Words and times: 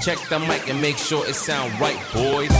Check 0.00 0.18
the 0.28 0.38
mic 0.38 0.68
and 0.68 0.80
make 0.80 0.96
sure 0.96 1.26
it 1.26 1.34
sound 1.34 1.78
right, 1.80 1.98
boys. 2.14 2.50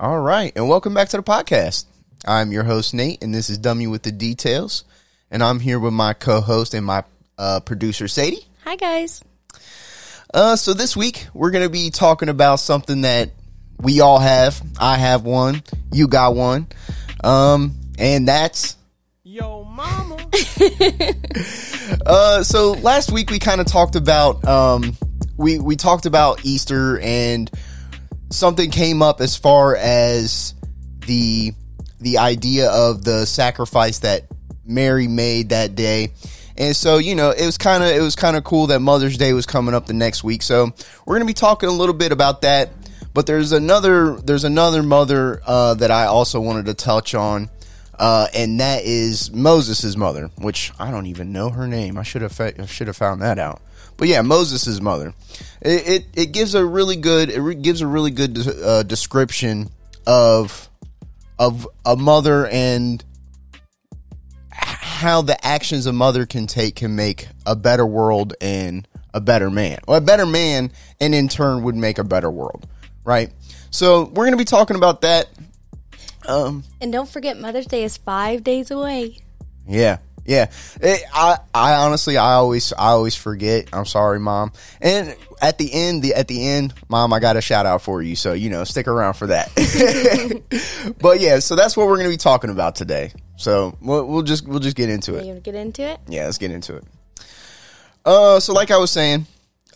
All 0.00 0.20
right, 0.20 0.52
and 0.56 0.68
welcome 0.68 0.92
back 0.92 1.08
to 1.10 1.16
the 1.18 1.22
podcast. 1.22 1.86
I'm 2.26 2.52
your 2.52 2.64
host 2.64 2.94
Nate, 2.94 3.22
and 3.22 3.34
this 3.34 3.50
is 3.50 3.58
Dummy 3.58 3.86
with 3.86 4.02
the 4.02 4.12
Details, 4.12 4.84
and 5.30 5.42
I'm 5.42 5.60
here 5.60 5.78
with 5.78 5.92
my 5.92 6.14
co-host 6.14 6.74
and 6.74 6.84
my 6.84 7.04
uh, 7.36 7.60
producer 7.60 8.08
Sadie. 8.08 8.46
Hi, 8.64 8.76
guys. 8.76 9.22
Uh, 10.32 10.56
so 10.56 10.74
this 10.74 10.96
week 10.96 11.26
we're 11.34 11.50
gonna 11.50 11.68
be 11.68 11.90
talking 11.90 12.28
about 12.28 12.56
something 12.60 13.02
that 13.02 13.30
we 13.80 14.00
all 14.00 14.18
have. 14.18 14.60
I 14.80 14.96
have 14.96 15.22
one. 15.24 15.62
You 15.92 16.08
got 16.08 16.34
one. 16.34 16.66
Um, 17.22 17.74
and 17.98 18.26
that's 18.26 18.76
Yo, 19.22 19.64
mama. 19.64 20.16
uh. 22.06 22.42
So 22.42 22.72
last 22.72 23.12
week 23.12 23.30
we 23.30 23.38
kind 23.38 23.60
of 23.60 23.66
talked 23.66 23.96
about 23.96 24.44
um, 24.46 24.96
we 25.36 25.58
we 25.58 25.76
talked 25.76 26.06
about 26.06 26.44
Easter 26.44 26.98
and 27.00 27.50
something 28.30 28.70
came 28.70 29.02
up 29.02 29.20
as 29.20 29.36
far 29.36 29.76
as 29.76 30.54
the 31.06 31.52
the 32.04 32.18
idea 32.18 32.70
of 32.70 33.02
the 33.02 33.24
sacrifice 33.24 34.00
that 34.00 34.24
Mary 34.64 35.08
made 35.08 35.48
that 35.48 35.74
day. 35.74 36.12
And 36.56 36.76
so, 36.76 36.98
you 36.98 37.14
know, 37.16 37.30
it 37.30 37.44
was 37.44 37.58
kind 37.58 37.82
of 37.82 37.90
it 37.90 38.00
was 38.00 38.14
kind 38.14 38.36
of 38.36 38.44
cool 38.44 38.68
that 38.68 38.80
Mother's 38.80 39.16
Day 39.16 39.32
was 39.32 39.46
coming 39.46 39.74
up 39.74 39.86
the 39.86 39.94
next 39.94 40.22
week. 40.22 40.42
So, 40.42 40.72
we're 41.04 41.16
going 41.16 41.26
to 41.26 41.30
be 41.30 41.34
talking 41.34 41.68
a 41.68 41.72
little 41.72 41.94
bit 41.94 42.12
about 42.12 42.42
that. 42.42 42.70
But 43.12 43.26
there's 43.26 43.52
another 43.52 44.16
there's 44.16 44.44
another 44.44 44.82
mother 44.82 45.40
uh, 45.44 45.74
that 45.74 45.90
I 45.90 46.06
also 46.06 46.40
wanted 46.40 46.66
to 46.66 46.74
touch 46.74 47.14
on. 47.14 47.50
Uh, 47.96 48.26
and 48.34 48.58
that 48.58 48.82
is 48.84 49.32
Moses' 49.32 49.96
mother, 49.96 50.28
which 50.36 50.72
I 50.80 50.90
don't 50.90 51.06
even 51.06 51.32
know 51.32 51.50
her 51.50 51.68
name. 51.68 51.96
I 51.96 52.02
should 52.02 52.22
have 52.22 52.32
fa- 52.32 52.66
should 52.66 52.88
have 52.88 52.96
found 52.96 53.22
that 53.22 53.38
out. 53.38 53.62
But 53.96 54.08
yeah, 54.08 54.22
Moses' 54.22 54.80
mother. 54.80 55.14
It, 55.60 55.88
it, 55.88 56.06
it 56.14 56.26
gives 56.32 56.56
a 56.56 56.64
really 56.64 56.96
good 56.96 57.30
it 57.30 57.40
re- 57.40 57.54
gives 57.54 57.80
a 57.80 57.86
really 57.86 58.10
good 58.10 58.46
uh, 58.46 58.82
description 58.82 59.70
of 60.06 60.68
of 61.38 61.66
a 61.84 61.96
mother 61.96 62.46
and 62.46 63.04
how 64.50 65.22
the 65.22 65.44
actions 65.46 65.86
a 65.86 65.92
mother 65.92 66.26
can 66.26 66.46
take 66.46 66.76
can 66.76 66.94
make 66.94 67.28
a 67.46 67.56
better 67.56 67.84
world 67.84 68.34
and 68.40 68.86
a 69.12 69.20
better 69.20 69.50
man. 69.50 69.78
Well, 69.86 69.98
a 69.98 70.00
better 70.00 70.26
man 70.26 70.72
and 71.00 71.14
in 71.14 71.28
turn 71.28 71.62
would 71.64 71.74
make 71.76 71.98
a 71.98 72.04
better 72.04 72.30
world, 72.30 72.66
right? 73.04 73.32
So 73.70 74.04
we're 74.04 74.24
going 74.24 74.32
to 74.32 74.36
be 74.36 74.44
talking 74.44 74.76
about 74.76 75.00
that. 75.02 75.28
Um, 76.26 76.64
And 76.80 76.92
don't 76.92 77.08
forget, 77.08 77.38
Mother's 77.38 77.66
Day 77.66 77.84
is 77.84 77.96
five 77.96 78.42
days 78.44 78.70
away. 78.70 79.18
yeah, 79.68 79.98
yeah. 80.24 80.50
It, 80.80 81.02
I, 81.12 81.38
I 81.54 81.74
honestly, 81.84 82.16
I 82.16 82.34
always, 82.34 82.72
I 82.72 82.88
always 82.88 83.14
forget. 83.14 83.68
I'm 83.72 83.84
sorry, 83.86 84.20
mom. 84.20 84.52
And 84.80 85.16
at 85.42 85.58
the 85.58 85.72
end, 85.72 86.02
the 86.02 86.14
at 86.14 86.28
the 86.28 86.46
end, 86.46 86.74
mom, 86.88 87.12
I 87.12 87.20
got 87.20 87.36
a 87.36 87.40
shout 87.40 87.66
out 87.66 87.82
for 87.82 88.02
you. 88.02 88.16
So 88.16 88.32
you 88.32 88.50
know, 88.50 88.64
stick 88.64 88.88
around 88.88 89.14
for 89.14 89.26
that. 89.28 89.50
but 91.00 91.20
yeah, 91.20 91.38
so 91.38 91.56
that's 91.56 91.76
what 91.76 91.86
we're 91.86 91.96
going 91.96 92.08
to 92.08 92.14
be 92.14 92.16
talking 92.16 92.50
about 92.50 92.74
today. 92.76 93.12
So 93.36 93.76
we'll, 93.80 94.06
we'll 94.06 94.22
just, 94.22 94.46
we'll 94.46 94.60
just 94.60 94.76
get 94.76 94.88
into 94.88 95.12
You 95.12 95.18
it. 95.18 95.24
want 95.26 95.36
to 95.44 95.50
get 95.50 95.54
into 95.54 95.82
it? 95.82 96.00
Yeah, 96.08 96.24
let's 96.26 96.38
get 96.38 96.50
into 96.50 96.76
it. 96.76 96.84
Uh, 98.04 98.38
so 98.40 98.52
like 98.52 98.70
I 98.70 98.76
was 98.76 98.90
saying, 98.90 99.26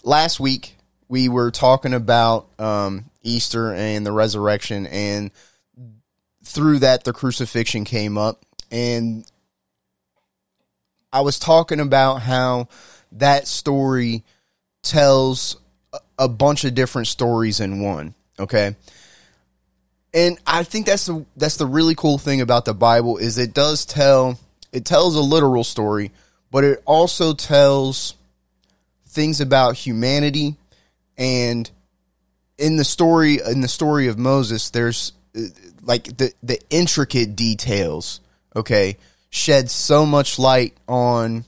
last 0.04 0.38
week 0.38 0.76
we 1.08 1.28
were 1.28 1.50
talking 1.50 1.94
about 1.94 2.48
um, 2.60 3.06
Easter 3.22 3.72
and 3.72 4.06
the 4.06 4.12
resurrection, 4.12 4.86
and 4.86 5.30
through 6.44 6.78
that 6.80 7.04
the 7.04 7.12
crucifixion 7.12 7.84
came 7.84 8.16
up, 8.18 8.44
and 8.70 9.24
I 11.12 11.22
was 11.22 11.38
talking 11.38 11.80
about 11.80 12.22
how 12.22 12.68
that 13.12 13.46
story 13.48 14.24
tells 14.82 15.56
a- 16.18 16.28
bunch 16.28 16.64
of 16.64 16.74
different 16.74 17.08
stories 17.08 17.60
in 17.60 17.80
one. 17.80 18.14
Okay. 18.38 18.76
And 20.14 20.38
I 20.46 20.62
think 20.62 20.86
that's 20.86 21.06
the 21.06 21.24
that's 21.36 21.56
the 21.56 21.66
really 21.66 21.94
cool 21.94 22.18
thing 22.18 22.40
about 22.40 22.64
the 22.64 22.74
Bible 22.74 23.18
is 23.18 23.38
it 23.38 23.54
does 23.54 23.84
tell 23.84 24.38
it 24.72 24.84
tells 24.84 25.16
a 25.16 25.20
literal 25.20 25.64
story, 25.64 26.10
but 26.50 26.64
it 26.64 26.82
also 26.86 27.34
tells 27.34 28.14
things 29.06 29.40
about 29.40 29.76
humanity 29.76 30.56
and 31.16 31.70
in 32.58 32.76
the 32.76 32.84
story 32.84 33.38
in 33.46 33.60
the 33.60 33.68
story 33.68 34.08
of 34.08 34.18
Moses 34.18 34.70
there's 34.70 35.12
like 35.82 36.04
the 36.16 36.32
the 36.42 36.58
intricate 36.70 37.36
details, 37.36 38.20
okay, 38.56 38.96
shed 39.30 39.70
so 39.70 40.06
much 40.06 40.38
light 40.38 40.74
on 40.88 41.44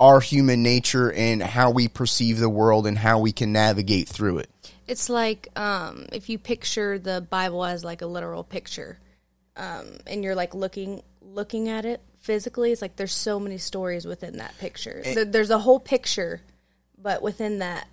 our 0.00 0.20
human 0.20 0.62
nature 0.62 1.12
and 1.12 1.42
how 1.42 1.70
we 1.70 1.88
perceive 1.88 2.38
the 2.38 2.48
world 2.48 2.86
and 2.86 2.96
how 2.98 3.18
we 3.18 3.32
can 3.32 3.52
navigate 3.52 4.08
through 4.08 4.38
it. 4.38 4.50
It's 4.86 5.08
like 5.08 5.48
um, 5.58 6.06
if 6.12 6.28
you 6.28 6.38
picture 6.38 6.98
the 6.98 7.20
Bible 7.20 7.64
as 7.64 7.84
like 7.84 8.00
a 8.02 8.06
literal 8.06 8.44
picture, 8.44 8.98
um, 9.56 9.86
and 10.06 10.22
you're 10.22 10.34
like 10.36 10.54
looking 10.54 11.02
looking 11.20 11.68
at 11.68 11.84
it 11.84 12.00
physically. 12.20 12.72
It's 12.72 12.80
like 12.80 12.96
there's 12.96 13.12
so 13.12 13.38
many 13.40 13.58
stories 13.58 14.06
within 14.06 14.38
that 14.38 14.56
picture. 14.58 15.02
There- 15.04 15.24
there's 15.24 15.50
a 15.50 15.58
whole 15.58 15.80
picture, 15.80 16.40
but 16.96 17.22
within 17.22 17.58
that, 17.58 17.86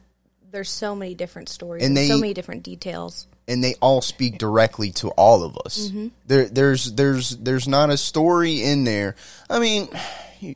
there's 0.51 0.69
so 0.69 0.95
many 0.95 1.15
different 1.15 1.49
stories 1.49 1.83
And 1.83 1.89
and, 1.89 1.97
they- 1.97 2.07
so 2.07 2.17
many 2.17 2.33
different 2.33 2.63
details. 2.63 3.27
And 3.47 3.63
they 3.63 3.75
all 3.81 4.01
speak 4.01 4.37
directly 4.37 4.91
to 4.91 5.09
all 5.09 5.43
of 5.43 5.57
us. 5.65 5.89
Mm-hmm. 5.89 6.07
There, 6.25 6.45
there's, 6.45 6.93
there's, 6.93 7.29
there's 7.37 7.67
not 7.67 7.89
a 7.89 7.97
story 7.97 8.63
in 8.63 8.83
there. 8.83 9.15
I 9.49 9.59
mean, 9.59 9.87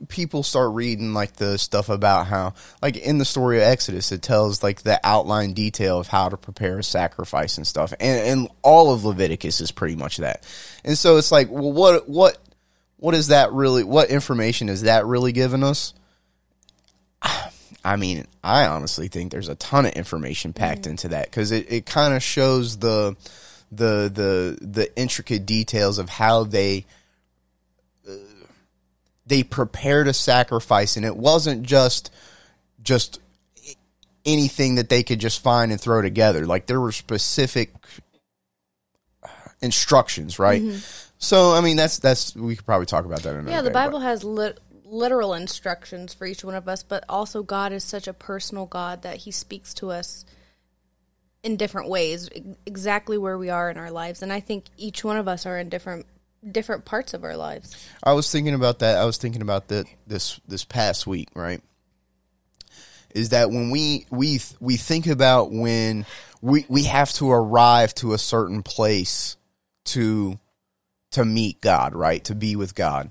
people 0.08 0.42
start 0.42 0.72
reading 0.72 1.14
like 1.14 1.34
the 1.34 1.58
stuff 1.58 1.88
about 1.88 2.26
how, 2.26 2.54
like 2.82 2.96
in 2.96 3.18
the 3.18 3.24
story 3.24 3.58
of 3.58 3.64
Exodus, 3.64 4.12
it 4.12 4.22
tells 4.22 4.62
like 4.62 4.82
the 4.82 5.00
outline 5.04 5.52
detail 5.52 5.98
of 5.98 6.08
how 6.08 6.28
to 6.28 6.36
prepare 6.36 6.78
a 6.78 6.84
sacrifice 6.84 7.56
and 7.56 7.66
stuff, 7.66 7.92
and 7.98 8.20
and 8.20 8.48
all 8.62 8.92
of 8.92 9.04
Leviticus 9.04 9.60
is 9.60 9.70
pretty 9.70 9.96
much 9.96 10.18
that. 10.18 10.44
And 10.84 10.96
so 10.96 11.16
it's 11.16 11.32
like, 11.32 11.50
well, 11.50 11.72
what, 11.72 12.08
what, 12.08 12.38
what 12.96 13.14
is 13.14 13.28
that 13.28 13.52
really? 13.52 13.84
What 13.84 14.10
information 14.10 14.68
is 14.68 14.82
that 14.82 15.06
really 15.06 15.32
giving 15.32 15.64
us? 15.64 15.94
I 17.84 17.96
mean, 17.96 18.26
I 18.44 18.66
honestly 18.66 19.08
think 19.08 19.32
there's 19.32 19.48
a 19.48 19.54
ton 19.54 19.86
of 19.86 19.92
information 19.92 20.52
packed 20.52 20.86
into 20.86 21.08
that 21.08 21.26
because 21.30 21.50
it, 21.50 21.70
it 21.72 21.86
kind 21.86 22.14
of 22.14 22.22
shows 22.22 22.78
the 22.78 23.16
the 23.72 24.10
the 24.12 24.58
the 24.60 24.96
intricate 24.98 25.46
details 25.46 25.98
of 25.98 26.08
how 26.08 26.44
they 26.44 26.84
uh, 28.08 28.12
they 29.26 29.42
prepared 29.42 30.08
a 30.08 30.12
sacrifice, 30.12 30.96
and 30.96 31.06
it 31.06 31.16
wasn't 31.16 31.62
just 31.62 32.12
just 32.82 33.20
anything 34.26 34.74
that 34.74 34.88
they 34.88 35.02
could 35.02 35.18
just 35.18 35.42
find 35.42 35.72
and 35.72 35.80
throw 35.80 36.02
together. 36.02 36.46
Like 36.46 36.66
there 36.66 36.80
were 36.80 36.92
specific 36.92 37.72
instructions, 39.62 40.38
right? 40.38 40.62
So, 41.18 41.52
I 41.52 41.60
mean, 41.60 41.76
that's 41.76 41.98
that's 41.98 42.34
we 42.34 42.56
could 42.56 42.66
probably 42.66 42.86
talk 42.86 43.04
about 43.04 43.22
that. 43.22 43.34
Another 43.34 43.50
Yeah, 43.50 43.62
the 43.62 43.68
day, 43.68 43.72
but- 43.74 43.84
Bible 43.86 44.00
has 44.00 44.24
lit- 44.24 44.58
literal 44.90 45.34
instructions 45.34 46.12
for 46.12 46.26
each 46.26 46.44
one 46.44 46.54
of 46.54 46.68
us, 46.68 46.82
but 46.82 47.04
also 47.08 47.42
God 47.42 47.72
is 47.72 47.84
such 47.84 48.08
a 48.08 48.12
personal 48.12 48.66
God 48.66 49.02
that 49.02 49.18
He 49.18 49.30
speaks 49.30 49.72
to 49.74 49.90
us 49.90 50.24
in 51.42 51.56
different 51.56 51.88
ways, 51.88 52.28
exactly 52.66 53.16
where 53.16 53.38
we 53.38 53.48
are 53.48 53.70
in 53.70 53.78
our 53.78 53.90
lives. 53.90 54.22
And 54.22 54.32
I 54.32 54.40
think 54.40 54.66
each 54.76 55.04
one 55.04 55.16
of 55.16 55.26
us 55.28 55.46
are 55.46 55.58
in 55.58 55.68
different 55.68 56.06
different 56.52 56.86
parts 56.86 57.12
of 57.12 57.22
our 57.22 57.36
lives. 57.36 57.76
I 58.02 58.14
was 58.14 58.30
thinking 58.30 58.54
about 58.54 58.78
that. 58.78 58.96
I 58.96 59.04
was 59.04 59.16
thinking 59.18 59.42
about 59.42 59.68
that 59.68 59.86
this 60.06 60.40
this 60.46 60.64
past 60.64 61.06
week, 61.06 61.28
right? 61.34 61.62
Is 63.14 63.30
that 63.30 63.50
when 63.50 63.70
we 63.70 64.06
we 64.10 64.40
we 64.60 64.76
think 64.76 65.06
about 65.06 65.50
when 65.50 66.06
we 66.40 66.66
we 66.68 66.84
have 66.84 67.12
to 67.14 67.30
arrive 67.30 67.94
to 67.96 68.12
a 68.12 68.18
certain 68.18 68.62
place 68.62 69.36
to 69.86 70.38
to 71.12 71.24
meet 71.24 71.60
God, 71.60 71.94
right? 71.94 72.22
To 72.24 72.34
be 72.34 72.56
with 72.56 72.74
God. 72.74 73.10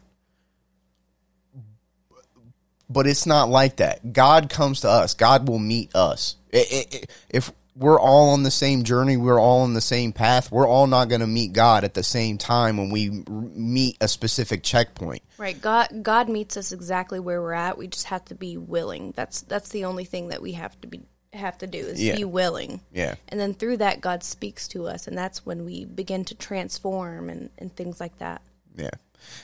But 2.89 3.06
it's 3.07 3.25
not 3.25 3.50
like 3.50 3.77
that. 3.77 4.13
God 4.13 4.50
comes 4.50 4.81
to 4.81 4.89
us. 4.89 5.13
God 5.13 5.47
will 5.47 5.59
meet 5.59 5.95
us. 5.95 6.36
If 6.51 7.51
we're 7.75 8.00
all 8.00 8.31
on 8.31 8.44
the 8.44 8.51
same 8.51 8.83
journey, 8.83 9.15
we're 9.15 9.39
all 9.39 9.62
on 9.62 9.74
the 9.74 9.81
same 9.81 10.12
path. 10.12 10.51
We're 10.51 10.68
all 10.68 10.88
not 10.88 11.07
going 11.07 11.21
to 11.21 11.27
meet 11.27 11.53
God 11.53 11.83
at 11.83 11.94
the 11.94 12.03
same 12.03 12.38
time 12.38 12.77
when 12.77 12.89
we 12.89 13.24
meet 13.30 13.97
a 14.01 14.07
specific 14.07 14.63
checkpoint. 14.63 15.21
Right. 15.38 15.59
God 15.59 16.03
God 16.03 16.27
meets 16.30 16.57
us 16.57 16.71
exactly 16.71 17.19
where 17.19 17.41
we're 17.41 17.53
at. 17.53 17.77
We 17.77 17.88
just 17.88 18.07
have 18.07 18.25
to 18.25 18.36
be 18.36 18.57
willing. 18.57 19.13
That's 19.15 19.42
that's 19.42 19.69
the 19.69 19.85
only 19.85 20.03
thing 20.03 20.30
that 20.30 20.42
we 20.42 20.53
have 20.53 20.80
to 20.81 20.88
be 20.88 21.01
have 21.31 21.59
to 21.59 21.68
do 21.68 21.77
is 21.77 22.01
Yeah. 22.01 22.15
be 22.15 22.25
willing. 22.25 22.81
Yeah. 22.92 23.15
And 23.30 23.39
then 23.39 23.53
through 23.53 23.77
that, 23.77 24.01
God 24.01 24.24
speaks 24.24 24.68
to 24.69 24.88
us, 24.88 25.07
and 25.07 25.15
that's 25.18 25.45
when 25.45 25.63
we 25.63 25.85
begin 25.85 26.25
to 26.25 26.35
transform 26.35 27.30
and, 27.30 27.51
and 27.59 27.74
things 27.74 28.00
like 28.00 28.18
that. 28.18 28.42
Yeah. 28.75 28.89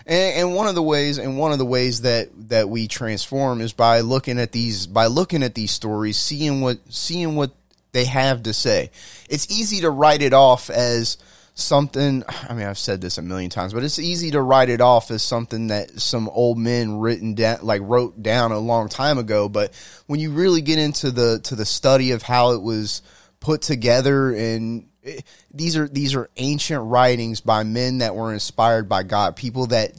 And, 0.05 0.39
and 0.39 0.55
one 0.55 0.67
of 0.67 0.75
the 0.75 0.83
ways, 0.83 1.17
and 1.17 1.37
one 1.37 1.51
of 1.51 1.57
the 1.57 1.65
ways 1.65 2.01
that 2.01 2.29
that 2.49 2.69
we 2.69 2.87
transform 2.87 3.61
is 3.61 3.73
by 3.73 4.01
looking 4.01 4.39
at 4.39 4.51
these, 4.51 4.87
by 4.87 5.07
looking 5.07 5.43
at 5.43 5.55
these 5.55 5.71
stories, 5.71 6.17
seeing 6.17 6.61
what, 6.61 6.79
seeing 6.89 7.35
what 7.35 7.51
they 7.91 8.05
have 8.05 8.43
to 8.43 8.53
say. 8.53 8.91
It's 9.29 9.49
easy 9.49 9.81
to 9.81 9.89
write 9.89 10.21
it 10.21 10.33
off 10.33 10.69
as 10.69 11.17
something. 11.55 12.23
I 12.27 12.53
mean, 12.53 12.67
I've 12.67 12.77
said 12.77 13.01
this 13.01 13.17
a 13.17 13.21
million 13.21 13.49
times, 13.49 13.73
but 13.73 13.83
it's 13.83 13.97
easy 13.97 14.31
to 14.31 14.41
write 14.41 14.69
it 14.69 14.81
off 14.81 15.09
as 15.09 15.23
something 15.23 15.67
that 15.67 15.99
some 15.99 16.29
old 16.29 16.57
men 16.57 16.99
written 16.99 17.33
down, 17.33 17.59
like 17.63 17.81
wrote 17.83 18.21
down 18.21 18.51
a 18.51 18.59
long 18.59 18.89
time 18.89 19.17
ago. 19.17 19.49
But 19.49 19.73
when 20.05 20.19
you 20.19 20.31
really 20.31 20.61
get 20.61 20.77
into 20.77 21.09
the 21.09 21.39
to 21.45 21.55
the 21.55 21.65
study 21.65 22.11
of 22.11 22.21
how 22.21 22.51
it 22.51 22.61
was 22.61 23.01
put 23.39 23.61
together 23.61 24.33
and 24.33 24.87
eh, 25.05 25.21
these 25.53 25.77
are 25.77 25.87
these 25.87 26.15
are 26.15 26.29
ancient 26.37 26.83
writings 26.83 27.41
by 27.41 27.63
men 27.63 27.99
that 27.99 28.15
were 28.15 28.33
inspired 28.33 28.89
by 28.89 29.03
God, 29.03 29.35
people 29.35 29.67
that 29.67 29.93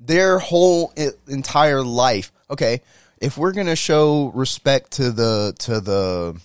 their 0.00 0.38
whole 0.38 0.92
entire 1.26 1.82
life. 1.82 2.32
Okay, 2.50 2.82
if 3.20 3.36
we're 3.36 3.52
gonna 3.52 3.76
show 3.76 4.30
respect 4.34 4.92
to 4.92 5.10
the 5.10 5.54
to 5.60 5.80
the 5.80 6.40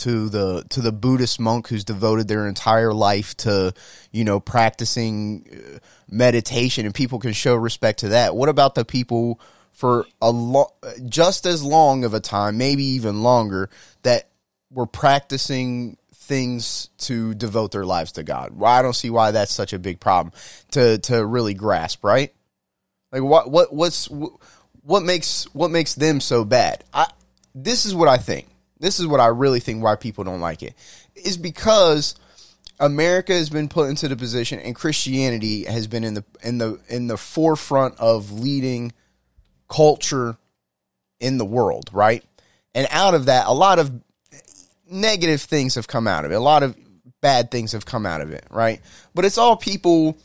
to 0.00 0.30
the 0.30 0.64
to 0.70 0.80
the 0.80 0.92
Buddhist 0.92 1.38
monk 1.38 1.68
who's 1.68 1.84
devoted 1.84 2.26
their 2.26 2.48
entire 2.48 2.92
life 2.92 3.36
to 3.38 3.74
you 4.10 4.24
know 4.24 4.40
practicing 4.40 5.46
uh, 5.52 5.78
meditation, 6.10 6.86
and 6.86 6.94
people 6.94 7.18
can 7.18 7.32
show 7.32 7.54
respect 7.54 8.00
to 8.00 8.08
that. 8.08 8.34
What 8.34 8.48
about 8.48 8.74
the 8.74 8.84
people 8.84 9.40
for 9.72 10.06
a 10.20 10.30
lo- 10.30 10.72
just 11.06 11.46
as 11.46 11.62
long 11.62 12.04
of 12.04 12.14
a 12.14 12.20
time, 12.20 12.58
maybe 12.58 12.84
even 12.84 13.22
longer, 13.22 13.70
that 14.02 14.28
were 14.70 14.86
practicing 14.86 15.96
things 16.30 16.90
to 16.96 17.34
devote 17.34 17.72
their 17.72 17.84
lives 17.84 18.12
to 18.12 18.22
God? 18.22 18.62
I 18.62 18.82
don't 18.82 18.94
see 18.94 19.10
why 19.10 19.32
that's 19.32 19.52
such 19.52 19.72
a 19.72 19.80
big 19.80 19.98
problem 19.98 20.32
to 20.70 20.98
to 20.98 21.26
really 21.26 21.54
grasp, 21.54 22.04
right? 22.04 22.32
Like 23.10 23.22
what 23.22 23.50
what 23.50 23.74
what's 23.74 24.08
what 24.82 25.02
makes 25.02 25.52
what 25.52 25.72
makes 25.72 25.96
them 25.96 26.20
so 26.20 26.44
bad? 26.44 26.84
I 26.94 27.08
this 27.52 27.84
is 27.84 27.96
what 27.96 28.08
I 28.08 28.16
think. 28.16 28.46
This 28.78 29.00
is 29.00 29.08
what 29.08 29.18
I 29.18 29.26
really 29.26 29.58
think 29.58 29.82
why 29.82 29.96
people 29.96 30.22
don't 30.22 30.40
like 30.40 30.62
it. 30.62 30.74
Is 31.16 31.36
because 31.36 32.14
America 32.78 33.32
has 33.32 33.50
been 33.50 33.68
put 33.68 33.90
into 33.90 34.06
the 34.06 34.16
position 34.16 34.60
and 34.60 34.76
Christianity 34.76 35.64
has 35.64 35.88
been 35.88 36.04
in 36.04 36.14
the 36.14 36.24
in 36.44 36.58
the 36.58 36.78
in 36.88 37.08
the 37.08 37.16
forefront 37.16 37.98
of 37.98 38.30
leading 38.30 38.92
culture 39.68 40.36
in 41.18 41.38
the 41.38 41.44
world, 41.44 41.90
right? 41.92 42.24
And 42.72 42.86
out 42.92 43.14
of 43.14 43.26
that, 43.26 43.48
a 43.48 43.52
lot 43.52 43.80
of 43.80 43.92
negative 44.90 45.40
things 45.40 45.76
have 45.76 45.86
come 45.86 46.06
out 46.06 46.24
of 46.24 46.32
it. 46.32 46.34
A 46.34 46.40
lot 46.40 46.62
of 46.62 46.76
bad 47.20 47.50
things 47.50 47.72
have 47.72 47.86
come 47.86 48.06
out 48.06 48.20
of 48.20 48.32
it, 48.32 48.44
right? 48.50 48.80
But 49.14 49.24
it's 49.24 49.38
all 49.38 49.56
people 49.56 50.18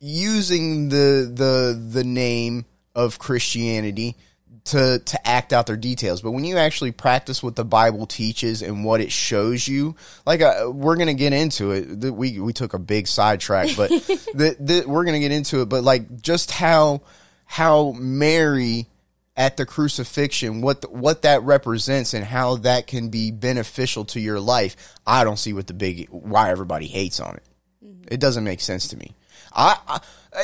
using 0.00 0.88
the 0.88 1.30
the 1.32 1.80
the 1.92 2.04
name 2.04 2.64
of 2.94 3.18
Christianity 3.18 4.16
to 4.64 4.98
to 4.98 5.26
act 5.26 5.52
out 5.52 5.66
their 5.66 5.76
details. 5.76 6.22
But 6.22 6.32
when 6.32 6.44
you 6.44 6.56
actually 6.56 6.92
practice 6.92 7.42
what 7.42 7.56
the 7.56 7.64
Bible 7.64 8.06
teaches 8.06 8.62
and 8.62 8.84
what 8.84 9.00
it 9.00 9.12
shows 9.12 9.66
you, 9.66 9.96
like 10.26 10.40
uh, 10.40 10.70
we're 10.72 10.96
gonna 10.96 11.14
get 11.14 11.32
into 11.32 11.72
it. 11.72 12.12
We 12.12 12.40
we 12.40 12.52
took 12.52 12.74
a 12.74 12.78
big 12.78 13.06
sidetrack, 13.06 13.76
but 13.76 13.90
the, 13.90 14.56
the, 14.58 14.84
we're 14.86 15.04
gonna 15.04 15.20
get 15.20 15.32
into 15.32 15.62
it. 15.62 15.68
But 15.68 15.84
like 15.84 16.20
just 16.20 16.50
how 16.50 17.02
how 17.44 17.92
Mary 17.92 18.86
at 19.40 19.56
the 19.56 19.64
crucifixion, 19.64 20.60
what 20.60 20.92
what 20.92 21.22
that 21.22 21.42
represents 21.42 22.12
and 22.12 22.26
how 22.26 22.56
that 22.56 22.86
can 22.86 23.08
be 23.08 23.30
beneficial 23.30 24.04
to 24.04 24.20
your 24.20 24.38
life. 24.38 24.76
I 25.06 25.24
don't 25.24 25.38
see 25.38 25.54
what 25.54 25.66
the 25.66 25.72
big 25.72 26.08
why 26.10 26.50
everybody 26.50 26.86
hates 26.86 27.20
on 27.20 27.36
it. 27.36 27.42
Mm-hmm. 27.82 28.12
It 28.12 28.20
doesn't 28.20 28.44
make 28.44 28.60
sense 28.60 28.88
to 28.88 28.98
me. 28.98 29.14
I, 29.56 29.78
I 29.88 30.00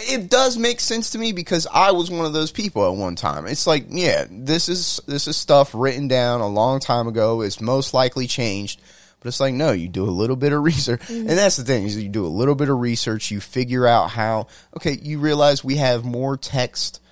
it 0.09 0.31
does 0.31 0.57
make 0.57 0.81
sense 0.81 1.11
to 1.11 1.19
me 1.19 1.33
because 1.33 1.67
I 1.71 1.91
was 1.91 2.11
one 2.11 2.25
of 2.25 2.33
those 2.33 2.51
people 2.51 2.91
at 2.91 2.97
one 2.97 3.17
time. 3.17 3.47
It's 3.47 3.67
like, 3.67 3.85
yeah, 3.91 4.25
this 4.31 4.71
is 4.71 4.99
this 5.07 5.29
is 5.29 5.37
stuff 5.37 5.73
written 5.75 6.09
down 6.09 6.41
a 6.41 6.49
long 6.49 6.81
time 6.81 7.07
ago. 7.07 7.43
It's 7.43 7.61
most 7.61 7.93
likely 7.93 8.27
changed. 8.27 8.81
But 9.21 9.29
it's 9.29 9.41
like, 9.41 9.55
no, 9.55 9.73
you 9.73 9.89
do 9.89 10.05
a 10.05 10.11
little 10.11 10.37
bit 10.37 10.55
of 10.55 10.63
research. 10.65 11.03
Mm-hmm. 11.03 11.29
And 11.29 11.39
that's 11.39 11.57
the 11.57 11.65
thing, 11.65 11.85
is 11.85 12.03
you 12.03 12.09
do 12.09 12.25
a 12.25 12.29
little 12.29 12.55
bit 12.55 12.71
of 12.71 12.79
research, 12.79 13.31
you 13.31 13.41
figure 13.41 13.87
out 13.87 14.09
how 14.13 14.47
okay, 14.75 14.99
you 15.03 15.19
realize 15.19 15.63
we 15.63 15.77
have 15.77 16.03
more 16.03 16.39
text, 16.39 17.03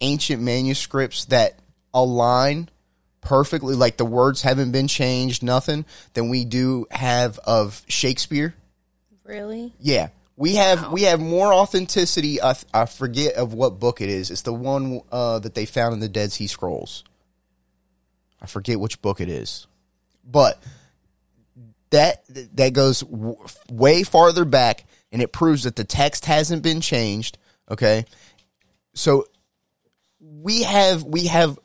ancient 0.00 0.42
manuscripts 0.42 1.26
that 1.26 1.58
align 1.92 2.68
perfectly, 3.20 3.74
like 3.74 3.96
the 3.96 4.04
words 4.04 4.42
haven't 4.42 4.72
been 4.72 4.88
changed, 4.88 5.42
nothing, 5.42 5.84
than 6.14 6.28
we 6.28 6.44
do 6.44 6.86
have 6.90 7.38
of 7.40 7.84
Shakespeare. 7.88 8.54
Really? 9.24 9.72
Yeah, 9.78 10.08
we 10.36 10.56
have 10.56 10.90
we 10.90 11.02
have 11.02 11.20
more 11.20 11.52
authenticity. 11.52 12.42
I, 12.42 12.56
I 12.72 12.86
forget 12.86 13.34
of 13.34 13.52
what 13.52 13.78
book 13.78 14.00
it 14.00 14.08
is. 14.08 14.30
It's 14.30 14.42
the 14.42 14.54
one 14.54 15.02
uh, 15.12 15.38
that 15.40 15.54
they 15.54 15.66
found 15.66 15.94
in 15.94 16.00
the 16.00 16.08
Dead 16.08 16.32
Sea 16.32 16.46
Scrolls. 16.46 17.04
I 18.40 18.46
forget 18.46 18.80
which 18.80 19.02
book 19.02 19.20
it 19.20 19.28
is, 19.28 19.66
but 20.24 20.60
that 21.90 22.24
that 22.56 22.72
goes 22.72 23.00
w- 23.00 23.36
way 23.70 24.02
farther 24.02 24.44
back, 24.44 24.84
and 25.12 25.20
it 25.20 25.30
proves 25.30 25.64
that 25.64 25.76
the 25.76 25.84
text 25.84 26.24
hasn't 26.24 26.62
been 26.62 26.80
changed. 26.80 27.36
Okay, 27.70 28.06
so 28.94 29.26
we 30.20 30.62
have 30.62 31.02
we 31.02 31.26
have 31.26 31.58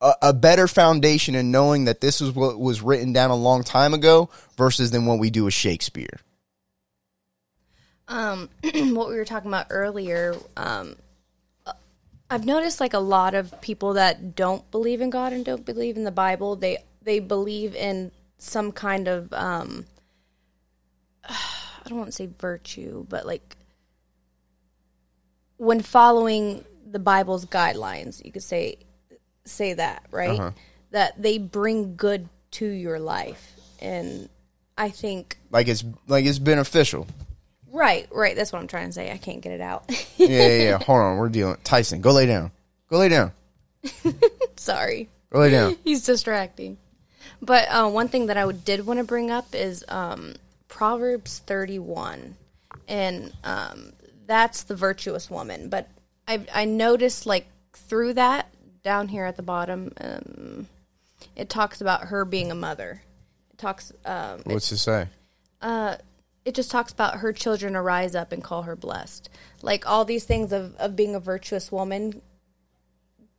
a, 0.00 0.12
a 0.22 0.32
better 0.32 0.66
foundation 0.68 1.34
in 1.34 1.50
knowing 1.50 1.84
that 1.86 2.00
this 2.00 2.20
is 2.20 2.32
what 2.32 2.58
was 2.58 2.80
written 2.80 3.12
down 3.12 3.30
a 3.30 3.36
long 3.36 3.62
time 3.62 3.94
ago 3.94 4.30
versus 4.56 4.90
than 4.90 5.06
what 5.06 5.18
we 5.18 5.30
do 5.30 5.44
with 5.44 5.54
Shakespeare. 5.54 6.20
um, 8.08 8.48
what 8.94 9.08
we 9.08 9.16
were 9.16 9.24
talking 9.24 9.50
about 9.50 9.66
earlier, 9.70 10.34
um, 10.56 10.96
I've 12.30 12.44
noticed 12.44 12.80
like 12.80 12.94
a 12.94 12.98
lot 12.98 13.34
of 13.34 13.58
people 13.60 13.94
that 13.94 14.34
don't 14.34 14.70
believe 14.70 15.00
in 15.00 15.10
God 15.10 15.32
and 15.32 15.44
don't 15.44 15.64
believe 15.64 15.96
in 15.96 16.04
the 16.04 16.10
Bible, 16.10 16.56
they 16.56 16.78
they 17.02 17.20
believe 17.20 17.74
in 17.74 18.10
some 18.38 18.72
kind 18.72 19.08
of 19.08 19.32
um, 19.32 19.86
I 21.28 21.88
don't 21.88 21.98
want 21.98 22.08
to 22.08 22.16
say 22.16 22.28
virtue, 22.38 23.06
but 23.08 23.26
like 23.26 23.56
when 25.56 25.80
following 25.80 26.64
the 26.90 26.98
Bible's 26.98 27.44
guidelines, 27.46 28.24
you 28.24 28.32
could 28.32 28.42
say 28.42 28.78
say 29.44 29.74
that, 29.74 30.04
right? 30.10 30.52
That 30.90 31.20
they 31.20 31.38
bring 31.38 31.96
good 31.96 32.28
to 32.52 32.66
your 32.66 32.98
life. 32.98 33.54
And 33.80 34.28
I 34.76 34.90
think 34.90 35.38
like 35.50 35.68
it's 35.68 35.84
like 36.06 36.24
it's 36.24 36.38
beneficial. 36.38 37.06
Right, 37.70 38.08
right. 38.10 38.34
That's 38.34 38.52
what 38.52 38.60
I'm 38.60 38.66
trying 38.66 38.86
to 38.86 38.92
say. 38.92 39.10
I 39.12 39.18
can't 39.18 39.40
get 39.40 39.52
it 39.52 39.60
out. 39.60 39.84
Yeah, 40.16 40.28
yeah, 40.28 40.62
yeah. 40.62 40.78
Hold 40.84 41.00
on, 41.00 41.16
we're 41.18 41.28
dealing. 41.28 41.58
Tyson, 41.64 42.00
go 42.00 42.12
lay 42.12 42.26
down. 42.26 42.50
Go 42.88 42.98
lay 42.98 43.08
down. 43.08 43.32
Sorry. 44.56 45.08
Go 45.30 45.40
lay 45.40 45.50
down. 45.50 45.76
He's 45.84 46.04
distracting. 46.04 46.78
But 47.42 47.68
uh, 47.68 47.88
one 47.88 48.08
thing 48.08 48.26
that 48.26 48.36
I 48.36 48.50
did 48.50 48.86
want 48.86 48.98
to 48.98 49.04
bring 49.04 49.30
up 49.30 49.54
is 49.54 49.84
um, 49.88 50.34
Proverbs 50.68 51.40
31. 51.40 52.36
And 52.88 53.32
um, 53.44 53.92
that's 54.26 54.62
the 54.62 54.74
virtuous 54.74 55.30
woman. 55.30 55.68
But 55.68 55.88
I, 56.28 56.44
I 56.54 56.64
noticed, 56.66 57.26
like, 57.26 57.46
through 57.72 58.14
that, 58.14 58.52
down 58.84 59.08
here 59.08 59.24
at 59.24 59.36
the 59.36 59.42
bottom, 59.42 59.92
um, 60.00 60.68
it 61.34 61.48
talks 61.48 61.80
about 61.80 62.02
her 62.02 62.24
being 62.24 62.50
a 62.50 62.54
mother. 62.54 63.02
It 63.50 63.58
talks, 63.58 63.92
um, 64.04 64.42
What's 64.44 64.70
it 64.70 64.78
say? 64.78 65.08
it 66.44 66.54
just 66.54 66.70
talks 66.70 66.92
about 66.92 67.16
her 67.16 67.32
children 67.32 67.76
arise 67.76 68.14
up 68.14 68.32
and 68.32 68.42
call 68.42 68.62
her 68.62 68.74
blessed. 68.74 69.28
Like 69.60 69.86
all 69.86 70.06
these 70.06 70.24
things 70.24 70.52
of, 70.52 70.74
of 70.76 70.96
being 70.96 71.14
a 71.14 71.20
virtuous 71.20 71.70
woman 71.70 72.22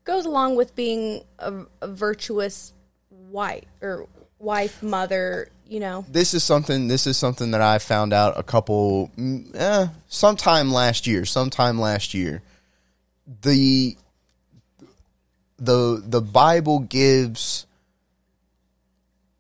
goes 0.03 0.25
along 0.25 0.55
with 0.55 0.75
being 0.75 1.23
a, 1.39 1.65
a 1.81 1.87
virtuous 1.87 2.73
wife 3.09 3.65
or 3.81 4.07
wife, 4.37 4.83
mother, 4.83 5.49
you 5.67 5.79
know. 5.79 6.05
This 6.07 6.33
is 6.35 6.43
something. 6.43 6.87
This 6.87 7.07
is 7.07 7.17
something 7.17 7.51
that 7.51 7.61
I 7.61 7.79
found 7.79 8.13
out 8.13 8.37
a 8.37 8.43
couple, 8.43 9.09
mm, 9.17 9.55
eh, 9.55 9.87
sometime 10.07 10.71
last 10.71 11.07
year. 11.07 11.25
Sometime 11.25 11.79
last 11.79 12.13
year, 12.13 12.43
the 13.41 13.97
the 15.57 16.01
the 16.05 16.21
Bible 16.21 16.79
gives 16.79 17.65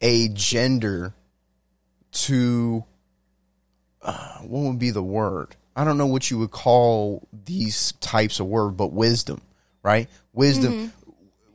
a 0.01 0.29
gender 0.29 1.13
to 2.11 2.83
uh, 4.01 4.37
what 4.39 4.61
would 4.61 4.79
be 4.79 4.91
the 4.91 5.03
word? 5.03 5.55
I 5.75 5.83
don't 5.83 5.97
know 5.97 6.07
what 6.07 6.29
you 6.29 6.37
would 6.39 6.51
call 6.51 7.27
these 7.45 7.93
types 7.93 8.39
of 8.39 8.47
word, 8.47 8.71
but 8.71 8.91
wisdom, 8.91 9.41
right? 9.83 10.07
Wisdom. 10.33 10.93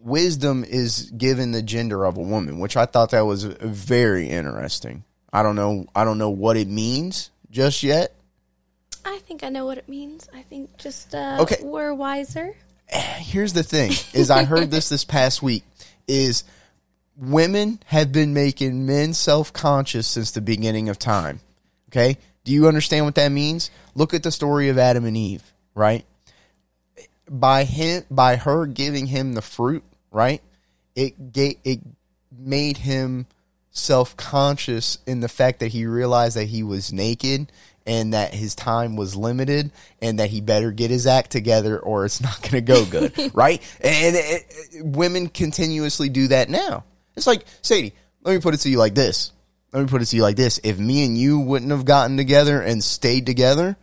Wisdom 0.00 0.64
is 0.64 1.10
given 1.12 1.52
the 1.52 1.62
gender 1.62 2.04
of 2.04 2.18
a 2.18 2.22
woman, 2.22 2.58
which 2.58 2.76
I 2.76 2.84
thought 2.84 3.10
that 3.10 3.22
was 3.22 3.44
very 3.44 4.28
interesting. 4.28 5.04
I 5.32 5.42
don't 5.42 5.56
know. 5.56 5.86
I 5.94 6.04
don't 6.04 6.18
know 6.18 6.30
what 6.30 6.56
it 6.58 6.68
means 6.68 7.30
just 7.50 7.82
yet. 7.82 8.13
I 9.04 9.18
think 9.18 9.42
I 9.44 9.48
know 9.48 9.66
what 9.66 9.78
it 9.78 9.88
means. 9.88 10.28
I 10.34 10.42
think 10.42 10.76
just 10.78 11.14
uh, 11.14 11.38
Okay. 11.40 11.56
we're 11.62 11.92
wiser. 11.94 12.54
here's 12.88 13.52
the 13.52 13.62
thing 13.62 13.92
is 14.12 14.30
I 14.30 14.44
heard 14.44 14.70
this 14.70 14.88
this 14.88 15.04
past 15.04 15.42
week 15.42 15.64
is 16.06 16.44
women 17.16 17.80
have 17.86 18.12
been 18.12 18.34
making 18.34 18.86
men 18.86 19.14
self 19.14 19.52
conscious 19.52 20.06
since 20.06 20.30
the 20.30 20.40
beginning 20.40 20.88
of 20.88 20.98
time. 20.98 21.40
Okay? 21.90 22.18
Do 22.44 22.52
you 22.52 22.66
understand 22.68 23.04
what 23.06 23.14
that 23.14 23.30
means? 23.30 23.70
Look 23.94 24.12
at 24.14 24.22
the 24.22 24.30
story 24.32 24.68
of 24.68 24.78
Adam 24.78 25.04
and 25.04 25.16
Eve, 25.16 25.42
right? 25.74 26.04
By 27.30 27.64
him 27.64 28.04
by 28.10 28.36
her 28.36 28.66
giving 28.66 29.06
him 29.06 29.32
the 29.32 29.42
fruit, 29.42 29.82
right? 30.10 30.42
It 30.94 31.32
gave, 31.32 31.56
it 31.64 31.80
made 32.36 32.78
him 32.78 33.26
self 33.70 34.16
conscious 34.16 34.98
in 35.06 35.20
the 35.20 35.28
fact 35.28 35.60
that 35.60 35.68
he 35.68 35.86
realized 35.86 36.36
that 36.36 36.48
he 36.48 36.62
was 36.62 36.92
naked 36.92 37.50
and 37.86 38.14
that 38.14 38.32
his 38.32 38.54
time 38.54 38.96
was 38.96 39.14
limited 39.14 39.70
and 40.00 40.18
that 40.18 40.30
he 40.30 40.40
better 40.40 40.72
get 40.72 40.90
his 40.90 41.06
act 41.06 41.30
together 41.30 41.78
or 41.78 42.04
it's 42.04 42.20
not 42.20 42.40
going 42.42 42.52
to 42.52 42.60
go 42.60 42.84
good, 42.84 43.12
right? 43.34 43.62
And 43.80 44.16
it, 44.16 44.46
it, 44.72 44.84
women 44.84 45.28
continuously 45.28 46.08
do 46.08 46.28
that 46.28 46.48
now. 46.48 46.84
It's 47.16 47.26
like, 47.26 47.44
Sadie, 47.62 47.94
let 48.22 48.34
me 48.34 48.40
put 48.40 48.54
it 48.54 48.58
to 48.58 48.70
you 48.70 48.78
like 48.78 48.94
this. 48.94 49.32
Let 49.72 49.82
me 49.82 49.88
put 49.88 50.02
it 50.02 50.06
to 50.06 50.16
you 50.16 50.22
like 50.22 50.36
this. 50.36 50.60
If 50.62 50.78
me 50.78 51.04
and 51.04 51.18
you 51.18 51.40
wouldn't 51.40 51.70
have 51.70 51.84
gotten 51.84 52.16
together 52.16 52.60
and 52.60 52.82
stayed 52.82 53.26
together, 53.26 53.76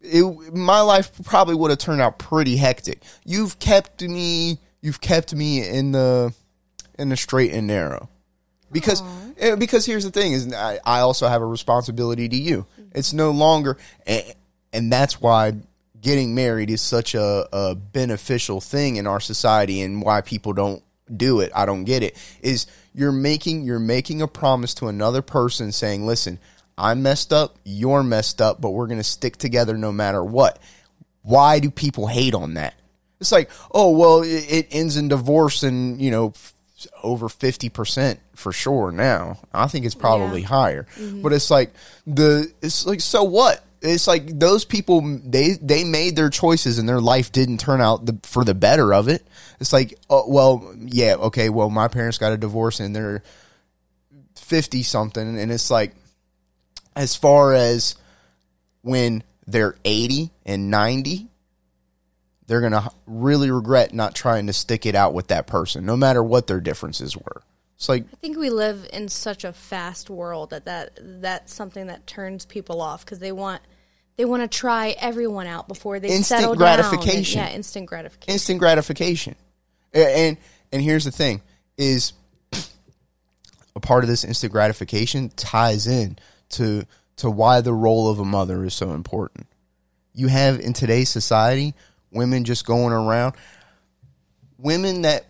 it, 0.00 0.52
my 0.52 0.80
life 0.80 1.12
probably 1.24 1.54
would 1.54 1.70
have 1.70 1.78
turned 1.78 2.00
out 2.00 2.18
pretty 2.18 2.56
hectic. 2.56 3.02
You've 3.24 3.58
kept 3.58 4.02
me, 4.02 4.58
you've 4.80 5.00
kept 5.00 5.34
me 5.34 5.66
in 5.66 5.92
the, 5.92 6.34
in 6.98 7.08
the 7.08 7.16
straight 7.16 7.52
and 7.52 7.66
narrow 7.66 8.08
because 8.72 9.02
eh, 9.38 9.54
because 9.54 9.86
here's 9.86 10.04
the 10.04 10.10
thing 10.10 10.32
is 10.32 10.52
I, 10.52 10.80
I 10.84 11.00
also 11.00 11.28
have 11.28 11.42
a 11.42 11.46
responsibility 11.46 12.28
to 12.28 12.36
you. 12.36 12.66
It's 12.94 13.12
no 13.12 13.30
longer 13.30 13.78
and, 14.06 14.34
and 14.72 14.92
that's 14.92 15.20
why 15.20 15.54
getting 16.00 16.34
married 16.34 16.68
is 16.68 16.82
such 16.82 17.14
a, 17.14 17.48
a 17.52 17.74
beneficial 17.74 18.60
thing 18.60 18.96
in 18.96 19.06
our 19.06 19.20
society 19.20 19.80
and 19.80 20.02
why 20.02 20.20
people 20.20 20.52
don't 20.52 20.82
do 21.14 21.40
it. 21.40 21.52
I 21.54 21.64
don't 21.64 21.84
get 21.84 22.02
it. 22.02 22.16
Is 22.42 22.66
you're 22.94 23.12
making 23.12 23.62
you're 23.62 23.78
making 23.78 24.20
a 24.20 24.28
promise 24.28 24.74
to 24.74 24.88
another 24.88 25.22
person 25.22 25.72
saying, 25.72 26.04
"Listen, 26.06 26.38
I'm 26.76 27.02
messed 27.02 27.32
up, 27.32 27.56
you're 27.64 28.02
messed 28.02 28.40
up, 28.42 28.60
but 28.60 28.70
we're 28.70 28.86
to 28.98 29.04
stick 29.04 29.36
together 29.36 29.78
no 29.78 29.92
matter 29.92 30.22
what." 30.22 30.58
Why 31.22 31.60
do 31.60 31.70
people 31.70 32.08
hate 32.08 32.34
on 32.34 32.54
that? 32.54 32.74
It's 33.20 33.30
like, 33.30 33.50
"Oh, 33.70 33.90
well, 33.96 34.22
it, 34.22 34.44
it 34.50 34.68
ends 34.72 34.96
in 34.96 35.06
divorce 35.06 35.62
and, 35.62 36.00
you 36.00 36.10
know, 36.10 36.32
over 37.02 37.28
50% 37.28 38.18
for 38.34 38.52
sure 38.52 38.90
now. 38.92 39.38
I 39.52 39.66
think 39.68 39.84
it's 39.86 39.94
probably 39.94 40.42
Yeah. 40.42 40.46
higher. 40.48 40.86
Mm-hmm. 40.98 41.22
But 41.22 41.32
it's 41.32 41.50
like 41.50 41.72
the 42.06 42.52
it's 42.62 42.86
like 42.86 43.00
so 43.00 43.24
what? 43.24 43.64
It's 43.80 44.06
like 44.06 44.38
those 44.38 44.64
people 44.64 45.00
they 45.24 45.52
they 45.60 45.84
made 45.84 46.14
their 46.16 46.30
choices 46.30 46.78
and 46.78 46.88
their 46.88 47.00
life 47.00 47.32
didn't 47.32 47.58
turn 47.58 47.80
out 47.80 48.06
the, 48.06 48.18
for 48.22 48.44
the 48.44 48.54
better 48.54 48.94
of 48.94 49.08
it. 49.08 49.26
It's 49.60 49.72
like 49.72 49.98
oh, 50.08 50.24
well, 50.28 50.74
yeah, 50.78 51.14
okay, 51.14 51.48
well 51.48 51.70
my 51.70 51.88
parents 51.88 52.18
got 52.18 52.32
a 52.32 52.36
divorce 52.36 52.78
and 52.80 52.94
they're 52.94 53.22
50 54.36 54.82
something 54.82 55.38
and 55.38 55.50
it's 55.50 55.70
like 55.70 55.94
as 56.94 57.16
far 57.16 57.54
as 57.54 57.94
when 58.82 59.22
they're 59.46 59.76
80 59.84 60.30
and 60.44 60.70
90 60.70 61.28
they're 62.46 62.60
going 62.60 62.72
to 62.72 62.90
really 63.06 63.50
regret 63.50 63.94
not 63.94 64.14
trying 64.14 64.46
to 64.46 64.52
stick 64.52 64.86
it 64.86 64.94
out 64.94 65.14
with 65.14 65.28
that 65.28 65.46
person, 65.46 65.84
no 65.86 65.96
matter 65.96 66.22
what 66.22 66.46
their 66.46 66.60
differences 66.60 67.16
were. 67.16 67.42
It's 67.76 67.88
like, 67.88 68.04
I 68.12 68.16
think 68.16 68.38
we 68.38 68.50
live 68.50 68.88
in 68.92 69.08
such 69.08 69.44
a 69.44 69.52
fast 69.52 70.08
world 70.08 70.50
that, 70.50 70.66
that 70.66 70.98
that's 71.20 71.52
something 71.52 71.88
that 71.88 72.06
turns 72.06 72.44
people 72.46 72.80
off 72.80 73.04
because 73.04 73.18
they 73.18 73.32
want 73.32 73.60
they 74.16 74.24
want 74.24 74.42
to 74.42 74.48
try 74.58 74.94
everyone 75.00 75.46
out 75.46 75.68
before 75.68 75.98
they 75.98 76.08
Instant 76.10 76.42
settle 76.42 76.54
gratification. 76.54 77.38
down. 77.38 77.44
And, 77.44 77.52
yeah, 77.52 77.56
instant 77.56 77.86
gratification. 77.86 78.32
instant 78.32 78.58
gratification. 78.60 79.34
And 79.94 80.36
and 80.70 80.82
here's 80.82 81.04
the 81.04 81.10
thing 81.10 81.42
is 81.76 82.12
a 83.74 83.80
part 83.80 84.04
of 84.04 84.08
this 84.08 84.22
instant 84.24 84.52
gratification 84.52 85.30
ties 85.30 85.86
in 85.86 86.18
to 86.50 86.84
to 87.16 87.30
why 87.30 87.60
the 87.62 87.72
role 87.72 88.08
of 88.08 88.18
a 88.18 88.24
mother 88.24 88.64
is 88.64 88.74
so 88.74 88.92
important. 88.92 89.46
You 90.14 90.28
have 90.28 90.60
in 90.60 90.72
today's 90.72 91.08
society 91.08 91.74
women 92.12 92.44
just 92.44 92.66
going 92.66 92.92
around 92.92 93.34
women 94.62 95.02
that 95.02 95.26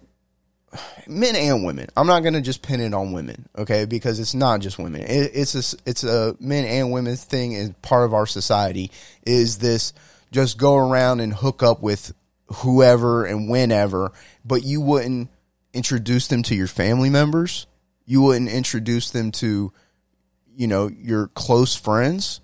men 1.07 1.35
and 1.37 1.65
women. 1.65 1.89
I'm 1.97 2.07
not 2.07 2.21
going 2.21 2.35
to 2.35 2.41
just 2.41 2.63
pin 2.63 2.81
it 2.81 2.95
on 2.95 3.13
women, 3.13 3.49
okay? 3.57 3.85
Because 3.85 4.21
it's 4.21 4.35
not 4.35 4.61
just 4.61 4.79
women. 4.79 5.03
It, 5.03 5.33
it's 5.35 5.55
a 5.55 5.77
it's 5.87 6.05
a 6.05 6.37
men 6.39 6.65
and 6.65 6.93
women 6.93 7.17
thing, 7.17 7.55
and 7.57 7.81
part 7.83 8.05
of 8.05 8.15
our 8.15 8.27
society 8.27 8.91
is 9.27 9.59
this 9.59 9.93
just 10.31 10.59
go 10.59 10.77
around 10.77 11.21
and 11.21 11.33
hook 11.33 11.63
up 11.63 11.83
with 11.83 12.15
whoever 12.47 13.25
and 13.25 13.49
whenever, 13.49 14.13
but 14.45 14.63
you 14.63 14.81
wouldn't 14.81 15.31
introduce 15.75 16.29
them 16.29 16.43
to 16.45 16.55
your 16.55 16.67
family 16.67 17.11
members. 17.11 17.67
You 18.05 18.23
wouldn't 18.23 18.51
introduce 18.51 19.11
them 19.11 19.31
to, 19.33 19.73
you 20.55 20.67
know, 20.67 20.89
your 20.89 21.29
close 21.29 21.75
friends. 21.75 22.41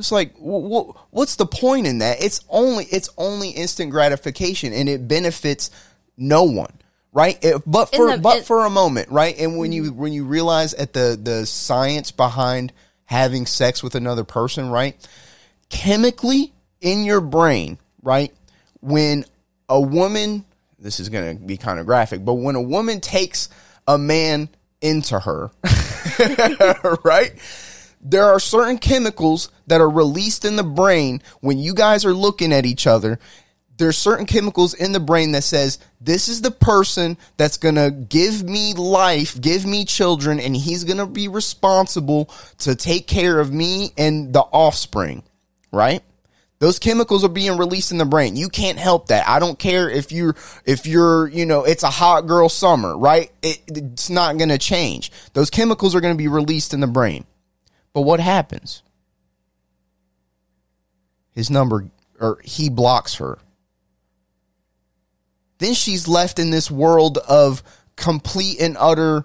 It's 0.00 0.10
like, 0.12 0.34
wh- 0.34 0.66
wh- 0.90 1.12
what's 1.14 1.36
the 1.36 1.46
point 1.46 1.86
in 1.86 1.98
that? 1.98 2.22
It's 2.22 2.40
only 2.48 2.84
it's 2.86 3.08
only 3.16 3.50
instant 3.50 3.90
gratification, 3.92 4.72
and 4.72 4.88
it 4.88 5.06
benefits 5.06 5.70
no 6.16 6.42
one, 6.44 6.72
right? 7.12 7.38
It- 7.44 7.62
but 7.66 7.94
for 7.94 8.10
the- 8.10 8.18
but 8.18 8.38
it- 8.38 8.46
for 8.46 8.66
a 8.66 8.70
moment, 8.70 9.10
right? 9.10 9.38
And 9.38 9.56
when 9.58 9.72
you 9.72 9.84
mm-hmm. 9.84 10.00
when 10.00 10.12
you 10.12 10.24
realize 10.24 10.74
at 10.74 10.92
the 10.92 11.18
the 11.22 11.46
science 11.46 12.10
behind 12.10 12.72
having 13.04 13.46
sex 13.46 13.82
with 13.82 13.94
another 13.94 14.24
person, 14.24 14.70
right? 14.70 14.96
Chemically 15.68 16.52
in 16.80 17.04
your 17.04 17.20
brain, 17.20 17.78
right? 18.02 18.32
When 18.80 19.24
a 19.68 19.80
woman, 19.80 20.44
this 20.78 20.98
is 21.00 21.08
going 21.08 21.36
to 21.38 21.44
be 21.44 21.56
kind 21.56 21.78
of 21.78 21.86
graphic, 21.86 22.24
but 22.24 22.34
when 22.34 22.56
a 22.56 22.62
woman 22.62 23.00
takes 23.00 23.48
a 23.86 23.98
man 23.98 24.48
into 24.80 25.18
her, 25.20 25.50
right? 27.04 27.32
There 28.00 28.24
are 28.24 28.40
certain 28.40 28.78
chemicals 28.78 29.50
that 29.66 29.80
are 29.80 29.90
released 29.90 30.44
in 30.44 30.56
the 30.56 30.62
brain 30.62 31.22
when 31.40 31.58
you 31.58 31.74
guys 31.74 32.04
are 32.04 32.14
looking 32.14 32.52
at 32.52 32.64
each 32.64 32.86
other. 32.86 33.18
There's 33.76 33.98
certain 33.98 34.26
chemicals 34.26 34.74
in 34.74 34.92
the 34.92 35.00
brain 35.00 35.32
that 35.32 35.44
says 35.44 35.78
this 36.00 36.28
is 36.28 36.42
the 36.42 36.50
person 36.50 37.16
that's 37.36 37.56
going 37.56 37.76
to 37.76 37.90
give 37.90 38.42
me 38.42 38.74
life, 38.74 39.40
give 39.40 39.64
me 39.64 39.84
children 39.84 40.38
and 40.38 40.54
he's 40.56 40.84
going 40.84 40.98
to 40.98 41.06
be 41.06 41.28
responsible 41.28 42.30
to 42.58 42.74
take 42.74 43.06
care 43.06 43.38
of 43.38 43.52
me 43.52 43.92
and 43.96 44.32
the 44.32 44.40
offspring, 44.40 45.22
right? 45.72 46.02
Those 46.58 46.78
chemicals 46.78 47.24
are 47.24 47.30
being 47.30 47.56
released 47.56 47.90
in 47.90 47.96
the 47.96 48.04
brain. 48.04 48.36
You 48.36 48.50
can't 48.50 48.78
help 48.78 49.08
that. 49.08 49.26
I 49.26 49.38
don't 49.38 49.58
care 49.58 49.88
if 49.88 50.12
you're, 50.12 50.36
if 50.66 50.84
you're, 50.86 51.26
you 51.28 51.46
know, 51.46 51.64
it's 51.64 51.84
a 51.84 51.90
hot 51.90 52.26
girl 52.26 52.50
summer, 52.50 52.96
right? 52.96 53.32
It, 53.40 53.62
it's 53.68 54.10
not 54.10 54.36
going 54.36 54.50
to 54.50 54.58
change. 54.58 55.10
Those 55.32 55.48
chemicals 55.48 55.94
are 55.94 56.02
going 56.02 56.14
to 56.14 56.18
be 56.18 56.28
released 56.28 56.74
in 56.74 56.80
the 56.80 56.86
brain. 56.86 57.24
But 57.92 58.02
what 58.02 58.20
happens? 58.20 58.82
His 61.32 61.50
number, 61.50 61.90
or 62.20 62.38
he 62.44 62.68
blocks 62.68 63.16
her. 63.16 63.38
Then 65.58 65.74
she's 65.74 66.08
left 66.08 66.38
in 66.38 66.50
this 66.50 66.70
world 66.70 67.18
of 67.18 67.62
complete 67.96 68.60
and 68.60 68.76
utter, 68.78 69.24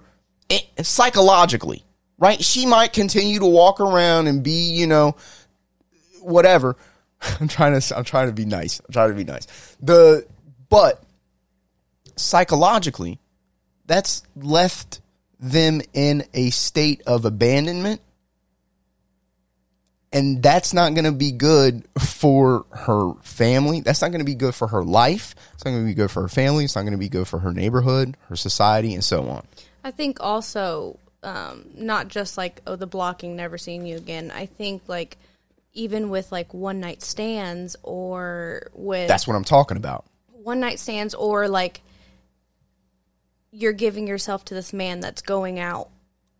eh, 0.50 0.60
psychologically, 0.82 1.84
right? 2.18 2.42
She 2.42 2.66
might 2.66 2.92
continue 2.92 3.38
to 3.38 3.46
walk 3.46 3.80
around 3.80 4.26
and 4.26 4.42
be, 4.42 4.74
you 4.74 4.86
know, 4.86 5.16
whatever. 6.20 6.76
I'm 7.40 7.48
trying 7.48 7.78
to 7.80 7.96
I'm 7.96 8.04
trying 8.04 8.28
to 8.28 8.34
be 8.34 8.44
nice. 8.44 8.80
I'm 8.80 8.92
trying 8.92 9.08
to 9.10 9.14
be 9.14 9.24
nice. 9.24 9.46
The 9.80 10.26
but 10.68 11.02
psychologically, 12.16 13.18
that's 13.86 14.22
left 14.34 15.00
them 15.38 15.80
in 15.92 16.24
a 16.34 16.50
state 16.50 17.02
of 17.06 17.24
abandonment. 17.24 18.00
And 20.12 20.42
that's 20.42 20.72
not 20.72 20.94
going 20.94 21.04
to 21.04 21.12
be 21.12 21.32
good 21.32 21.86
for 21.98 22.64
her 22.70 23.12
family. 23.22 23.80
That's 23.80 24.00
not 24.00 24.12
going 24.12 24.20
to 24.20 24.24
be 24.24 24.34
good 24.36 24.54
for 24.54 24.68
her 24.68 24.82
life. 24.84 25.34
It's 25.54 25.64
not 25.64 25.72
going 25.72 25.82
to 25.82 25.88
be 25.88 25.94
good 25.94 26.10
for 26.10 26.22
her 26.22 26.28
family. 26.28 26.64
It's 26.64 26.76
not 26.76 26.82
going 26.82 26.92
to 26.92 26.98
be 26.98 27.08
good 27.08 27.28
for 27.28 27.40
her 27.40 27.52
neighborhood, 27.52 28.16
her 28.28 28.36
society, 28.36 28.94
and 28.94 29.04
so 29.04 29.28
on. 29.28 29.46
I 29.84 29.90
think 29.90 30.18
also 30.20 30.98
um, 31.22 31.66
not 31.74 32.08
just 32.08 32.38
like 32.38 32.62
oh 32.66 32.76
the 32.76 32.86
blocking, 32.86 33.36
never 33.36 33.58
seeing 33.58 33.84
you 33.84 33.96
again. 33.96 34.30
I 34.34 34.46
think 34.46 34.82
like 34.86 35.18
even 35.74 36.08
with 36.08 36.32
like 36.32 36.54
one 36.54 36.80
night 36.80 37.02
stands 37.02 37.76
or 37.82 38.70
with 38.72 39.08
That's 39.08 39.26
what 39.26 39.34
I'm 39.34 39.44
talking 39.44 39.76
about. 39.76 40.06
one 40.30 40.60
night 40.60 40.78
stands 40.78 41.14
or 41.14 41.48
like 41.48 41.82
you're 43.50 43.72
giving 43.72 44.06
yourself 44.06 44.44
to 44.46 44.54
this 44.54 44.72
man 44.72 45.00
that's 45.00 45.22
going 45.22 45.58
out 45.58 45.90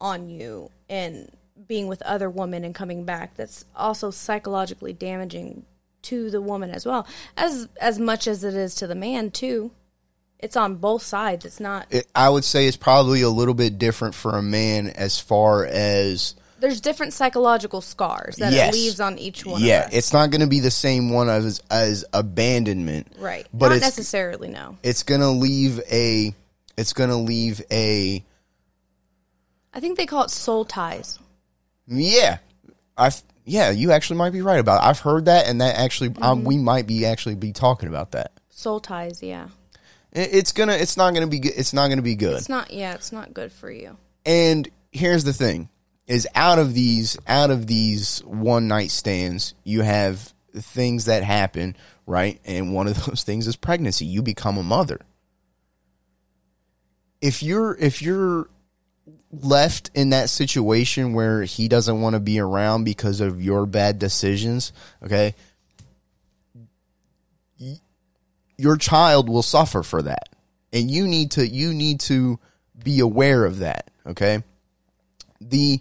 on 0.01 0.29
you 0.29 0.71
and 0.89 1.31
being 1.69 1.87
with 1.89 2.03
other 2.03 2.29
women 2.31 2.65
and 2.65 2.75
coming 2.75 3.05
back 3.05 3.35
that's 3.37 3.65
also 3.75 4.11
psychologically 4.11 4.93
damaging 4.93 5.65
to 6.03 6.31
the 6.31 6.41
woman 6.41 6.71
as 6.71 6.87
well 6.87 7.07
as 7.37 7.69
as 7.81 7.99
much 7.99 8.27
as 8.29 8.45
it 8.45 8.55
is 8.55 8.75
to 8.77 8.87
the 8.87 8.95
man 8.95 9.31
too 9.31 9.71
it's 10.39 10.57
on 10.57 10.77
both 10.77 11.03
sides 11.03 11.45
it's 11.45 11.59
not 11.61 11.87
It, 11.91 12.07
I 12.15 12.29
would 12.29 12.45
say 12.45 12.67
it's 12.69 12.77
probably 12.77 13.23
a 13.23 13.31
little 13.31 13.55
bit 13.55 13.79
different 13.79 14.15
for 14.15 14.37
a 14.37 14.43
man 14.43 14.89
as 14.89 15.19
far 15.19 15.65
as 15.65 16.35
there's 16.61 16.81
different 16.81 17.13
psychological 17.13 17.81
scars 17.83 18.37
that 18.37 18.53
Yes. 18.53 18.75
it 18.75 18.79
leaves 18.79 19.01
on 19.01 19.19
each 19.19 19.45
one 19.45 19.61
yeah, 19.63 19.81
of 19.81 19.87
us. 19.89 19.95
it's 19.95 20.13
not 20.13 20.31
going 20.31 20.41
to 20.41 20.47
be 20.47 20.61
the 20.61 20.71
same 20.71 21.11
one 21.11 21.29
as 21.29 21.61
as 21.71 22.05
abandonment, 22.15 23.09
right 23.19 23.47
But 23.53 23.71
not 23.71 23.81
necessarily 23.81 24.49
no 24.49 24.77
it's 24.83 25.03
going 25.03 25.21
to 25.23 25.29
leave 25.29 25.81
a 25.91 26.35
it's 26.77 26.93
going 26.93 27.11
to 27.11 27.17
leave 27.17 27.63
a 27.71 28.23
I 29.75 29.81
think 29.81 29.99
they 29.99 30.07
call 30.07 30.23
it 30.25 30.31
soul 30.31 30.65
ties. 30.65 31.19
Yeah. 31.87 32.39
I 32.97 33.11
yeah, 33.45 33.71
you 33.71 33.93
actually 33.93 34.17
might 34.17 34.31
be 34.33 34.43
right 34.43 34.59
about. 34.59 34.83
It. 34.83 34.87
I've 34.87 34.99
heard 35.01 35.27
that, 35.27 35.47
and 35.49 35.61
that 35.61 35.77
actually 35.77 36.09
um, 36.21 36.39
Mm-hmm. 36.39 36.47
we 36.47 36.57
might 36.59 36.87
be 36.87 37.07
actually 37.07 37.35
be 37.37 37.53
talking 37.53 37.89
about 37.89 38.13
that. 38.13 38.33
Soul 38.51 38.81
ties, 38.81 39.23
yeah. 39.23 39.49
It- 40.13 40.31
It's 40.33 40.53
gonna. 40.53 40.73
It's 40.75 40.97
not 40.97 41.15
gonna 41.15 41.27
be. 41.27 41.39
good. 41.39 41.53
It's 41.57 41.73
not 41.73 41.89
gonna 41.89 42.03
be 42.03 42.17
good. 42.17 42.37
It's 42.37 42.49
not. 42.49 42.73
Yeah, 42.73 42.95
it's 42.95 43.13
not 43.13 43.33
good 43.35 43.53
for 43.53 43.71
you. 43.71 43.97
And 44.25 44.69
here's 44.93 45.25
the 45.25 45.33
thing: 45.33 45.69
is 46.07 46.27
out 46.35 46.59
of 46.59 46.75
these 46.75 47.17
out 47.27 47.51
of 47.51 47.67
these 47.67 48.21
one 48.25 48.67
night 48.67 48.91
stands, 48.91 49.55
you 49.63 49.83
have 49.83 50.33
things 50.55 51.05
that 51.05 51.23
happen, 51.23 51.77
right? 52.07 52.41
And 52.47 52.73
one 52.75 52.89
of 52.89 53.05
those 53.07 53.23
things 53.25 53.47
is 53.47 53.57
pregnancy. 53.57 54.07
You 54.07 54.23
become 54.23 54.57
a 54.59 54.63
mother. 54.63 55.01
If 57.21 57.43
you're 57.43 57.75
if 57.77 58.03
you're 58.03 58.49
left 59.33 59.91
in 59.95 60.11
that 60.11 60.31
situation 60.31 61.13
where 61.13 61.43
he 61.43 61.69
doesn't 61.69 62.01
want 62.01 62.15
to 62.15 62.21
be 62.21 62.39
around 62.39 62.85
because 62.85 63.21
of 63.21 63.43
your 63.43 63.67
bad 63.67 63.99
decisions, 63.99 64.73
okay? 65.03 65.35
Your 68.57 68.77
child 68.77 69.29
will 69.29 69.43
suffer 69.43 69.83
for 69.83 70.03
that. 70.03 70.29
And 70.73 70.91
you 70.91 71.07
need 71.07 71.33
to 71.33 71.47
you 71.47 71.73
need 71.73 72.01
to 72.01 72.39
be 72.83 73.01
aware 73.01 73.45
of 73.45 73.61
that, 73.61 73.91
okay? 74.07 74.43
The 75.41 75.81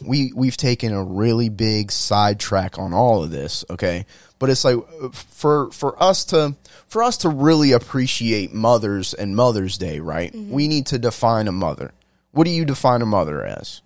we 0.00 0.32
we've 0.34 0.56
taken 0.56 0.92
a 0.92 1.02
really 1.02 1.48
big 1.48 1.90
sidetrack 1.90 2.78
on 2.78 2.92
all 2.92 3.22
of 3.22 3.30
this, 3.30 3.64
okay? 3.70 4.06
But 4.38 4.50
it's 4.50 4.64
like 4.64 4.78
for 5.12 5.70
for 5.70 6.00
us 6.02 6.24
to 6.26 6.56
for 6.86 7.02
us 7.02 7.18
to 7.18 7.28
really 7.28 7.72
appreciate 7.72 8.52
mothers 8.52 9.14
and 9.14 9.34
Mother's 9.36 9.78
Day, 9.78 10.00
right? 10.00 10.34
We 10.34 10.68
need 10.68 10.86
to 10.86 10.98
define 10.98 11.48
a 11.48 11.52
mother. 11.52 11.92
What 12.32 12.44
do 12.44 12.50
you 12.50 12.64
define 12.64 13.02
a 13.02 13.06
mother 13.06 13.44
as? 13.44 13.80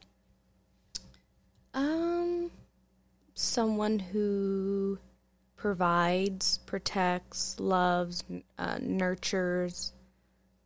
Um, 1.73 2.51
someone 3.35 3.99
who 4.01 4.99
provides, 5.57 6.59
protects, 6.67 7.61
loves, 7.61 8.25
uh, 8.59 8.79
nurtures, 8.81 9.93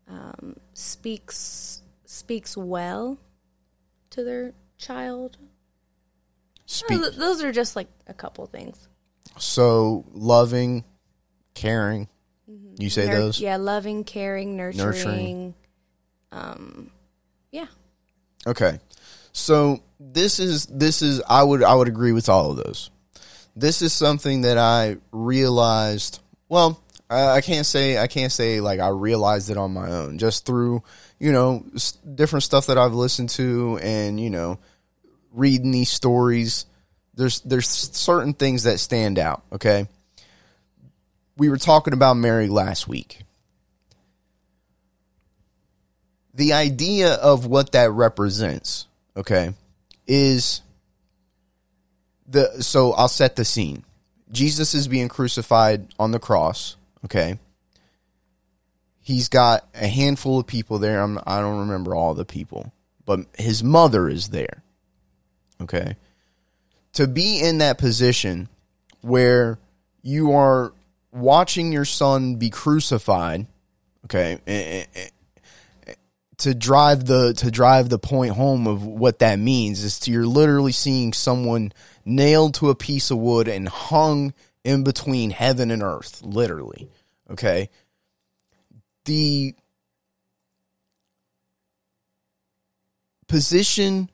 um, 0.09 0.57
speaks 0.73 1.83
speaks 2.07 2.57
well 2.57 3.19
to 4.11 4.25
their 4.25 4.55
child. 4.85 5.37
Speak. 6.67 7.01
Those- 7.01 7.17
Those 7.17 7.43
are 7.45 7.53
just 7.53 7.77
like 7.77 7.89
a 8.07 8.15
couple 8.15 8.47
things. 8.47 8.89
So 9.39 10.05
loving, 10.13 10.85
caring. 11.55 12.09
You 12.79 12.91
say 12.91 13.07
Nur- 13.07 13.17
those? 13.17 13.41
Yeah, 13.41 13.57
loving, 13.57 14.05
caring, 14.05 14.57
nurturing. 14.57 14.85
Nurturing. 14.87 15.55
Um, 16.33 16.91
yeah. 17.51 17.67
Okay. 18.47 18.79
So 19.33 19.81
this 20.01 20.39
is 20.41 20.67
this 20.67 21.03
is 21.03 21.23
I 21.29 21.43
would 21.43 21.63
I 21.63 21.75
would 21.75 21.89
agree 21.89 22.13
with 22.13 22.29
all 22.29 22.51
of 22.51 22.57
those. 22.57 22.91
This 23.57 23.83
is 23.83 23.93
something 23.93 24.43
that 24.43 24.59
I 24.59 24.97
realized. 25.13 26.21
Well, 26.49 26.81
I, 27.09 27.37
I 27.37 27.41
can't 27.41 27.67
say 27.67 27.99
I 27.99 28.07
can't 28.09 28.33
say 28.33 28.61
like 28.61 28.81
I 28.81 28.89
realized 28.89 29.51
it 29.51 29.57
on 29.57 29.73
my 29.73 29.91
own. 29.91 30.19
Just 30.19 30.45
through 30.47 30.83
you 31.19 31.33
know 31.33 31.65
s- 31.75 31.93
different 31.93 32.43
stuff 32.43 32.67
that 32.67 32.79
I've 32.79 32.95
listened 32.95 33.31
to 33.31 33.79
and 33.83 34.21
you 34.21 34.31
know 34.31 34.59
reading 35.35 35.71
these 35.71 35.91
stories. 35.91 36.65
There's 37.15 37.41
there's 37.41 37.69
certain 37.69 38.33
things 38.33 38.63
that 38.63 38.81
stand 38.81 39.19
out. 39.19 39.43
Okay. 39.53 39.87
We 41.37 41.49
were 41.49 41.59
talking 41.59 41.93
about 41.93 42.15
Mary 42.15 42.49
last 42.49 42.89
week. 42.89 43.25
the 46.35 46.53
idea 46.53 47.15
of 47.15 47.47
what 47.47 47.73
that 47.73 47.91
represents, 47.93 48.87
okay, 49.17 49.55
is 50.07 50.61
the 52.27 52.63
so 52.63 52.93
I'll 52.93 53.09
set 53.09 53.37
the 53.37 53.45
scene. 53.45 53.85
Jesus 54.33 54.75
is 54.75 54.89
being 54.89 55.09
crucified 55.09 55.87
on 55.99 56.11
the 56.11 56.19
cross, 56.19 56.77
okay? 57.05 57.39
He's 59.01 59.29
got 59.29 59.69
a 59.75 59.87
handful 59.87 60.41
of 60.41 60.47
people 60.47 60.79
there. 60.79 61.01
I'm, 61.01 61.19
I 61.27 61.41
don't 61.41 61.61
remember 61.61 61.95
all 61.95 62.15
the 62.15 62.25
people, 62.25 62.73
but 63.07 63.21
his 63.39 63.63
mother 63.63 64.09
is 64.09 64.31
there. 64.31 64.64
Okay? 65.65 65.97
To 66.95 67.07
be 67.07 67.41
in 67.41 67.59
that 67.59 67.79
position 67.79 68.49
where 69.01 69.59
you 70.03 70.33
are 70.33 70.73
watching 71.13 71.73
your 71.73 71.85
son 71.85 72.37
be 72.37 72.51
crucified, 72.51 73.47
okay, 74.05 74.39
and- 74.47 74.87
and- 74.95 75.11
to 76.39 76.53
drive 76.53 77.05
the 77.07 77.33
to 77.35 77.49
drive 77.51 77.89
the 77.89 77.99
point 77.99 78.33
home 78.33 78.67
of 78.67 78.85
what 78.85 79.21
that 79.21 79.39
means 79.39 79.85
is 79.85 80.01
to, 80.01 80.11
you're 80.11 80.27
literally 80.27 80.73
seeing 80.73 81.13
someone 81.13 81.73
nailed 82.05 82.55
to 82.55 82.71
a 82.71 82.75
piece 82.75 83.11
of 83.13 83.19
wood 83.19 83.47
and 83.47 83.69
hung 83.69 84.35
in 84.65 84.83
between 84.83 85.31
heaven 85.31 85.71
and 85.71 85.81
earth 85.81 86.21
literally 86.23 86.91
okay 87.31 87.71
the 89.05 89.55
position 93.29 94.11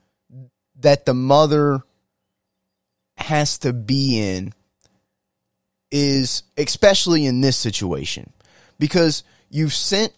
that 0.80 1.06
the 1.06 1.14
mother 1.14 1.82
has 3.16 3.58
to 3.58 3.72
be 3.72 4.18
in 4.18 4.52
is 5.90 6.42
especially 6.56 7.26
in 7.26 7.40
this 7.40 7.56
situation. 7.56 8.32
Because 8.78 9.24
you've 9.50 9.74
sent 9.74 10.12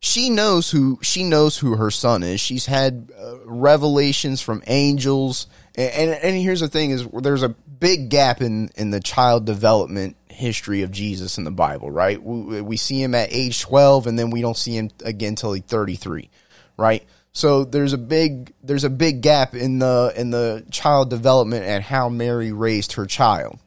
she 0.00 0.30
knows 0.30 0.70
who 0.70 0.98
she 1.02 1.24
knows 1.24 1.58
who 1.58 1.76
her 1.76 1.90
son 1.90 2.22
is. 2.22 2.40
She's 2.40 2.66
had 2.66 3.10
uh, 3.18 3.38
revelations 3.44 4.40
from 4.40 4.62
angels. 4.66 5.46
And, 5.74 5.92
and 5.92 6.24
and 6.24 6.36
here's 6.36 6.60
the 6.60 6.68
thing 6.68 6.90
is 6.90 7.06
there's 7.06 7.42
a 7.42 7.48
big 7.48 8.08
gap 8.08 8.40
in 8.40 8.70
in 8.76 8.90
the 8.90 9.00
child 9.00 9.44
development 9.44 10.16
history 10.28 10.82
of 10.82 10.92
Jesus 10.92 11.36
in 11.36 11.44
the 11.44 11.50
Bible 11.50 11.90
right? 11.90 12.22
We, 12.22 12.60
we 12.60 12.76
see 12.76 13.02
him 13.02 13.14
at 13.14 13.32
age 13.32 13.60
12 13.60 14.06
and 14.06 14.18
then 14.18 14.30
we 14.30 14.40
don't 14.40 14.56
see 14.56 14.76
him 14.76 14.90
again 15.04 15.34
till 15.34 15.52
he's 15.52 15.64
33 15.64 16.30
right 16.76 17.04
so 17.38 17.62
there's 17.62 17.92
a 17.92 17.98
big 17.98 18.52
there's 18.64 18.82
a 18.82 18.90
big 18.90 19.20
gap 19.20 19.54
in 19.54 19.78
the 19.78 20.12
in 20.16 20.30
the 20.30 20.64
child 20.72 21.08
development 21.08 21.64
and 21.64 21.84
how 21.84 22.08
Mary 22.08 22.50
raised 22.50 22.94
her 22.94 23.06
child. 23.06 23.60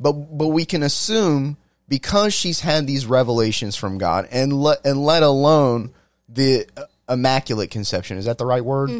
But 0.00 0.12
but 0.12 0.48
we 0.48 0.64
can 0.64 0.82
assume 0.82 1.56
because 1.88 2.34
she's 2.34 2.58
had 2.58 2.84
these 2.84 3.06
revelations 3.06 3.76
from 3.76 3.98
God 3.98 4.26
and 4.32 4.52
let 4.52 4.84
and 4.84 4.98
let 5.04 5.22
alone 5.22 5.92
the 6.28 6.66
uh, 6.76 6.86
immaculate 7.08 7.70
conception. 7.70 8.18
Is 8.18 8.24
that 8.24 8.38
the 8.38 8.46
right 8.46 8.64
word? 8.64 8.90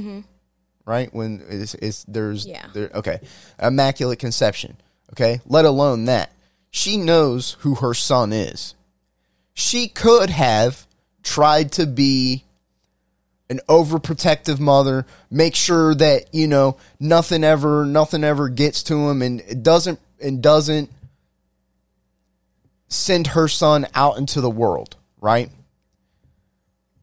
Right? 0.84 1.12
When 1.12 1.42
it's, 1.48 1.74
it's 1.74 2.04
there's 2.04 2.46
Yeah. 2.46 2.66
there 2.74 2.90
okay. 2.94 3.18
Immaculate 3.60 4.20
conception. 4.20 4.76
Okay? 5.14 5.40
Let 5.46 5.64
alone 5.64 6.04
that. 6.04 6.30
She 6.70 6.96
knows 6.96 7.56
who 7.60 7.74
her 7.74 7.92
son 7.92 8.32
is. 8.32 8.76
She 9.52 9.88
could 9.88 10.30
have 10.30 10.86
tried 11.24 11.72
to 11.72 11.86
be 11.88 12.44
an 13.48 13.60
overprotective 13.68 14.58
mother 14.58 15.06
make 15.30 15.54
sure 15.54 15.94
that 15.94 16.34
you 16.34 16.46
know 16.46 16.76
nothing 16.98 17.44
ever 17.44 17.84
nothing 17.84 18.24
ever 18.24 18.48
gets 18.48 18.82
to 18.82 19.08
him 19.08 19.22
and 19.22 19.40
it 19.42 19.62
doesn't 19.62 20.00
and 20.20 20.42
doesn't 20.42 20.90
send 22.88 23.28
her 23.28 23.48
son 23.48 23.86
out 23.94 24.18
into 24.18 24.40
the 24.40 24.50
world 24.50 24.96
right? 25.20 25.50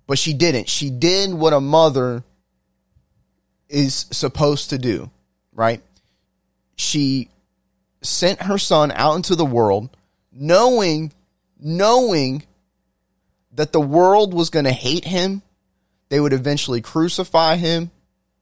But 0.05 0.19
she 0.19 0.33
didn't. 0.33 0.69
She 0.69 0.89
did 0.89 1.33
what 1.33 1.53
a 1.53 1.59
mother 1.61 2.23
is 3.69 4.05
supposed 4.11 4.69
to 4.69 4.77
do 4.77 5.09
right? 5.53 5.81
She 6.75 7.29
sent 8.01 8.43
her 8.43 8.57
son 8.57 8.91
out 8.91 9.15
into 9.15 9.35
the 9.35 9.45
world 9.45 9.89
knowing 10.31 11.13
knowing 11.59 12.43
that 13.53 13.71
the 13.71 13.79
world 13.79 14.33
was 14.33 14.49
going 14.49 14.65
to 14.65 14.71
hate 14.71 15.05
him 15.05 15.41
they 16.13 16.19
would 16.19 16.33
eventually 16.33 16.79
crucify 16.79 17.55
him 17.55 17.89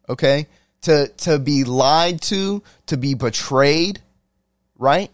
okay 0.09 0.47
to 0.81 1.07
to 1.17 1.39
be 1.39 1.63
lied 1.63 2.21
to 2.21 2.61
to 2.87 2.97
be 2.97 3.13
betrayed 3.13 4.01
right 4.77 5.09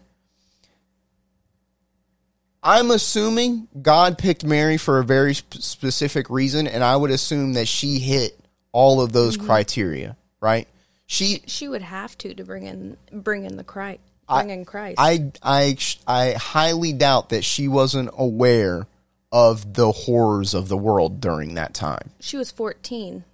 i'm 2.62 2.90
assuming 2.90 3.68
god 3.80 4.18
picked 4.18 4.42
mary 4.42 4.76
for 4.76 4.98
a 4.98 5.04
very 5.04 5.34
sp- 5.38 5.62
specific 5.62 6.28
reason 6.28 6.66
and 6.66 6.82
i 6.82 6.96
would 6.96 7.12
assume 7.12 7.52
that 7.52 7.68
she 7.68 8.00
hit 8.00 8.38
all 8.72 9.00
of 9.00 9.12
those 9.12 9.36
mm-hmm. 9.36 9.46
criteria 9.46 10.16
right 10.40 10.66
she 11.10 11.42
She 11.46 11.68
would 11.68 11.80
have 11.80 12.18
to 12.18 12.34
to 12.34 12.44
bring 12.44 12.66
in 12.66 12.98
bring 13.10 13.46
in 13.46 13.56
the 13.56 13.64
Christ. 13.64 14.00
Bring 14.28 14.50
in 14.50 14.66
Christ. 14.66 14.96
I 14.98 15.32
I 15.42 15.78
I 16.06 16.32
highly 16.32 16.92
doubt 16.92 17.30
that 17.30 17.44
she 17.44 17.66
wasn't 17.66 18.10
aware 18.12 18.86
of 19.30 19.74
the 19.74 19.92
horrors 19.92 20.54
of 20.54 20.68
the 20.68 20.76
world 20.76 21.20
during 21.20 21.54
that 21.54 21.74
time. 21.74 22.10
she 22.20 22.36
was 22.36 22.50
fourteen. 22.50 23.24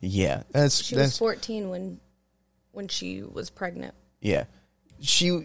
Yeah, 0.00 0.44
that's 0.52 0.82
She 0.84 0.94
that's 0.94 1.08
was 1.12 1.18
fourteen 1.18 1.70
when 1.70 2.00
when 2.72 2.88
she 2.88 3.22
was 3.22 3.50
pregnant. 3.50 3.94
yeah. 4.20 4.44
she 5.00 5.44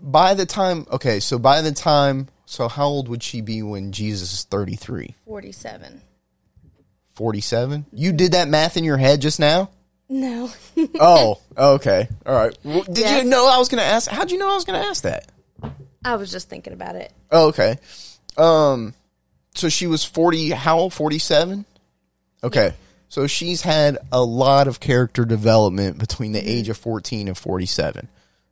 by 0.00 0.34
the 0.34 0.46
time 0.46 0.86
okay, 0.90 1.20
so 1.20 1.38
by 1.38 1.60
the 1.60 1.72
time 1.72 2.28
so 2.46 2.66
how 2.68 2.86
old 2.86 3.08
would 3.08 3.22
she 3.22 3.40
be 3.40 3.62
when 3.62 3.92
Jesus 3.92 4.32
is 4.32 4.42
33? 4.44 5.14
47. 5.26 6.02
47? 7.14 7.86
You 7.92 8.12
did 8.12 8.32
that 8.32 8.48
math 8.48 8.76
in 8.76 8.84
your 8.84 8.96
head 8.96 9.20
just 9.20 9.38
now? 9.40 9.70
No. 10.08 10.50
Oh, 10.98 11.38
okay. 11.56 12.08
All 12.26 12.34
right. 12.34 12.56
Well, 12.64 12.82
Did 12.82 12.98
Yes. 12.98 13.22
you 13.24 13.30
know 13.30 13.46
I 13.48 13.58
was 13.58 13.68
going 13.68 13.80
to 13.82 13.86
ask? 13.86 14.10
How'd 14.10 14.30
you 14.30 14.38
know 14.38 14.50
I 14.50 14.54
was 14.54 14.64
going 14.64 14.80
to 14.80 14.86
ask 14.88 15.02
that? 15.04 15.30
I 16.04 16.16
was 16.16 16.30
just 16.30 16.48
thinking 16.48 16.72
about 16.72 16.96
it. 16.96 17.12
Oh, 17.30 17.48
okay. 17.48 17.76
Um, 18.36 18.94
so 19.54 19.68
she 19.68 19.86
was 19.86 20.04
40, 20.04 20.50
how 20.50 20.78
old? 20.78 20.92
47? 20.92 21.64
Okay. 22.42 22.74
So 23.08 23.26
she's 23.26 23.62
had 23.62 23.98
a 24.10 24.22
lot 24.22 24.68
of 24.68 24.80
character 24.80 25.24
development 25.24 25.98
between 25.98 26.32
the 26.32 26.40
age 26.40 26.68
of 26.68 26.78
14 26.78 27.28
and 27.28 27.36
47. 27.36 28.08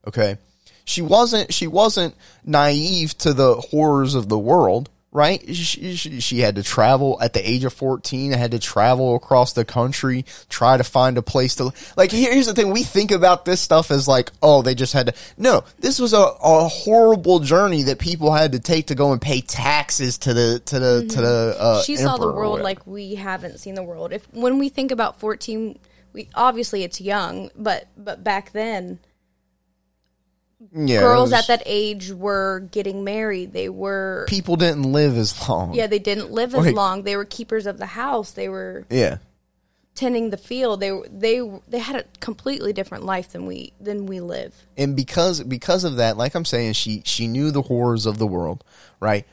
Okay. 0.07 0.37
She 0.85 1.03
wasn't, 1.03 1.53
she 1.55 1.67
wasn't 1.67 2.15
naive 2.45 3.17
to 3.19 3.33
the 3.33 3.55
horrors 3.55 4.15
of 4.15 4.29
the 4.29 4.39
world, 4.39 4.91
right? 5.13 5.43
She, 5.55 5.97
she, 5.97 6.21
she 6.21 6.39
had 6.41 6.57
to 6.57 6.63
travel 6.63 7.19
at 7.21 7.33
the 7.33 7.49
age 7.49 7.65
of 7.65 7.73
14, 7.73 8.33
I 8.33 8.37
had 8.37 8.53
to 8.53 8.59
travel 8.59 9.17
across 9.17 9.53
the 9.53 9.65
country, 9.65 10.25
try 10.49 10.77
to 10.77 10.85
find 10.85 11.19
a 11.19 11.23
place 11.23 11.57
to, 11.57 11.73
like, 11.97 12.13
here's 12.13 12.47
the 12.47 12.55
thing. 12.55 12.71
We 12.71 12.85
think 12.85 13.11
about 13.11 13.45
this 13.45 13.61
stuff 13.61 13.91
as 13.91 14.07
like, 14.07 14.31
oh, 14.43 14.63
they 14.63 14.75
just 14.75 14.93
had 14.93 15.07
to, 15.07 15.15
no, 15.37 15.65
this 15.81 15.99
was 15.99 16.13
a, 16.13 16.19
a 16.43 16.69
horrible 16.69 17.41
journey 17.41 17.85
that 17.85 17.99
people 17.99 18.33
had 18.33 18.53
to 18.53 18.61
take 18.61 18.87
to 18.87 18.95
go 18.95 19.13
and 19.13 19.21
pay 19.21 19.41
taxes 19.41 20.19
to 20.19 20.35
the, 20.35 20.61
to 20.67 20.79
the, 20.79 21.07
to 21.07 21.21
the, 21.21 21.57
uh, 21.59 21.83
she 21.83 21.97
saw 21.97 22.17
the 22.17 22.33
world 22.33 22.61
like 22.61 22.87
we 22.87 23.17
haven't 23.17 23.59
seen 23.59 23.75
the 23.75 23.83
world. 23.83 24.13
If 24.13 24.33
when 24.33 24.59
we 24.59 24.69
think 24.69 24.93
about 24.93 25.19
14, 25.19 25.79
we 26.13 26.29
obviously 26.35 26.83
it's 26.83 27.01
young, 27.01 27.51
but 27.57 27.87
but 27.97 28.25
back 28.25 28.53
then 28.53 28.99
yeah, 30.73 31.01
girls 31.01 31.31
was- 31.31 31.41
at 31.41 31.47
that 31.49 31.63
age 31.67 32.13
were 32.13 32.61
getting 32.71 33.03
married. 33.05 33.53
They 33.53 33.69
were 33.69 34.27
people 34.29 34.57
didn't 34.57 34.85
live 34.93 35.17
as 35.17 35.49
long. 35.49 35.75
yeah, 35.75 35.87
they 35.87 35.99
didn't 35.99 36.31
live 36.31 36.55
as 36.55 36.73
long. 36.73 37.03
They 37.03 37.17
were 37.17 37.25
keepers 37.25 37.67
of 37.67 37.79
the 37.79 37.87
house. 37.87 38.33
They 38.33 38.49
were 38.49 38.85
Yeah. 38.91 39.19
tending 39.95 40.31
the 40.31 40.37
field. 40.37 40.81
They 40.81 40.93
were- 40.93 41.09
they 41.11 41.41
they 41.69 41.79
had 41.79 41.97
a 41.97 42.05
completely 42.21 42.73
different 42.73 43.05
life 43.05 43.31
than 43.33 43.47
we 43.47 43.73
than 43.81 44.07
we 44.07 44.21
live. 44.21 44.55
and 44.77 44.95
because 44.97 45.43
because 45.43 45.85
of 45.85 45.97
that, 45.97 46.17
like 46.17 46.35
I'm 46.35 46.45
saying, 46.45 46.73
she 46.75 47.03
she 47.05 47.27
knew 47.27 47.51
the 47.51 47.63
horrors 47.63 48.07
of 48.07 48.19
the 48.19 48.27
world, 48.27 48.65
right? 49.01 49.27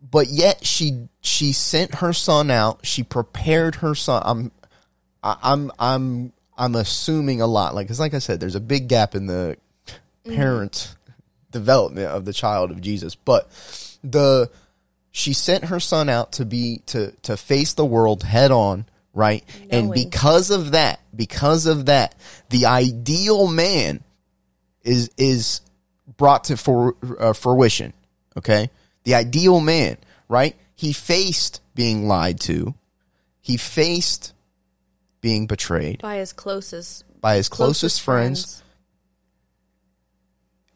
But 0.00 0.28
yet 0.28 0.66
she 0.66 1.08
she 1.22 1.52
sent 1.52 1.96
her 1.96 2.12
son 2.12 2.50
out. 2.50 2.80
She 2.84 3.02
prepared 3.02 3.76
her 3.76 3.94
son. 3.94 4.22
I'm 4.24 4.52
I, 5.22 5.36
I'm 5.42 5.72
I'm 5.78 6.32
I'm 6.56 6.74
assuming 6.74 7.40
a 7.40 7.46
lot. 7.46 7.74
Like 7.74 7.90
it's 7.90 8.00
like 8.00 8.14
I 8.14 8.18
said, 8.18 8.40
there's 8.40 8.54
a 8.54 8.60
big 8.60 8.88
gap 8.88 9.14
in 9.14 9.26
the 9.26 9.56
parent 10.24 10.94
development 11.50 12.08
of 12.08 12.24
the 12.24 12.32
child 12.32 12.70
of 12.70 12.80
Jesus. 12.80 13.14
But 13.14 13.48
the 14.02 14.50
she 15.10 15.32
sent 15.32 15.66
her 15.66 15.80
son 15.80 16.08
out 16.08 16.32
to 16.32 16.44
be 16.44 16.82
to 16.86 17.12
to 17.22 17.36
face 17.36 17.74
the 17.74 17.84
world 17.84 18.22
head 18.22 18.50
on, 18.50 18.84
right? 19.14 19.44
And 19.70 19.92
because 19.92 20.50
of 20.50 20.72
that, 20.72 21.00
because 21.14 21.66
of 21.66 21.86
that, 21.86 22.14
the 22.50 22.66
ideal 22.66 23.46
man 23.46 24.02
is 24.82 25.10
is 25.16 25.60
brought 26.16 26.44
to 26.44 26.56
for, 26.56 26.96
uh, 27.18 27.32
fruition. 27.32 27.92
Okay, 28.36 28.70
the 29.04 29.14
ideal 29.14 29.60
man, 29.60 29.96
right? 30.28 30.56
He 30.74 30.92
faced 30.92 31.62
being 31.74 32.08
lied 32.08 32.40
to. 32.40 32.74
He 33.40 33.56
faced 33.56 34.33
being 35.24 35.46
betrayed 35.46 36.02
By 36.02 36.16
his 36.16 36.34
closest 36.34 37.02
by 37.22 37.36
his 37.36 37.48
closest, 37.48 38.02
friends. 38.02 38.62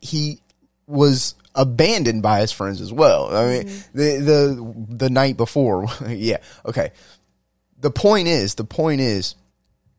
He 0.01 0.41
was 0.87 1.35
abandoned 1.55 2.23
by 2.23 2.41
his 2.41 2.53
friends 2.53 2.81
as 2.81 2.91
well. 2.91 3.29
I 3.37 3.45
mean, 3.45 3.67
the 3.93 4.17
the 4.17 4.75
the 4.89 5.11
night 5.11 5.37
before, 5.37 5.87
yeah, 6.09 6.39
okay. 6.65 6.93
The 7.79 7.91
point 7.91 8.29
is, 8.29 8.55
the 8.55 8.65
point 8.65 9.03
is, 9.03 9.35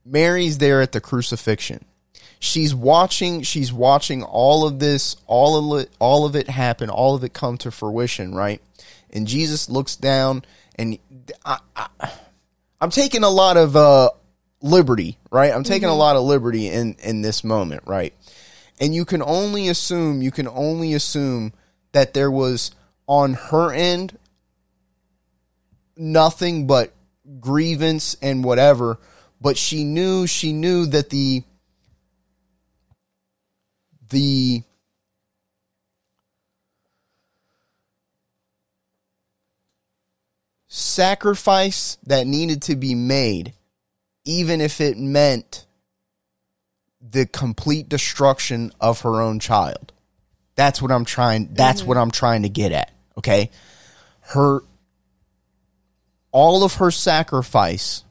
Mary's 0.03 0.57
there 0.57 0.81
at 0.81 0.91
the 0.91 0.99
crucifixion. 0.99 1.85
She's 2.39 2.73
watching. 2.73 3.43
She's 3.43 3.71
watching 3.71 4.23
all 4.23 4.65
of 4.65 4.79
this, 4.79 5.17
all 5.27 5.75
of 5.75 5.81
it, 5.81 5.91
all 5.99 6.25
of 6.25 6.35
it 6.35 6.49
happen, 6.49 6.89
all 6.89 7.13
of 7.13 7.23
it 7.23 7.33
come 7.33 7.59
to 7.59 7.69
fruition, 7.69 8.33
right? 8.33 8.59
And 9.11 9.27
Jesus 9.27 9.69
looks 9.69 9.95
down, 9.95 10.43
and 10.75 10.97
I, 11.45 11.59
I, 11.75 12.11
I'm 12.81 12.89
taking 12.89 13.23
a 13.23 13.29
lot 13.29 13.55
of 13.55 13.75
uh, 13.75 14.09
liberty, 14.61 15.17
right? 15.31 15.53
I'm 15.53 15.63
taking 15.63 15.87
a 15.87 15.91
mm-hmm. 15.91 15.99
lot 15.99 16.15
of 16.15 16.23
liberty 16.23 16.67
in 16.67 16.95
in 17.03 17.21
this 17.21 17.43
moment, 17.43 17.83
right? 17.85 18.13
And 18.79 18.95
you 18.95 19.05
can 19.05 19.21
only 19.21 19.67
assume, 19.67 20.21
you 20.21 20.31
can 20.31 20.47
only 20.47 20.93
assume 20.93 21.53
that 21.91 22.13
there 22.13 22.31
was 22.31 22.71
on 23.07 23.33
her 23.33 23.73
end 23.73 24.17
nothing 25.97 26.65
but 26.65 26.93
grievance 27.39 28.15
and 28.21 28.43
whatever, 28.43 28.99
but 29.41 29.57
she 29.57 29.83
knew 29.83 30.27
she 30.27 30.53
knew 30.53 30.85
that 30.85 31.09
the 31.09 31.43
the 34.09 34.63
sacrifice 40.67 41.97
that 42.05 42.27
needed 42.27 42.61
to 42.61 42.75
be 42.75 42.95
made 42.95 43.53
even 44.29 44.61
if 44.61 44.79
it 44.79 44.95
meant 44.95 45.65
the 47.01 47.25
complete 47.25 47.89
destruction 47.89 48.71
of 48.79 49.01
her 49.01 49.21
own 49.21 49.39
child. 49.39 49.91
That's 50.53 50.81
what 50.81 50.91
I'm 50.91 51.03
trying 51.03 51.53
that's 51.53 51.83
what 51.83 51.97
I'm 51.97 52.11
trying 52.11 52.43
to 52.43 52.49
get 52.49 52.71
at, 52.71 52.91
okay? 53.17 53.49
Her 54.19 54.61
all 56.31 56.63
of 56.63 56.75
her 56.75 56.91
sacrifice 56.91 58.03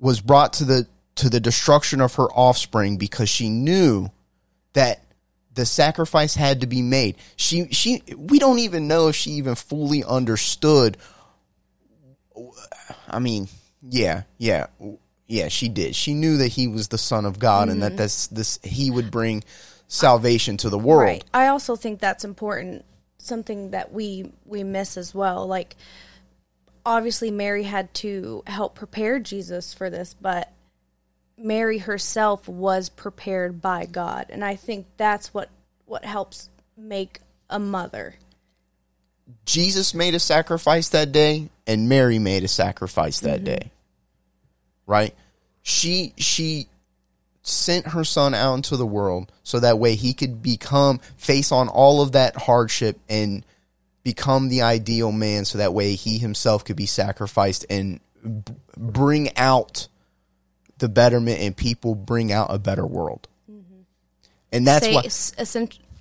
was 0.00 0.20
brought 0.20 0.54
to 0.54 0.64
the 0.64 0.88
to 1.16 1.30
the 1.30 1.38
destruction 1.38 2.00
of 2.00 2.14
her 2.16 2.26
offspring 2.32 2.96
because 2.96 3.28
she 3.28 3.48
knew 3.50 4.10
that 4.72 5.04
the 5.52 5.64
sacrifice 5.64 6.34
had 6.34 6.62
to 6.62 6.66
be 6.66 6.82
made. 6.82 7.16
She 7.36 7.68
she 7.68 8.02
we 8.16 8.40
don't 8.40 8.58
even 8.58 8.88
know 8.88 9.06
if 9.06 9.14
she 9.14 9.32
even 9.32 9.54
fully 9.54 10.02
understood 10.02 10.96
I 13.08 13.20
mean, 13.20 13.48
yeah, 13.88 14.22
yeah, 14.38 14.66
yeah. 15.26 15.48
She 15.48 15.68
did. 15.68 15.94
She 15.96 16.14
knew 16.14 16.38
that 16.38 16.48
he 16.48 16.68
was 16.68 16.88
the 16.88 16.98
son 16.98 17.24
of 17.24 17.38
God, 17.38 17.68
and 17.68 17.82
that 17.82 17.92
mm-hmm. 17.92 17.96
this 17.96 18.26
this 18.28 18.58
he 18.62 18.90
would 18.90 19.10
bring 19.10 19.44
salvation 19.88 20.56
to 20.58 20.70
the 20.70 20.78
world. 20.78 21.02
Right. 21.02 21.24
I 21.32 21.48
also 21.48 21.76
think 21.76 22.00
that's 22.00 22.24
important. 22.24 22.84
Something 23.18 23.70
that 23.70 23.92
we 23.92 24.32
we 24.44 24.64
miss 24.64 24.96
as 24.96 25.14
well. 25.14 25.46
Like 25.46 25.76
obviously 26.86 27.30
Mary 27.30 27.62
had 27.62 27.92
to 27.94 28.42
help 28.46 28.74
prepare 28.74 29.18
Jesus 29.18 29.72
for 29.72 29.90
this, 29.90 30.14
but 30.14 30.52
Mary 31.36 31.78
herself 31.78 32.48
was 32.48 32.88
prepared 32.88 33.60
by 33.60 33.86
God, 33.86 34.26
and 34.30 34.44
I 34.44 34.56
think 34.56 34.86
that's 34.96 35.34
what 35.34 35.50
what 35.86 36.04
helps 36.04 36.48
make 36.76 37.20
a 37.50 37.58
mother. 37.58 38.14
Jesus 39.46 39.94
made 39.94 40.14
a 40.14 40.20
sacrifice 40.20 40.90
that 40.90 41.12
day, 41.12 41.48
and 41.66 41.88
Mary 41.88 42.18
made 42.18 42.44
a 42.44 42.48
sacrifice 42.48 43.20
that 43.20 43.36
mm-hmm. 43.36 43.44
day. 43.44 43.70
Right? 44.86 45.14
She 45.62 46.12
she 46.16 46.68
sent 47.42 47.88
her 47.88 48.04
son 48.04 48.34
out 48.34 48.54
into 48.54 48.76
the 48.76 48.86
world 48.86 49.30
so 49.42 49.60
that 49.60 49.78
way 49.78 49.94
he 49.94 50.14
could 50.14 50.42
become 50.42 50.98
face 51.16 51.52
on 51.52 51.68
all 51.68 52.00
of 52.00 52.12
that 52.12 52.34
hardship 52.36 52.98
and 53.08 53.44
become 54.02 54.48
the 54.48 54.62
ideal 54.62 55.12
man 55.12 55.44
so 55.44 55.58
that 55.58 55.74
way 55.74 55.94
he 55.94 56.18
himself 56.18 56.64
could 56.64 56.76
be 56.76 56.86
sacrificed 56.86 57.66
and 57.68 58.00
b- 58.22 58.52
bring 58.78 59.34
out 59.36 59.88
the 60.78 60.88
betterment 60.88 61.40
and 61.40 61.54
people 61.56 61.94
bring 61.94 62.32
out 62.32 62.46
a 62.50 62.58
better 62.58 62.86
world. 62.86 63.28
Mm-hmm. 63.50 63.80
And 64.52 64.66
that's 64.66 64.86
Say, 64.86 64.94
why 64.94 65.02
s- 65.04 65.56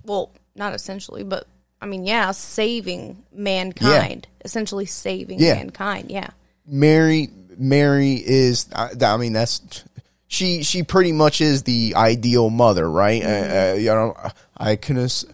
well, 0.05 0.31
not 0.55 0.73
essentially, 0.73 1.23
but 1.23 1.45
I 1.81 1.85
mean, 1.85 2.05
yeah, 2.05 2.31
saving 2.31 3.21
mankind, 3.33 4.27
essentially 4.45 4.85
saving 4.85 5.39
Yeah. 5.41 5.55
mankind. 5.55 6.09
Yeah. 6.09 6.29
Mary 6.65 7.29
Mary 7.57 8.13
is 8.15 8.67
I, 8.75 8.91
I 9.01 9.17
mean 9.17 9.33
that's 9.33 9.83
she 10.27 10.63
she 10.63 10.83
pretty 10.83 11.11
much 11.11 11.41
is 11.41 11.63
the 11.63 11.93
ideal 11.95 12.49
mother, 12.49 12.89
right? 12.89 13.23
Uh, 13.23 13.27
uh, 13.27 13.75
you 13.77 13.85
know, 13.85 14.15
I 14.57 14.75
can 14.75 14.97
ass- 14.97 15.25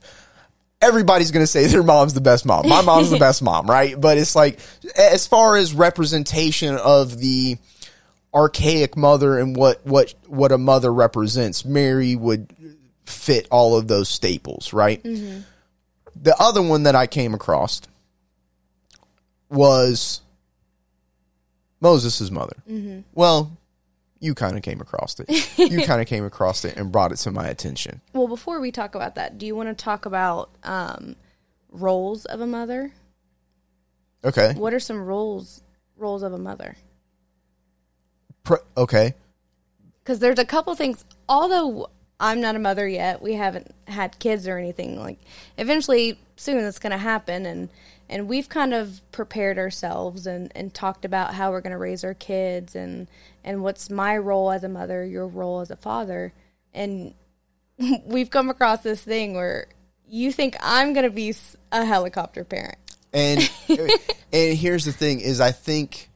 everybody's 0.82 1.32
going 1.32 1.44
to 1.44 1.48
say 1.48 1.68
their 1.68 1.84
mom's 1.84 2.14
the 2.14 2.22
best 2.22 2.46
mom. 2.46 2.68
My 2.68 2.82
mom's 2.82 3.10
the 3.10 3.20
best 3.20 3.42
mom, 3.42 3.68
right? 3.68 4.00
But 4.00 4.18
it's 4.18 4.36
like 4.36 4.60
as 4.98 5.26
far 5.28 5.56
as 5.56 5.74
representation 5.74 6.76
of 6.76 7.18
the 7.18 7.58
archaic 8.34 8.96
mother 8.96 9.40
and 9.40 9.56
what 9.56 9.86
what 9.86 10.14
what 10.28 10.52
a 10.52 10.58
mother 10.58 10.94
represents, 10.94 11.64
Mary 11.66 12.16
would 12.16 12.54
fit 13.06 13.48
all 13.50 13.78
of 13.78 13.88
those 13.88 14.10
staples, 14.10 14.74
right? 14.74 15.02
The 15.04 16.36
other 16.40 16.62
one 16.62 16.84
that 16.84 16.96
I 16.96 17.08
came 17.08 17.34
across 17.34 17.82
was 19.50 20.22
Moses' 21.82 22.30
mother. 22.30 22.56
Well, 23.14 23.58
you 24.20 24.36
kind 24.36 24.58
of 24.58 24.64
came 24.64 24.82
across 24.82 25.20
it. 25.20 25.30
you 25.58 25.82
kind 25.86 26.02
of 26.02 26.08
came 26.08 26.26
across 26.26 26.66
it 26.66 26.76
and 26.78 26.92
brought 26.92 27.12
it 27.12 27.18
to 27.18 27.32
my 27.32 27.48
attention. 27.48 28.02
Well, 28.14 28.28
before 28.28 28.60
we 28.60 28.72
talk 28.72 28.96
about 28.96 29.16
that, 29.16 29.38
do 29.38 29.46
you 29.46 29.56
want 29.56 29.70
to 29.70 29.84
talk 29.84 30.06
about 30.06 30.50
um, 30.64 31.16
roles 31.70 32.26
of 32.26 32.42
a 32.42 32.48
mother? 32.48 32.92
Okay. 34.24 34.54
What 34.58 34.74
are 34.74 34.80
some 34.80 34.98
roles 35.06 35.64
roles 35.96 36.24
of 36.24 36.34
a 36.34 36.38
mother? 36.38 36.76
Pr- 38.44 38.56
okay. 38.76 39.14
Because 40.04 40.20
there's 40.20 40.40
a 40.40 40.46
couple 40.46 40.74
things. 40.76 41.06
Although 41.28 41.90
I'm 42.20 42.42
not 42.42 42.56
a 42.56 42.60
mother 42.60 42.88
yet, 42.88 43.22
we 43.22 43.34
haven't 43.34 43.74
had 43.88 44.20
kids 44.20 44.48
or 44.48 44.58
anything. 44.58 45.00
Like 45.00 45.20
eventually, 45.58 46.20
soon 46.36 46.58
it's 46.58 46.80
going 46.80 46.92
to 46.92 46.98
happen, 46.98 47.46
and 47.46 47.70
and 48.10 48.28
we've 48.28 48.50
kind 48.50 48.74
of 48.74 49.02
prepared 49.12 49.58
ourselves 49.58 50.26
and 50.26 50.52
and 50.56 50.74
talked 50.74 51.06
about 51.06 51.34
how 51.34 51.52
we're 51.52 51.62
going 51.62 51.72
to 51.72 51.78
raise 51.78 52.04
our 52.04 52.14
kids 52.14 52.76
and 52.76 53.08
and 53.44 53.64
what's 53.64 53.90
my 53.90 54.18
role 54.18 54.52
as 54.52 54.64
a 54.64 54.70
mother, 54.70 55.06
your 55.06 55.28
role 55.28 55.62
as 55.62 55.72
a 55.72 55.76
father, 55.76 56.34
and 56.74 57.14
we've 58.06 58.30
come 58.30 58.50
across 58.50 58.82
this 58.82 59.02
thing 59.02 59.36
where 59.36 59.68
you 60.08 60.32
think 60.32 60.58
I'm 60.60 60.94
going 60.94 61.06
to 61.06 61.12
be 61.12 61.34
a 61.72 61.86
helicopter 61.86 62.44
parent. 62.44 62.78
And 63.12 63.50
and 64.32 64.56
here's 64.56 64.86
the 64.86 64.92
thing 64.92 65.20
is 65.20 65.42
I 65.42 65.52
think 65.52 66.12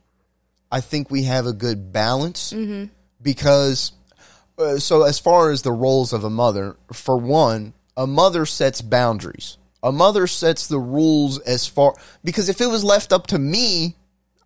I 0.71 0.79
think 0.79 1.09
we 1.09 1.23
have 1.23 1.47
a 1.47 1.53
good 1.53 1.91
balance 1.91 2.53
because 3.19 3.93
uh, 4.59 4.77
so 4.77 5.01
as 5.01 5.17
far 5.17 5.49
as 5.49 5.63
the 5.63 5.71
roles 5.71 6.13
of 6.13 6.23
a 6.23 6.29
mother, 6.29 6.75
for 6.91 7.17
one, 7.17 7.73
a 7.97 8.05
mother 8.05 8.45
sets 8.45 8.81
boundaries. 8.81 9.57
A 9.83 9.91
mother 9.91 10.27
sets 10.27 10.67
the 10.67 10.79
rules 10.79 11.39
as 11.39 11.67
far 11.67 11.93
because 12.23 12.49
if 12.49 12.61
it 12.61 12.67
was 12.67 12.83
left 12.83 13.11
up 13.11 13.27
to 13.27 13.37
me 13.37 13.95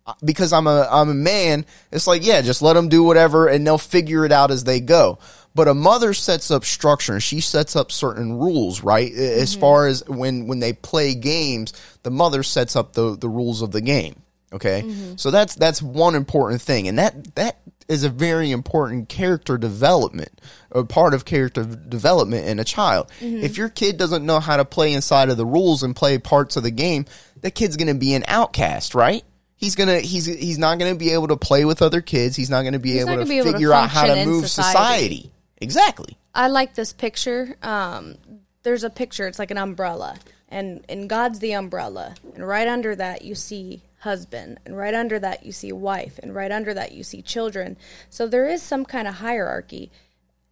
uh, 0.06 0.14
because 0.24 0.52
I'm 0.52 0.66
a 0.66 0.88
I'm 0.90 1.08
a 1.08 1.14
man, 1.14 1.64
it's 1.92 2.06
like 2.06 2.26
yeah, 2.26 2.42
just 2.42 2.60
let 2.60 2.74
them 2.74 2.88
do 2.88 3.04
whatever 3.04 3.46
and 3.46 3.66
they'll 3.66 3.78
figure 3.78 4.24
it 4.24 4.32
out 4.32 4.50
as 4.50 4.64
they 4.64 4.80
go. 4.80 5.18
But 5.54 5.68
a 5.68 5.74
mother 5.74 6.12
sets 6.12 6.50
up 6.50 6.64
structure 6.64 7.14
and 7.14 7.22
she 7.22 7.40
sets 7.40 7.76
up 7.76 7.90
certain 7.92 8.38
rules, 8.38 8.82
right? 8.82 9.12
As 9.12 9.54
far 9.54 9.86
as 9.86 10.06
when 10.08 10.46
when 10.46 10.60
they 10.60 10.72
play 10.72 11.14
games, 11.14 11.72
the 12.02 12.10
mother 12.10 12.42
sets 12.42 12.74
up 12.76 12.92
the 12.92 13.16
the 13.16 13.28
rules 13.28 13.62
of 13.62 13.70
the 13.70 13.80
game. 13.80 14.22
Okay, 14.52 14.82
so 15.16 15.30
that's 15.30 15.54
that's 15.54 15.82
one 15.82 16.14
important 16.14 16.62
thing, 16.62 16.88
and 16.88 16.98
that 16.98 17.34
that 17.34 17.60
is 17.88 18.04
a 18.04 18.10
very 18.10 18.50
important 18.50 19.08
character 19.08 19.56
development, 19.56 20.40
a 20.70 20.84
part 20.84 21.14
of 21.14 21.24
character 21.24 21.64
development 21.64 22.46
in 22.46 22.58
a 22.58 22.64
child. 22.64 23.10
If 23.20 23.56
your 23.56 23.70
kid 23.70 23.96
doesn't 23.96 24.24
know 24.24 24.40
how 24.40 24.58
to 24.58 24.64
play 24.64 24.92
inside 24.92 25.30
of 25.30 25.36
the 25.36 25.46
rules 25.46 25.82
and 25.82 25.96
play 25.96 26.18
parts 26.18 26.56
of 26.56 26.62
the 26.62 26.70
game, 26.70 27.06
that 27.40 27.54
kid's 27.54 27.76
going 27.76 27.88
to 27.88 27.98
be 27.98 28.14
an 28.14 28.24
outcast, 28.28 28.94
right? 28.94 29.24
He's 29.56 29.74
gonna 29.74 29.98
he's 29.98 30.24
he's 30.24 30.56
not 30.56 30.78
gonna 30.78 30.94
be 30.94 31.10
able 31.10 31.26
to 31.28 31.36
play 31.36 31.64
with 31.64 31.82
other 31.82 32.00
kids. 32.00 32.36
He's 32.36 32.48
not 32.48 32.62
gonna 32.62 32.78
be 32.78 33.00
able 33.00 33.16
not 33.16 33.24
to 33.24 33.28
be 33.28 33.38
able 33.38 33.46
to 33.46 33.52
figure 33.54 33.72
out 33.72 33.90
how 33.90 34.06
to 34.06 34.24
move 34.24 34.48
society. 34.48 35.16
society. 35.16 35.32
Exactly. 35.60 36.16
I 36.32 36.46
like 36.46 36.74
this 36.74 36.92
picture. 36.92 37.56
Um, 37.60 38.14
there's 38.62 38.84
a 38.84 38.90
picture. 38.90 39.26
It's 39.26 39.40
like 39.40 39.50
an 39.50 39.58
umbrella, 39.58 40.16
and 40.48 40.84
and 40.88 41.08
God's 41.10 41.40
the 41.40 41.54
umbrella, 41.54 42.14
and 42.36 42.46
right 42.46 42.68
under 42.68 42.94
that 42.94 43.22
you 43.22 43.34
see 43.34 43.82
husband, 44.00 44.60
and 44.64 44.76
right 44.76 44.94
under 44.94 45.18
that 45.18 45.44
you 45.44 45.52
see 45.52 45.72
wife, 45.72 46.18
and 46.22 46.34
right 46.34 46.52
under 46.52 46.74
that 46.74 46.92
you 46.92 47.02
see 47.02 47.22
children. 47.22 47.76
So 48.10 48.26
there 48.26 48.46
is 48.46 48.62
some 48.62 48.84
kind 48.84 49.08
of 49.08 49.14
hierarchy. 49.14 49.90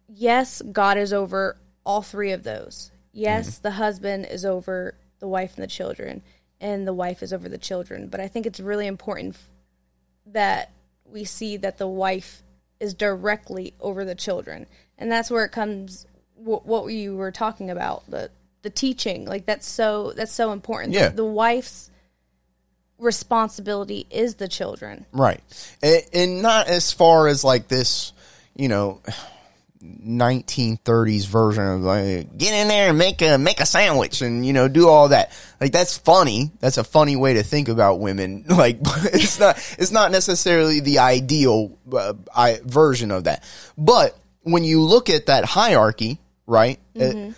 Yes, 0.07 0.61
God 0.71 0.97
is 0.97 1.13
over 1.13 1.57
all 1.85 2.01
three 2.01 2.31
of 2.31 2.43
those. 2.43 2.91
Yes, 3.13 3.55
mm-hmm. 3.55 3.63
the 3.63 3.71
husband 3.71 4.27
is 4.29 4.45
over 4.45 4.95
the 5.19 5.27
wife 5.27 5.55
and 5.55 5.63
the 5.63 5.67
children, 5.67 6.21
and 6.59 6.87
the 6.87 6.93
wife 6.93 7.23
is 7.23 7.33
over 7.33 7.49
the 7.49 7.57
children. 7.57 8.07
But 8.07 8.19
I 8.19 8.27
think 8.27 8.45
it's 8.45 8.59
really 8.59 8.87
important 8.87 9.37
that 10.27 10.71
we 11.05 11.23
see 11.23 11.57
that 11.57 11.77
the 11.77 11.87
wife 11.87 12.43
is 12.79 12.93
directly 12.93 13.73
over 13.79 14.05
the 14.05 14.15
children 14.15 14.67
and 14.97 15.11
that's 15.11 15.31
where 15.31 15.45
it 15.45 15.51
comes 15.51 16.05
wh- 16.35 16.65
what 16.65 16.85
you 16.87 17.15
were 17.15 17.31
talking 17.31 17.69
about 17.69 18.03
the 18.09 18.29
the 18.61 18.69
teaching 18.69 19.25
like 19.25 19.45
that's 19.45 19.67
so 19.67 20.11
that's 20.15 20.33
so 20.33 20.51
important 20.51 20.93
Yeah. 20.93 21.09
the, 21.09 21.17
the 21.17 21.25
wife's 21.25 21.89
responsibility 22.99 24.07
is 24.09 24.35
the 24.35 24.47
children 24.47 25.05
Right. 25.11 25.41
And, 25.81 26.03
and 26.13 26.41
not 26.41 26.67
as 26.67 26.91
far 26.91 27.27
as 27.27 27.43
like 27.43 27.67
this, 27.67 28.13
you 28.55 28.67
know, 28.67 29.01
1930s 29.83 31.27
version 31.27 31.63
of 31.63 31.81
like 31.81 32.35
get 32.37 32.53
in 32.53 32.67
there 32.67 32.89
and 32.89 32.97
make 32.97 33.21
a 33.21 33.37
make 33.37 33.59
a 33.59 33.65
sandwich 33.65 34.21
and 34.21 34.45
you 34.45 34.53
know 34.53 34.67
do 34.67 34.87
all 34.87 35.09
that. 35.09 35.31
Like 35.61 35.71
that's 35.71 35.97
funny. 35.97 36.51
That's 36.59 36.77
a 36.77 36.83
funny 36.83 37.15
way 37.15 37.35
to 37.35 37.43
think 37.43 37.69
about 37.69 37.99
women. 37.99 38.45
Like 38.57 38.79
it's 38.81 39.39
not 39.39 39.57
it's 39.77 39.91
not 39.91 40.11
necessarily 40.11 40.79
the 40.79 40.99
ideal 40.99 41.77
uh, 41.93 42.13
I, 42.35 42.59
version 42.65 43.11
of 43.11 43.25
that. 43.25 43.43
But 43.77 44.17
when 44.41 44.63
you 44.63 44.81
look 44.81 45.09
at 45.09 45.27
that 45.27 45.45
hierarchy, 45.45 46.19
right? 46.47 46.79
uh, 46.99 47.31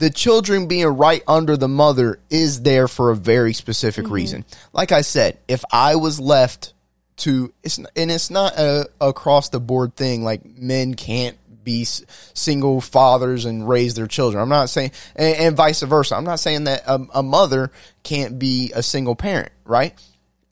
the 0.00 0.10
children 0.10 0.66
being 0.66 0.86
right 0.86 1.22
under 1.28 1.58
the 1.58 1.68
mother 1.68 2.18
is 2.30 2.62
there 2.62 2.88
for 2.88 3.10
a 3.10 3.16
very 3.16 3.52
specific 3.52 4.04
mm-hmm. 4.06 4.14
reason. 4.14 4.44
Like 4.72 4.92
I 4.92 5.02
said, 5.02 5.38
if 5.46 5.62
I 5.70 5.96
was 5.96 6.18
left 6.18 6.72
to, 7.18 7.52
it's 7.62 7.76
and 7.76 8.10
it's 8.10 8.30
not 8.30 8.58
a 8.58 8.88
across 8.98 9.50
the 9.50 9.60
board 9.60 9.94
thing. 9.94 10.24
Like 10.24 10.44
men 10.44 10.94
can't 10.94 11.36
be 11.62 11.82
s- 11.82 12.02
single 12.32 12.80
fathers 12.80 13.44
and 13.44 13.68
raise 13.68 13.92
their 13.94 14.06
children. 14.06 14.42
I'm 14.42 14.48
not 14.48 14.70
saying, 14.70 14.92
and, 15.14 15.36
and 15.36 15.56
vice 15.56 15.82
versa. 15.82 16.16
I'm 16.16 16.24
not 16.24 16.40
saying 16.40 16.64
that 16.64 16.82
a, 16.86 17.06
a 17.16 17.22
mother 17.22 17.70
can't 18.02 18.38
be 18.38 18.72
a 18.74 18.82
single 18.82 19.14
parent, 19.14 19.52
right? 19.66 19.94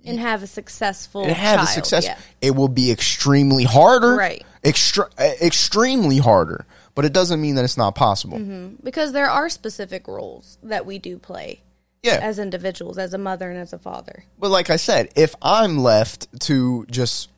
and 0.04 0.20
have 0.20 0.42
a 0.42 0.46
successful 0.46 1.22
and 1.22 1.32
have 1.32 1.56
child, 1.56 1.68
a 1.68 1.72
success. 1.72 2.04
yeah. 2.04 2.18
It 2.40 2.52
will 2.52 2.68
be 2.68 2.90
extremely 2.90 3.64
harder, 3.64 4.16
Right. 4.16 4.44
Extra, 4.64 5.08
extremely 5.18 6.18
harder, 6.18 6.66
but 6.98 7.04
it 7.04 7.12
doesn't 7.12 7.40
mean 7.40 7.54
that 7.54 7.64
it's 7.64 7.76
not 7.76 7.94
possible. 7.94 8.40
because 8.82 9.12
there 9.12 9.30
are 9.30 9.48
specific 9.48 10.08
roles 10.08 10.58
that 10.64 10.84
we 10.84 10.98
do 10.98 11.16
play 11.16 11.60
Yeah, 12.02 12.18
as 12.20 12.40
individuals 12.40 12.98
as 12.98 13.14
a 13.14 13.18
mother 13.18 13.48
and 13.48 13.56
as 13.56 13.72
a 13.72 13.78
father 13.78 14.24
But 14.36 14.50
like 14.50 14.68
I 14.68 14.74
said, 14.74 15.10
if 15.14 15.36
I'm 15.40 15.78
left 15.78 16.26
to 16.46 16.86
just 16.90 17.30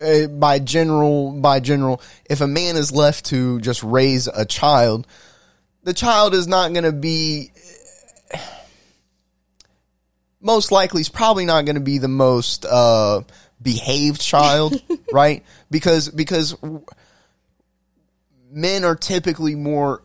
uh, 0.00 0.28
by 0.28 0.60
general 0.60 1.32
by 1.32 1.58
general, 1.58 2.00
if 2.30 2.40
a 2.40 2.46
man 2.46 2.76
is 2.76 2.92
left 2.92 3.24
to 3.26 3.60
just 3.60 3.82
raise 3.82 4.28
a 4.28 4.44
child, 4.44 5.08
the 5.82 5.92
child 5.92 6.32
is 6.32 6.46
not 6.46 6.72
going 6.72 6.84
to 6.84 6.92
be 6.92 7.50
most 10.40 10.70
likely 10.70 11.00
is 11.00 11.08
probably 11.08 11.46
not 11.46 11.64
going 11.64 11.74
to 11.74 11.80
be 11.80 11.98
the 11.98 12.06
most 12.06 12.64
uh, 12.64 13.22
behaved 13.60 14.20
child, 14.20 14.80
right? 15.12 15.42
Because 15.68 16.08
because 16.10 16.54
men 18.54 18.84
are 18.84 18.96
typically 18.96 19.54
more 19.54 20.02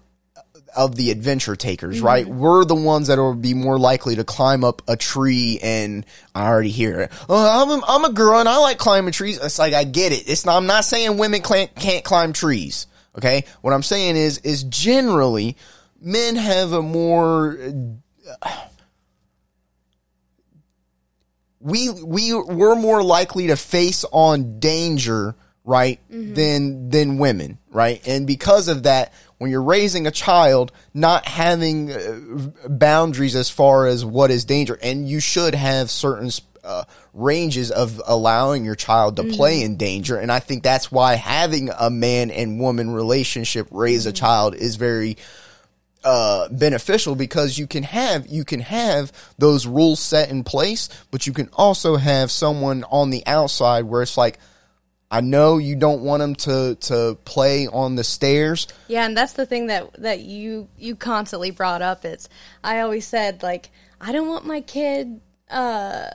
of 0.75 0.95
the 0.95 1.11
adventure 1.11 1.55
takers, 1.55 1.97
mm-hmm. 1.97 2.05
right? 2.05 2.27
We're 2.27 2.65
the 2.65 2.75
ones 2.75 3.07
that 3.07 3.17
will 3.17 3.35
be 3.35 3.53
more 3.53 3.79
likely 3.79 4.15
to 4.15 4.23
climb 4.23 4.63
up 4.63 4.81
a 4.87 4.95
tree 4.95 5.59
and 5.61 6.05
I 6.35 6.47
already 6.47 6.69
hear 6.69 7.01
it. 7.01 7.11
Oh, 7.27 7.63
I'm 7.63 7.81
a, 7.81 7.85
I'm 7.87 8.05
a 8.05 8.13
girl 8.13 8.39
and 8.39 8.49
I 8.49 8.57
like 8.57 8.77
climbing 8.77 9.13
trees. 9.13 9.39
It's 9.41 9.59
like 9.59 9.73
I 9.73 9.83
get 9.83 10.11
it. 10.11 10.29
It's 10.29 10.45
not, 10.45 10.57
I'm 10.57 10.67
not 10.67 10.85
saying 10.85 11.17
women 11.17 11.41
can't, 11.41 11.73
can't 11.75 12.03
climb 12.03 12.33
trees. 12.33 12.87
Okay, 13.17 13.43
what 13.61 13.73
I'm 13.73 13.83
saying 13.83 14.15
is 14.15 14.37
is 14.39 14.63
generally 14.63 15.57
men 15.99 16.35
have 16.35 16.73
a 16.73 16.81
more 16.81 17.57
we 21.59 21.89
we 21.89 22.33
we're 22.33 22.75
more 22.75 23.03
likely 23.03 23.47
to 23.47 23.57
face 23.57 24.05
on 24.11 24.59
danger 24.59 25.35
right 25.65 25.99
than 26.09 26.89
than 26.89 27.17
women 27.17 27.59
right? 27.71 28.05
And 28.07 28.25
because 28.25 28.67
of 28.67 28.83
that 28.83 29.13
when 29.37 29.51
you're 29.51 29.63
raising 29.63 30.07
a 30.07 30.11
child 30.11 30.71
not 30.93 31.25
having 31.25 31.91
uh, 31.91 32.49
boundaries 32.67 33.35
as 33.35 33.49
far 33.49 33.87
as 33.87 34.03
what 34.03 34.31
is 34.31 34.45
danger 34.45 34.77
and 34.81 35.07
you 35.07 35.19
should 35.19 35.55
have 35.55 35.89
certain 35.89 36.29
uh, 36.63 36.83
ranges 37.13 37.71
of 37.71 38.01
allowing 38.05 38.65
your 38.65 38.75
child 38.75 39.15
to 39.15 39.23
play 39.23 39.61
in 39.61 39.77
danger 39.77 40.17
and 40.17 40.29
i 40.29 40.39
think 40.39 40.61
that's 40.61 40.91
why 40.91 41.15
having 41.15 41.69
a 41.79 41.89
man 41.89 42.29
and 42.31 42.59
woman 42.59 42.89
relationship 42.89 43.65
raise 43.71 44.05
a 44.05 44.11
child 44.11 44.53
is 44.55 44.75
very 44.75 45.15
uh, 46.03 46.47
beneficial 46.49 47.15
because 47.15 47.57
you 47.57 47.67
can 47.67 47.83
have 47.83 48.27
you 48.27 48.45
can 48.45 48.61
have 48.61 49.11
those 49.37 49.67
rules 49.67 49.99
set 49.99 50.29
in 50.29 50.45
place, 50.45 50.87
but 51.11 51.27
you 51.27 51.33
can 51.33 51.49
also 51.51 51.97
have 51.97 52.31
someone 52.31 52.85
on 52.89 53.09
the 53.09 53.21
outside 53.25 53.83
where 53.83 54.01
it's 54.01 54.17
like, 54.17 54.39
I 55.11 55.21
know 55.21 55.57
you 55.57 55.75
don't 55.75 56.01
want 56.01 56.19
them 56.21 56.35
to 56.35 56.75
to 56.81 57.17
play 57.25 57.67
on 57.67 57.95
the 57.95 58.03
stairs. 58.03 58.67
Yeah, 58.87 59.05
and 59.05 59.17
that's 59.17 59.33
the 59.33 59.45
thing 59.45 59.67
that 59.67 59.93
that 60.01 60.19
you 60.19 60.67
you 60.77 60.95
constantly 60.95 61.51
brought 61.51 61.81
up 61.81 62.05
is 62.05 62.29
I 62.63 62.81
always 62.81 63.07
said 63.07 63.41
like 63.41 63.69
I 63.99 64.11
don't 64.11 64.27
want 64.27 64.45
my 64.45 64.61
kid 64.61 65.19
uh 65.49 66.09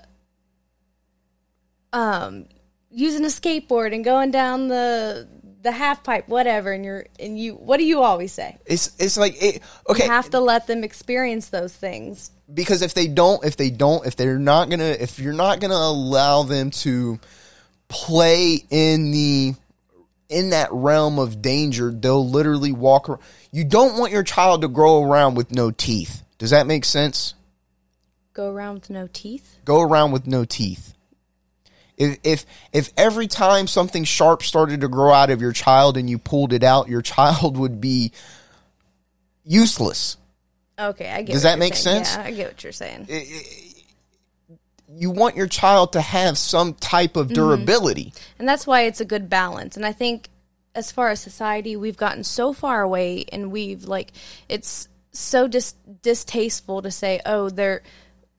um 1.92 2.46
using 2.90 3.24
a 3.24 3.28
skateboard 3.28 3.94
and 3.94 4.04
going 4.04 4.30
down 4.30 4.68
the 4.68 5.28
the 5.62 5.72
half 5.72 6.04
pipe 6.04 6.28
whatever 6.28 6.72
and 6.72 6.85
you're 6.85 7.07
and 7.18 7.38
you 7.38 7.54
what 7.54 7.78
do 7.78 7.85
you 7.85 8.02
always 8.02 8.33
say? 8.33 8.57
It's 8.66 8.94
it's 8.98 9.16
like 9.16 9.42
it, 9.42 9.62
okay 9.88 10.04
You 10.04 10.11
have 10.11 10.30
to 10.30 10.40
let 10.40 10.66
them 10.66 10.85
experience 10.85 11.48
those 11.48 11.72
things. 11.74 12.30
because 12.52 12.83
if 12.83 12.94
they 12.94 13.09
don't 13.09 13.44
if 13.44 13.57
they 13.57 13.70
don't 13.70 14.07
if 14.07 14.14
they're 14.16 14.38
not 14.38 14.68
gonna 14.70 14.85
if 14.85 15.18
you're 15.18 15.33
not 15.33 15.61
gonna 15.61 15.74
allow 15.74 16.42
them 16.42 16.70
to 16.70 17.18
play 17.94 18.64
in 18.70 19.12
the 19.12 19.54
in 20.28 20.50
that 20.50 20.68
realm 20.72 21.20
of 21.20 21.40
danger, 21.40 21.92
they'll 21.92 22.28
literally 22.28 22.72
walk 22.72 23.09
around. 23.09 23.20
You 23.52 23.64
don't 23.64 23.96
want 23.98 24.11
your 24.11 24.24
child 24.24 24.62
to 24.62 24.68
grow 24.68 25.04
around 25.04 25.37
with 25.37 25.52
no 25.52 25.70
teeth. 25.70 26.22
Does 26.38 26.50
that 26.50 26.66
make 26.66 26.85
sense? 26.85 27.35
Go 28.33 28.50
around 28.50 28.74
with 28.74 28.90
no 28.90 29.09
teeth. 29.12 29.59
Go 29.64 29.80
around 29.80 30.11
with 30.11 30.26
no 30.26 30.44
teeth. 30.44 30.92
If 31.96 32.18
if 32.24 32.46
if 32.72 32.90
every 32.96 33.28
time 33.28 33.68
something 33.68 34.02
sharp 34.02 34.42
started 34.42 34.80
to 34.80 34.88
grow 34.88 35.12
out 35.12 35.30
of 35.30 35.40
your 35.40 35.52
child 35.52 35.96
and 35.96 36.11
you 36.11 36.18
pulled 36.18 36.52
it 36.52 36.64
out, 36.64 36.88
your 36.88 37.02
child 37.14 37.57
would 37.57 37.80
be 37.80 38.11
useless. 39.44 40.16
Okay, 40.76 41.09
I 41.09 41.22
get. 41.22 41.33
Does 41.33 41.44
that 41.44 41.61
make 41.61 41.76
saying. 41.76 42.04
sense? 42.04 42.16
Yeah, 42.16 42.24
I 42.24 42.30
get 42.33 42.48
what 42.48 42.64
you're 42.64 42.72
saying. 42.72 43.07
You 44.96 45.11
want 45.11 45.37
your 45.37 45.46
child 45.46 45.92
to 45.92 46.00
have 46.00 46.38
some 46.38 46.74
type 46.74 47.16
of 47.16 47.33
durability. 47.33 48.12
and 48.38 48.48
that's 48.48 48.66
why 48.66 48.83
it's 48.83 49.00
a 49.00 49.04
good 49.04 49.28
balance 49.28 49.76
and 49.76 49.85
i 49.87 49.92
think 49.92 50.28
as 50.74 50.90
far 50.92 51.09
as 51.11 51.20
society 51.20 51.76
we've 51.76 51.96
gotten 51.96 52.24
so 52.24 52.52
far 52.52 52.83
away 52.83 53.24
and 53.33 53.50
we've 53.52 53.85
like 53.85 54.12
it's 54.48 54.88
so 55.12 55.46
dis- 55.48 55.74
distasteful 56.02 56.83
to 56.83 56.90
say 56.90 57.20
oh 57.26 57.48
they're 57.48 57.83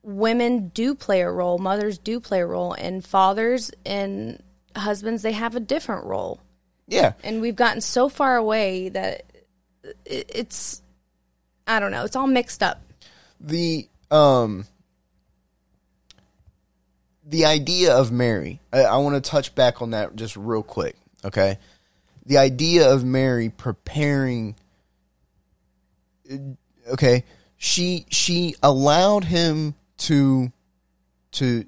women 0.02 0.68
do 0.68 0.94
play 0.94 1.20
a 1.22 1.30
role 1.30 1.58
mothers 1.58 1.98
do 1.98 2.20
play 2.20 2.40
a 2.40 2.46
role 2.46 2.72
and 2.74 3.04
fathers 3.04 3.70
and 3.84 4.42
husbands 4.76 5.22
they 5.22 5.32
have 5.32 5.56
a 5.56 5.60
different 5.60 6.04
role 6.04 6.38
Yeah. 6.86 7.14
and 7.24 7.40
we've 7.40 7.56
gotten 7.56 7.80
so 7.80 8.08
far 8.08 8.36
away 8.36 8.88
that 8.90 9.22
it's 10.04 10.82
i 11.66 11.80
don't 11.80 11.90
know 11.90 12.04
it's 12.04 12.16
all 12.16 12.26
mixed 12.26 12.62
up 12.62 12.80
the 13.40 13.88
um 14.10 14.66
the 17.26 17.44
idea 17.44 17.94
of 17.94 18.12
Mary. 18.12 18.60
I, 18.72 18.82
I 18.82 18.96
want 18.98 19.22
to 19.22 19.30
touch 19.30 19.54
back 19.54 19.82
on 19.82 19.90
that 19.90 20.16
just 20.16 20.36
real 20.36 20.62
quick. 20.62 20.96
Okay, 21.24 21.58
the 22.24 22.38
idea 22.38 22.90
of 22.92 23.04
Mary 23.04 23.48
preparing. 23.50 24.54
Uh, 26.30 26.36
okay, 26.92 27.24
she 27.56 28.06
she 28.08 28.54
allowed 28.62 29.24
him 29.24 29.74
to 29.98 30.52
to. 31.32 31.66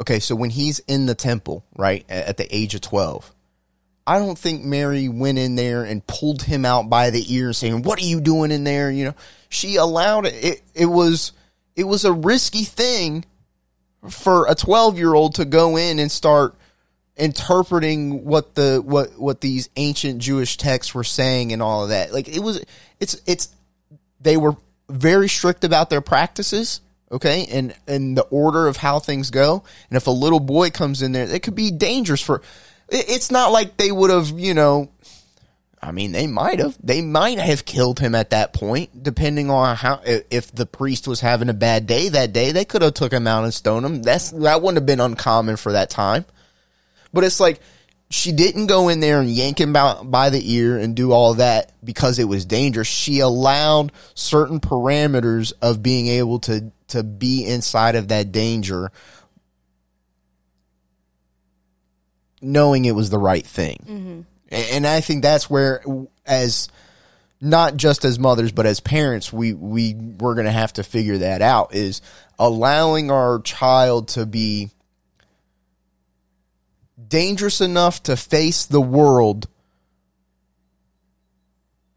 Okay, 0.00 0.18
so 0.18 0.34
when 0.34 0.48
he's 0.48 0.78
in 0.80 1.04
the 1.06 1.14
temple, 1.14 1.64
right 1.76 2.06
at, 2.08 2.28
at 2.28 2.36
the 2.36 2.54
age 2.54 2.74
of 2.74 2.80
twelve, 2.80 3.34
I 4.06 4.18
don't 4.18 4.38
think 4.38 4.64
Mary 4.64 5.08
went 5.08 5.38
in 5.38 5.56
there 5.56 5.84
and 5.84 6.06
pulled 6.06 6.42
him 6.42 6.64
out 6.64 6.88
by 6.88 7.10
the 7.10 7.34
ear 7.34 7.52
saying, 7.52 7.82
"What 7.82 8.00
are 8.00 8.06
you 8.06 8.20
doing 8.20 8.52
in 8.52 8.64
there?" 8.64 8.90
You 8.90 9.06
know, 9.06 9.14
she 9.48 9.76
allowed 9.76 10.26
it. 10.26 10.44
It, 10.44 10.62
it 10.74 10.86
was 10.86 11.32
it 11.74 11.84
was 11.84 12.04
a 12.04 12.12
risky 12.12 12.64
thing 12.64 13.24
for 14.08 14.46
a 14.46 14.54
12-year-old 14.54 15.34
to 15.34 15.44
go 15.44 15.76
in 15.76 15.98
and 15.98 16.10
start 16.10 16.54
interpreting 17.16 18.24
what 18.24 18.54
the 18.54 18.82
what 18.84 19.18
what 19.18 19.40
these 19.42 19.68
ancient 19.76 20.20
Jewish 20.20 20.56
texts 20.56 20.94
were 20.94 21.04
saying 21.04 21.52
and 21.52 21.60
all 21.60 21.82
of 21.82 21.90
that. 21.90 22.12
Like 22.12 22.28
it 22.28 22.40
was 22.40 22.64
it's 22.98 23.20
it's 23.26 23.48
they 24.20 24.36
were 24.36 24.56
very 24.88 25.28
strict 25.28 25.62
about 25.64 25.90
their 25.90 26.00
practices, 26.00 26.80
okay? 27.12 27.46
And 27.50 27.74
and 27.86 28.16
the 28.16 28.22
order 28.22 28.66
of 28.68 28.78
how 28.78 29.00
things 29.00 29.30
go. 29.30 29.62
And 29.90 29.96
if 29.96 30.06
a 30.06 30.10
little 30.10 30.40
boy 30.40 30.70
comes 30.70 31.02
in 31.02 31.12
there, 31.12 31.28
it 31.28 31.42
could 31.42 31.54
be 31.54 31.70
dangerous 31.70 32.22
for 32.22 32.42
it- 32.88 33.08
it's 33.08 33.30
not 33.30 33.52
like 33.52 33.76
they 33.76 33.92
would 33.92 34.10
have, 34.10 34.30
you 34.30 34.54
know, 34.54 34.88
I 35.82 35.92
mean, 35.92 36.12
they 36.12 36.26
might 36.26 36.58
have. 36.58 36.76
They 36.82 37.00
might 37.00 37.38
have 37.38 37.64
killed 37.64 38.00
him 38.00 38.14
at 38.14 38.30
that 38.30 38.52
point, 38.52 39.02
depending 39.02 39.48
on 39.48 39.76
how. 39.76 40.00
If 40.04 40.52
the 40.52 40.66
priest 40.66 41.08
was 41.08 41.20
having 41.20 41.48
a 41.48 41.54
bad 41.54 41.86
day 41.86 42.10
that 42.10 42.32
day, 42.34 42.52
they 42.52 42.66
could 42.66 42.82
have 42.82 42.94
took 42.94 43.12
him 43.12 43.26
out 43.26 43.44
and 43.44 43.54
stoned 43.54 43.86
him. 43.86 44.02
That's 44.02 44.30
that 44.30 44.60
wouldn't 44.60 44.76
have 44.76 44.86
been 44.86 45.00
uncommon 45.00 45.56
for 45.56 45.72
that 45.72 45.88
time. 45.88 46.26
But 47.14 47.24
it's 47.24 47.40
like 47.40 47.60
she 48.10 48.32
didn't 48.32 48.66
go 48.66 48.88
in 48.88 49.00
there 49.00 49.20
and 49.20 49.30
yank 49.30 49.58
him 49.60 49.72
by, 49.72 50.02
by 50.02 50.30
the 50.30 50.54
ear 50.54 50.76
and 50.76 50.94
do 50.94 51.12
all 51.12 51.34
that 51.34 51.72
because 51.82 52.18
it 52.18 52.24
was 52.24 52.44
dangerous. 52.44 52.88
She 52.88 53.20
allowed 53.20 53.92
certain 54.14 54.60
parameters 54.60 55.52
of 55.62 55.82
being 55.82 56.08
able 56.08 56.40
to 56.40 56.72
to 56.88 57.02
be 57.02 57.46
inside 57.46 57.94
of 57.94 58.08
that 58.08 58.32
danger, 58.32 58.90
knowing 62.42 62.84
it 62.84 62.94
was 62.94 63.10
the 63.10 63.18
right 63.18 63.46
thing. 63.46 63.76
A- 63.86 64.29
And 64.50 64.86
I 64.86 65.00
think 65.00 65.22
that's 65.22 65.48
where, 65.48 65.82
as 66.26 66.68
not 67.40 67.76
just 67.76 68.04
as 68.04 68.18
mothers, 68.18 68.52
but 68.52 68.66
as 68.66 68.80
parents, 68.80 69.32
we 69.32 69.54
we 69.54 69.94
we're 69.94 70.34
going 70.34 70.46
to 70.46 70.52
have 70.52 70.72
to 70.74 70.82
figure 70.82 71.18
that 71.18 71.40
out. 71.40 71.74
Is 71.74 72.02
allowing 72.38 73.10
our 73.10 73.40
child 73.40 74.08
to 74.08 74.26
be 74.26 74.70
dangerous 77.06 77.60
enough 77.60 78.02
to 78.04 78.16
face 78.16 78.66
the 78.66 78.80
world, 78.80 79.48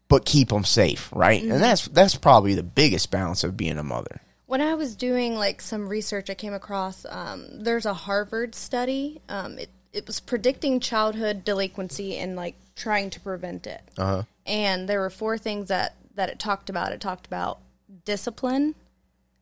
but 0.08 0.24
keep 0.24 0.48
them 0.48 0.64
safe, 0.64 1.10
right? 1.12 1.42
And 1.42 1.62
that's 1.62 1.88
that's 1.88 2.14
probably 2.16 2.54
the 2.54 2.62
biggest 2.62 3.10
balance 3.10 3.44
of 3.44 3.56
being 3.56 3.78
a 3.78 3.84
mother. 3.84 4.20
When 4.46 4.60
I 4.60 4.74
was 4.74 4.94
doing 4.94 5.34
like 5.34 5.60
some 5.60 5.88
research, 5.88 6.30
I 6.30 6.34
came 6.34 6.54
across 6.54 7.04
um, 7.08 7.46
there's 7.64 7.86
a 7.86 7.94
Harvard 7.94 8.54
study. 8.54 9.20
Um, 9.28 9.58
it 9.58 9.70
it 9.94 10.06
was 10.06 10.20
predicting 10.20 10.80
childhood 10.80 11.44
delinquency 11.44 12.16
and 12.18 12.34
like 12.36 12.56
trying 12.76 13.08
to 13.10 13.20
prevent 13.20 13.66
it. 13.66 13.80
Uh-huh. 13.96 14.24
And 14.44 14.88
there 14.88 15.00
were 15.00 15.10
four 15.10 15.38
things 15.38 15.68
that 15.68 15.94
that 16.16 16.28
it 16.28 16.38
talked 16.38 16.68
about. 16.68 16.92
It 16.92 17.00
talked 17.00 17.26
about 17.26 17.58
discipline, 18.04 18.74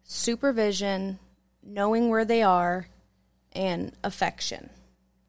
supervision, 0.05 1.19
knowing 1.63 2.09
where 2.09 2.25
they 2.25 2.43
are, 2.43 2.87
and 3.53 3.93
affection. 4.05 4.71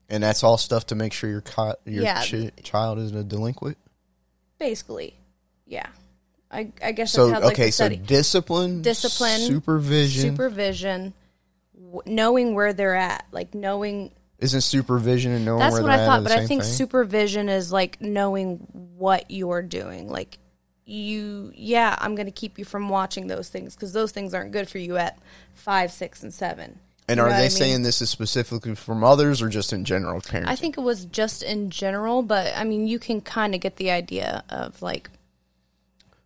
And 0.10 0.22
that's 0.22 0.44
all 0.44 0.58
stuff 0.58 0.86
to 0.88 0.96
make 0.96 1.14
sure 1.14 1.30
your 1.30 1.42
co- 1.42 1.76
your 1.86 2.04
Yeah. 2.04 2.24
chi- 2.24 2.52
child 2.62 3.00
isn't 3.00 3.18
a 3.18 3.24
delinquent. 3.24 3.78
Basically, 4.60 5.16
yeah. 5.66 5.88
I 6.52 6.72
I 6.84 6.92
guess 6.92 7.12
So 7.12 7.32
how 7.32 7.40
like 7.42 7.54
okay, 7.54 7.72
so 7.72 7.90
discipline, 7.90 8.82
discipline, 8.82 9.40
supervision. 9.40 10.32
supervision, 10.36 11.14
w- 11.76 12.02
knowing 12.06 12.54
where 12.54 12.74
they're 12.74 12.96
at, 12.96 13.26
like 13.32 13.56
knowing. 13.56 14.12
Isn't 14.40 14.62
supervision 14.62 15.32
and 15.32 15.46
knowing 15.46 15.60
That's 15.60 15.80
what 15.80 15.90
I 15.90 16.06
thought, 16.06 16.24
but 16.24 16.32
I 16.32 16.46
think 16.46 16.64
thing? 16.64 16.72
supervision 16.72 17.50
is 17.50 17.72
like 17.72 18.02
knowing 18.02 18.58
what 18.98 19.30
you're 19.32 19.62
doing. 19.62 20.10
Like 20.10 20.38
you, 20.86 21.52
yeah, 21.56 21.96
I'm 22.00 22.16
going 22.16 22.26
to 22.26 22.32
keep 22.32 22.60
you 22.60 22.66
from 22.66 22.90
watching 22.90 23.28
those 23.28 23.50
things 23.50 23.76
because 23.76 23.94
those 23.94 24.12
things 24.12 24.34
aren't 24.34 24.52
good 24.52 24.70
for 24.70 24.80
you 24.80 24.98
at 24.98 25.18
five, 25.54 25.92
six, 25.92 26.24
and 26.24 26.34
seven. 26.34 26.80
And 27.08 27.18
You 27.18 27.24
are 27.24 27.30
they 27.30 27.36
I 27.36 27.42
mean? 27.42 27.50
saying 27.50 27.84
this 27.84 28.02
is 28.02 28.10
specifically 28.10 28.76
for 28.76 28.96
mothers 28.96 29.42
or 29.42 29.50
just 29.50 29.74
in 29.74 29.84
general 29.86 30.22
parents? 30.22 30.50
I 30.50 30.56
think 30.56 30.78
it 30.78 30.82
was 30.82 31.06
just 31.06 31.44
in 31.44 31.70
general, 31.70 32.22
but 32.22 32.54
I 32.56 32.64
mean, 32.64 32.88
you 32.88 33.00
can 33.00 33.22
kind 33.22 33.54
of 33.54 33.62
get 33.62 33.76
the 33.76 33.92
idea 33.92 34.44
of 34.50 34.82
like 34.82 35.10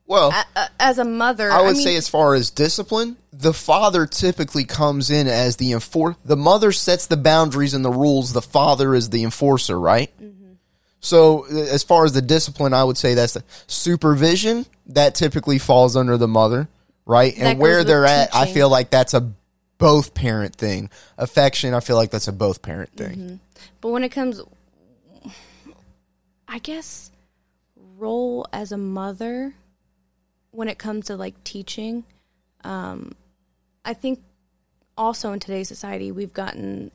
well, 0.07 0.33
a- 0.55 0.69
as 0.79 0.97
a 0.97 1.05
mother. 1.05 1.51
I 1.51 1.61
would 1.61 1.75
mean, 1.75 1.83
say 1.83 1.95
as 1.97 2.07
far 2.07 2.33
as 2.33 2.49
discipline, 2.49 3.17
the 3.33 3.53
father 3.53 4.05
typically 4.07 4.63
comes 4.63 5.11
in 5.11 5.27
as 5.27 5.57
the 5.57 5.73
enfor. 5.73 6.15
The 6.25 6.37
mother 6.37 6.71
sets 6.71 7.07
the 7.07 7.17
boundaries 7.17 7.73
and 7.73 7.83
the 7.83 7.91
rules. 7.91 8.33
The 8.33 8.41
father 8.41 8.95
is 8.95 9.09
the 9.09 9.23
enforcer, 9.23 9.77
right? 9.79 10.09
Mm-hmm. 10.21 10.53
So 11.01 11.45
as 11.45 11.83
far 11.83 12.05
as 12.05 12.13
the 12.13 12.21
discipline, 12.21 12.73
I 12.73 12.83
would 12.83 12.97
say 12.97 13.13
that's 13.13 13.33
the 13.33 13.43
supervision 13.67 14.65
that 14.87 15.13
typically 15.13 15.59
falls 15.59 15.95
under 15.95 16.17
the 16.17 16.27
mother, 16.27 16.69
right? 17.05 17.35
That 17.35 17.45
and 17.45 17.59
where 17.59 17.83
they're 17.83 18.05
at, 18.05 18.33
I 18.33 18.47
feel 18.47 18.69
like 18.69 18.89
that's 18.89 19.13
a 19.13 19.31
both 19.77 20.13
parent 20.13 20.55
thing. 20.55 20.89
Affection, 21.17 21.73
I 21.73 21.81
feel 21.81 21.97
like 21.97 22.11
that's 22.11 22.27
a 22.27 22.33
both 22.33 22.61
parent 22.61 22.91
thing. 22.95 23.15
Mm-hmm. 23.15 23.35
But 23.81 23.89
when 23.89 24.03
it 24.03 24.09
comes, 24.09 24.41
I 26.47 26.59
guess, 26.59 27.11
role 27.97 28.47
as 28.53 28.71
a 28.71 28.77
mother, 28.77 29.53
when 30.57 30.67
it 30.67 30.79
comes 30.79 31.05
to 31.05 31.15
like 31.15 31.43
teaching, 31.43 32.03
um, 32.63 33.11
I 33.85 33.93
think 33.93 34.23
also 34.97 35.31
in 35.31 35.39
today's 35.39 35.67
society, 35.67 36.11
we've 36.11 36.33
gotten 36.33 36.89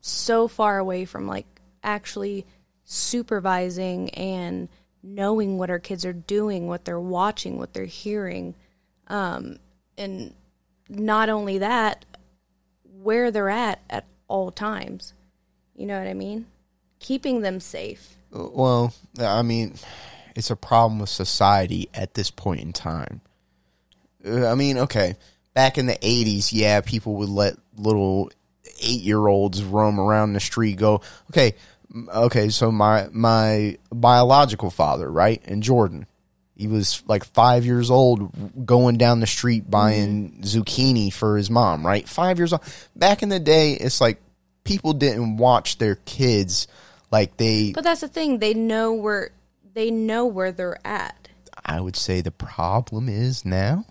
so 0.00 0.46
far 0.46 0.78
away 0.78 1.04
from 1.06 1.26
like 1.26 1.60
actually 1.82 2.46
supervising 2.84 4.10
and 4.10 4.68
knowing 5.02 5.58
what 5.58 5.70
our 5.70 5.80
kids 5.80 6.04
are 6.04 6.12
doing, 6.12 6.68
what 6.68 6.84
they're 6.84 7.00
watching, 7.00 7.58
what 7.58 7.74
they're 7.74 7.84
hearing. 7.84 8.54
Um, 9.08 9.58
and 9.98 10.32
not 10.88 11.28
only 11.28 11.58
that, 11.58 12.04
where 12.84 13.32
they're 13.32 13.50
at 13.50 13.80
at 13.90 14.04
all 14.28 14.52
times. 14.52 15.14
You 15.74 15.86
know 15.86 15.98
what 15.98 16.06
I 16.06 16.14
mean? 16.14 16.46
Keeping 17.00 17.40
them 17.40 17.58
safe. 17.58 18.14
Well, 18.30 18.94
I 19.18 19.42
mean, 19.42 19.74
it's 20.40 20.50
a 20.50 20.56
problem 20.56 20.98
with 20.98 21.08
society 21.08 21.88
at 21.94 22.14
this 22.14 22.30
point 22.30 22.60
in 22.62 22.72
time. 22.72 23.20
I 24.26 24.54
mean, 24.54 24.78
okay, 24.78 25.14
back 25.54 25.78
in 25.78 25.86
the 25.86 25.94
80s, 25.94 26.48
yeah, 26.52 26.80
people 26.80 27.14
would 27.16 27.28
let 27.28 27.54
little 27.76 28.30
8-year-olds 28.82 29.62
roam 29.62 30.00
around 30.00 30.32
the 30.32 30.40
street 30.40 30.78
go, 30.78 31.02
okay, 31.30 31.54
okay, 32.14 32.48
so 32.48 32.72
my 32.72 33.08
my 33.12 33.76
biological 33.92 34.70
father, 34.70 35.10
right? 35.10 35.42
In 35.44 35.60
Jordan, 35.60 36.06
he 36.56 36.66
was 36.68 37.02
like 37.06 37.24
5 37.24 37.64
years 37.64 37.90
old 37.90 38.66
going 38.66 38.96
down 38.96 39.20
the 39.20 39.26
street 39.26 39.70
buying 39.70 40.40
zucchini 40.42 41.12
for 41.12 41.36
his 41.36 41.50
mom, 41.50 41.86
right? 41.86 42.08
5 42.08 42.38
years 42.38 42.52
old. 42.52 42.62
Back 42.96 43.22
in 43.22 43.28
the 43.28 43.40
day, 43.40 43.72
it's 43.72 44.00
like 44.00 44.20
people 44.64 44.92
didn't 44.92 45.36
watch 45.36 45.78
their 45.78 45.96
kids 45.96 46.66
Like 47.10 47.36
they, 47.36 47.72
But 47.72 47.84
that's 47.84 48.02
the 48.02 48.08
thing. 48.08 48.38
They 48.38 48.54
know 48.54 48.92
where 48.92 49.30
they 49.74 49.90
know 49.90 50.26
where 50.26 50.52
they're 50.52 50.84
at. 50.86 51.28
I 51.64 51.80
would 51.80 51.96
say 51.96 52.20
the 52.20 52.30
problem 52.30 53.08
is 53.08 53.44
now. 53.44 53.84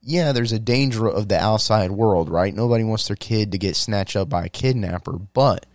Yeah, 0.00 0.32
there's 0.32 0.52
a 0.52 0.58
danger 0.58 1.06
of 1.08 1.28
the 1.28 1.38
outside 1.38 1.90
world, 1.90 2.30
right? 2.30 2.54
Nobody 2.54 2.84
wants 2.84 3.08
their 3.08 3.16
kid 3.16 3.52
to 3.52 3.58
get 3.58 3.76
snatched 3.76 4.16
up 4.16 4.28
by 4.28 4.46
a 4.46 4.48
kidnapper, 4.48 5.12
but 5.12 5.66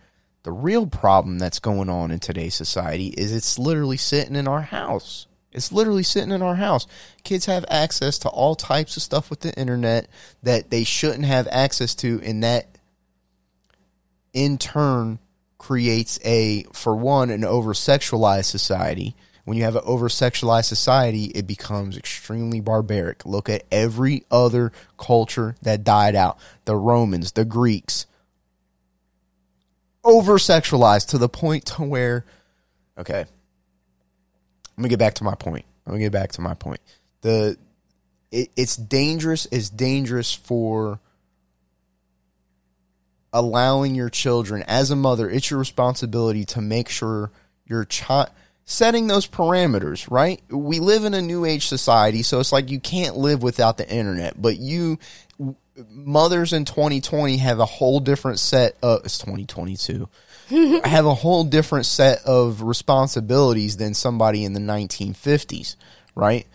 the 0.42 0.52
real 0.52 0.86
problem 0.86 1.38
that's 1.38 1.58
going 1.58 1.88
on 1.88 2.10
in 2.10 2.18
today's 2.18 2.54
society 2.54 3.08
is 3.08 3.32
it's 3.32 3.58
literally 3.58 3.96
sitting 3.96 4.36
in 4.36 4.48
our 4.48 4.62
house. 4.62 5.26
It's 5.52 5.70
literally 5.70 6.02
sitting 6.02 6.32
in 6.32 6.42
our 6.42 6.56
house. 6.56 6.86
Kids 7.22 7.46
have 7.46 7.64
access 7.68 8.18
to 8.20 8.28
all 8.28 8.56
types 8.56 8.96
of 8.96 9.04
stuff 9.04 9.30
with 9.30 9.40
the 9.40 9.54
internet 9.54 10.08
that 10.42 10.70
they 10.70 10.82
shouldn't 10.82 11.26
have 11.26 11.46
access 11.50 11.94
to, 11.96 12.20
and 12.24 12.42
that 12.42 12.76
in 14.32 14.58
turn 14.58 15.20
creates 15.64 16.20
a, 16.26 16.62
for 16.74 16.94
one, 16.94 17.30
an 17.30 17.42
over 17.42 17.72
sexualized 17.72 18.44
society. 18.44 19.16
When 19.46 19.56
you 19.56 19.64
have 19.64 19.76
an 19.76 19.82
over 19.86 20.08
sexualized 20.08 20.66
society, 20.66 21.24
it 21.24 21.46
becomes 21.46 21.96
extremely 21.96 22.60
barbaric. 22.60 23.24
Look 23.24 23.48
at 23.48 23.64
every 23.72 24.24
other 24.30 24.72
culture 24.98 25.56
that 25.62 25.82
died 25.82 26.14
out 26.14 26.38
the 26.66 26.76
Romans, 26.76 27.32
the 27.32 27.46
Greeks. 27.46 28.04
Over 30.04 30.34
sexualized 30.34 31.08
to 31.08 31.18
the 31.18 31.30
point 31.30 31.64
to 31.66 31.82
where, 31.82 32.26
okay, 32.98 33.24
let 34.76 34.82
me 34.82 34.90
get 34.90 34.98
back 34.98 35.14
to 35.14 35.24
my 35.24 35.34
point. 35.34 35.64
Let 35.86 35.94
me 35.94 36.00
get 36.00 36.12
back 36.12 36.32
to 36.32 36.42
my 36.42 36.52
point. 36.52 36.80
The 37.22 37.56
it, 38.30 38.50
it's 38.54 38.76
dangerous. 38.76 39.46
It's 39.50 39.70
dangerous 39.70 40.34
for 40.34 41.00
allowing 43.34 43.94
your 43.94 44.08
children 44.08 44.62
as 44.62 44.90
a 44.90 44.96
mother. 44.96 45.28
It's 45.28 45.50
your 45.50 45.58
responsibility 45.58 46.46
to 46.46 46.62
make 46.62 46.88
sure 46.88 47.30
your 47.66 47.84
child 47.84 48.30
setting 48.64 49.08
those 49.08 49.26
parameters. 49.26 50.10
Right? 50.10 50.40
We 50.48 50.80
live 50.80 51.04
in 51.04 51.12
a 51.12 51.20
new 51.20 51.44
age 51.44 51.66
society, 51.66 52.22
so 52.22 52.40
it's 52.40 52.52
like 52.52 52.70
you 52.70 52.80
can't 52.80 53.18
live 53.18 53.42
without 53.42 53.76
the 53.76 53.86
internet. 53.86 54.40
But 54.40 54.56
you 54.58 54.98
mothers 55.90 56.52
in 56.52 56.64
2020 56.64 57.38
have 57.38 57.58
a 57.58 57.64
whole 57.64 58.00
different 58.00 58.38
set 58.38 58.76
of 58.82 59.04
it's 59.04 59.18
2022 59.18 60.08
have 60.84 61.04
a 61.04 61.14
whole 61.14 61.42
different 61.42 61.84
set 61.84 62.22
of 62.24 62.62
responsibilities 62.62 63.76
than 63.76 63.92
somebody 63.92 64.44
in 64.44 64.52
the 64.52 64.60
1950s 64.60 65.74
right 66.14 66.46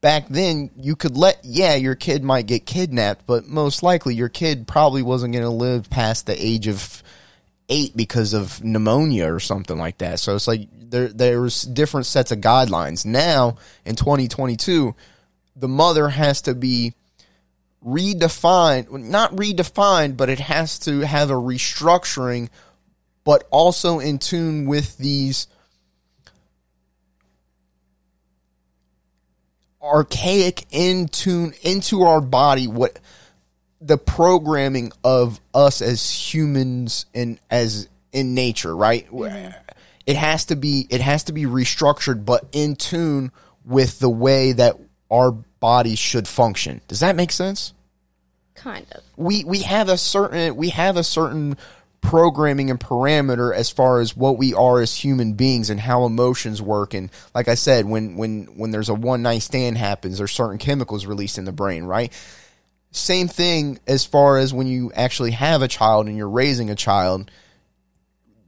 back 0.00 0.28
then 0.28 0.70
you 0.76 0.96
could 0.96 1.16
let 1.16 1.38
yeah 1.44 1.74
your 1.74 1.94
kid 1.94 2.24
might 2.24 2.46
get 2.46 2.64
kidnapped 2.64 3.26
but 3.26 3.46
most 3.46 3.82
likely 3.82 4.14
your 4.14 4.28
kid 4.28 4.66
probably 4.66 5.02
wasn't 5.02 5.32
going 5.32 5.44
to 5.44 5.50
live 5.50 5.90
past 5.90 6.26
the 6.26 6.44
age 6.44 6.66
of 6.66 7.02
8 7.70 7.96
because 7.96 8.34
of 8.34 8.62
pneumonia 8.62 9.32
or 9.32 9.38
something 9.40 9.78
like 9.78 9.98
that. 9.98 10.18
So 10.18 10.34
it's 10.34 10.48
like 10.48 10.68
there 10.72 11.08
there's 11.08 11.62
different 11.62 12.06
sets 12.06 12.32
of 12.32 12.40
guidelines. 12.40 13.06
Now 13.06 13.56
in 13.84 13.94
2022 13.94 14.94
the 15.56 15.68
mother 15.68 16.08
has 16.08 16.42
to 16.42 16.54
be 16.54 16.94
redefined 17.84 18.90
not 18.90 19.34
redefined 19.34 20.16
but 20.16 20.28
it 20.28 20.38
has 20.38 20.78
to 20.78 21.00
have 21.00 21.30
a 21.30 21.34
restructuring 21.34 22.50
but 23.24 23.44
also 23.50 23.98
in 24.00 24.18
tune 24.18 24.66
with 24.66 24.98
these 24.98 25.46
archaic 29.82 30.66
in 30.70 31.08
tune 31.08 31.54
into 31.62 32.02
our 32.02 32.20
body 32.20 32.66
what 32.66 32.98
the 33.80 33.96
programming 33.96 34.92
of 35.02 35.40
us 35.54 35.80
as 35.80 36.10
humans 36.10 37.06
and 37.14 37.38
as 37.50 37.88
in 38.12 38.34
nature 38.34 38.74
right? 38.74 39.10
Mm-hmm. 39.10 39.50
It 40.06 40.16
has 40.16 40.46
to 40.46 40.56
be 40.56 40.86
it 40.90 41.00
has 41.00 41.24
to 41.24 41.32
be 41.32 41.44
restructured 41.44 42.24
but 42.24 42.44
in 42.52 42.76
tune 42.76 43.32
with 43.64 43.98
the 43.98 44.10
way 44.10 44.52
that 44.52 44.76
our 45.10 45.32
body 45.32 45.94
should 45.94 46.28
function. 46.28 46.80
Does 46.88 47.00
that 47.00 47.16
make 47.16 47.32
sense? 47.32 47.74
Kind 48.54 48.86
of. 48.92 49.02
we 49.16 49.44
we 49.44 49.60
have 49.62 49.88
a 49.88 49.96
certain 49.96 50.56
we 50.56 50.68
have 50.70 50.96
a 50.96 51.04
certain 51.04 51.56
programming 52.00 52.70
and 52.70 52.80
parameter 52.80 53.54
as 53.54 53.70
far 53.70 54.00
as 54.00 54.16
what 54.16 54.38
we 54.38 54.54
are 54.54 54.80
as 54.80 54.94
human 54.94 55.34
beings 55.34 55.70
and 55.70 55.78
how 55.78 56.04
emotions 56.04 56.60
work. 56.60 56.94
And 56.94 57.10
like 57.34 57.48
I 57.48 57.54
said 57.54 57.86
when 57.86 58.16
when 58.16 58.46
when 58.56 58.70
there's 58.70 58.88
a 58.88 58.94
one 58.94 59.22
night 59.22 59.42
stand 59.42 59.78
happens 59.78 60.18
there's 60.18 60.32
certain 60.32 60.58
chemicals 60.58 61.06
released 61.06 61.38
in 61.38 61.44
the 61.44 61.52
brain 61.52 61.84
right? 61.84 62.12
Same 62.92 63.28
thing 63.28 63.78
as 63.86 64.04
far 64.04 64.38
as 64.38 64.52
when 64.52 64.66
you 64.66 64.90
actually 64.94 65.30
have 65.32 65.62
a 65.62 65.68
child 65.68 66.08
and 66.08 66.16
you're 66.16 66.28
raising 66.28 66.70
a 66.70 66.74
child 66.74 67.30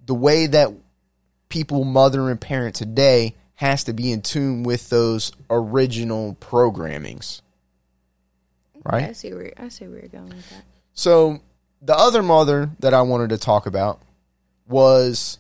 the 0.07 0.15
way 0.15 0.47
that 0.47 0.73
people 1.49 1.85
mother 1.85 2.31
and 2.31 2.41
parent 2.41 2.75
today 2.75 3.37
has 3.55 3.85
to 3.85 3.93
be 3.93 4.11
in 4.11 4.23
tune 4.23 4.65
with 4.65 4.89
those 4.89 5.31
original 5.49 6.35
programmings 6.41 7.43
right? 8.85 9.11
I 9.11 9.13
see 9.13 9.33
where 9.33 9.53
I 9.57 9.69
see 9.69 9.87
where 9.87 10.01
you're 10.01 10.09
going 10.09 10.29
with 10.29 10.51
that. 10.51 10.65
so 10.95 11.41
the 11.83 11.97
other 11.97 12.23
mother 12.23 12.71
that 12.79 12.95
I 12.95 13.03
wanted 13.03 13.31
to 13.31 13.39
talk 13.39 13.67
about 13.67 14.01
was 14.67 15.39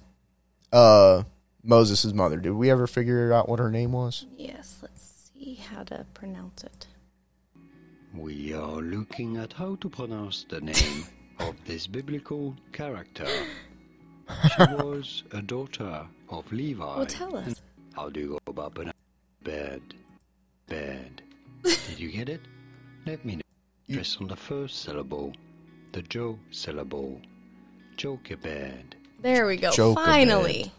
uh 0.72 1.22
Moses' 1.62 2.12
mother. 2.12 2.38
Did 2.38 2.53
we 2.53 2.70
ever 2.70 2.86
figure 2.86 3.32
out 3.32 3.49
what 3.49 3.61
her 3.61 3.70
name 3.70 3.93
was? 3.93 4.26
Yes, 4.36 4.78
let's 4.82 5.30
see 5.32 5.55
how 5.55 5.84
to 5.84 6.05
pronounce 6.12 6.64
it. 6.64 6.86
We 8.14 8.53
are 8.53 8.80
looking 8.82 9.36
at 9.36 9.53
how 9.55 9.76
to 9.76 9.88
pronounce 9.88 10.45
the 10.49 10.61
name 10.61 11.07
of 11.38 11.55
this 11.64 11.86
biblical 11.86 12.57
character. 12.72 13.26
She 14.57 14.62
was 14.76 15.24
a 15.32 15.43
daughter 15.43 16.07
of 16.30 16.51
Levi. 16.53 16.82
Well, 16.82 17.05
tell 17.05 17.36
us. 17.36 17.61
How 17.93 18.09
do 18.09 18.20
you 18.20 18.28
go 18.28 18.38
about 18.47 18.74
pronouncing 18.74 18.95
bed? 19.43 19.82
Bed. 20.68 21.22
Did 21.62 21.99
you 21.99 22.11
get 22.11 22.28
it? 22.30 22.40
Let 23.05 23.24
me 23.26 23.36
know. 23.36 23.43
Press 23.93 24.16
on 24.20 24.28
the 24.28 24.36
first 24.36 24.82
syllable, 24.82 25.34
the 25.93 26.03
Joe 26.03 26.38
syllable. 26.51 27.20
Jochebed. 27.97 28.97
There 29.20 29.47
we 29.47 29.57
go. 29.57 29.70
Jochebed. 29.70 30.05
Finally. 30.05 30.72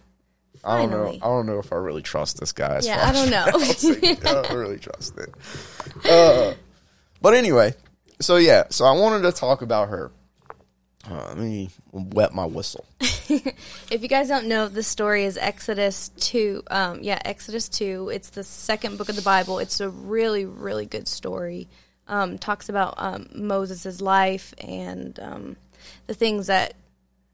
I 0.64 0.78
don't 0.78 0.92
know. 0.92 1.10
I 1.10 1.18
don't 1.28 1.46
know 1.46 1.60
if 1.60 1.74
I 1.74 1.76
really 1.76 2.02
trust 2.02 2.40
this 2.40 2.52
guy. 2.54 2.76
as 2.76 2.86
Yeah, 2.88 3.00
far 3.00 3.10
I 3.10 3.12
don't 3.12 3.30
know. 4.24 4.30
I 4.30 4.44
don't 4.44 4.58
really 4.58 4.80
trust 4.80 5.18
it. 5.18 5.34
Uh, 6.10 6.54
but 7.22 7.34
anyway, 7.34 7.74
so 8.22 8.38
yeah, 8.38 8.64
so 8.70 8.86
I 8.86 8.92
wanted 8.94 9.24
to 9.24 9.32
talk 9.32 9.62
about 9.62 9.90
her. 9.90 10.12
Uh, 11.10 11.26
let 11.30 11.38
me 11.38 11.70
wet 11.92 12.34
my 12.34 12.46
whistle. 12.46 12.86
If 13.30 14.02
you 14.02 14.08
guys 14.08 14.28
don't 14.28 14.48
know, 14.48 14.68
the 14.68 14.84
story 14.84 15.24
is 15.26 15.38
Exodus 15.38 16.10
2. 16.18 16.64
Um, 16.70 17.00
yeah, 17.04 17.20
Exodus 17.26 17.70
2. 17.70 18.10
It's 18.14 18.30
the 18.30 18.44
second 18.44 18.98
book 18.98 19.10
of 19.10 19.16
the 19.16 19.22
Bible. 19.22 19.60
It's 19.60 19.80
a 19.80 19.90
really, 19.90 20.46
really 20.46 20.86
good 20.86 21.08
story. 21.08 21.68
Um, 22.08 22.38
talks 22.38 22.68
about 22.68 22.96
um, 22.98 23.28
Moses' 23.34 24.02
life 24.02 24.54
and 24.58 25.18
um, 25.20 25.56
the 26.08 26.14
things 26.14 26.48
that 26.48 26.74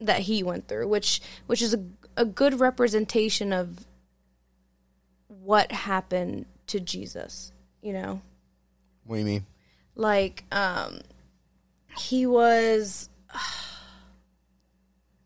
that 0.02 0.20
he 0.22 0.44
went 0.44 0.68
through, 0.68 0.88
which 0.88 1.22
which 1.48 1.62
is 1.62 1.74
a, 1.74 1.84
a 2.16 2.24
good 2.26 2.60
representation 2.60 3.52
of 3.52 3.84
what 5.28 5.72
happened 5.72 6.46
to 6.68 6.80
Jesus. 6.80 7.52
You 7.82 7.94
know, 7.94 8.22
What 9.06 9.16
do 9.16 9.20
you 9.22 9.26
mean? 9.26 9.46
like 9.96 10.44
um 10.52 11.00
he 11.98 12.26
was 12.28 13.10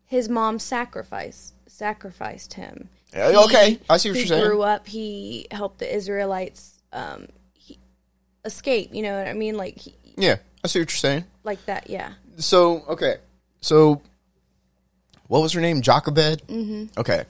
his 0.06 0.28
mom 0.28 0.58
sacrificed 0.58 1.54
sacrificed 1.68 2.54
him 2.54 2.88
He- 3.12 3.20
okay, 3.20 3.78
I 3.90 3.96
see 3.96 4.10
what 4.10 4.14
he 4.16 4.20
you're 4.22 4.26
saying. 4.28 4.44
grew 4.44 4.62
up 4.62 4.86
he 4.86 5.46
helped 5.50 5.78
the 5.78 5.94
israelites 5.94 6.82
um 6.92 7.26
escape 8.44 8.90
you 8.94 9.02
know 9.02 9.16
what 9.18 9.26
i 9.28 9.32
mean 9.32 9.56
like 9.56 9.78
he, 9.78 9.94
Yeah, 10.16 10.36
I 10.62 10.68
see 10.68 10.80
what 10.80 10.90
you're 10.90 10.96
saying. 10.98 11.24
like 11.44 11.64
that 11.66 11.88
yeah 11.90 12.12
so 12.36 12.82
okay, 12.88 13.16
so 13.60 14.02
what 15.28 15.40
was 15.40 15.52
her 15.52 15.60
name? 15.60 15.80
Jochebed. 15.82 16.46
Mm-hmm. 16.48 16.98
Okay, 17.00 17.24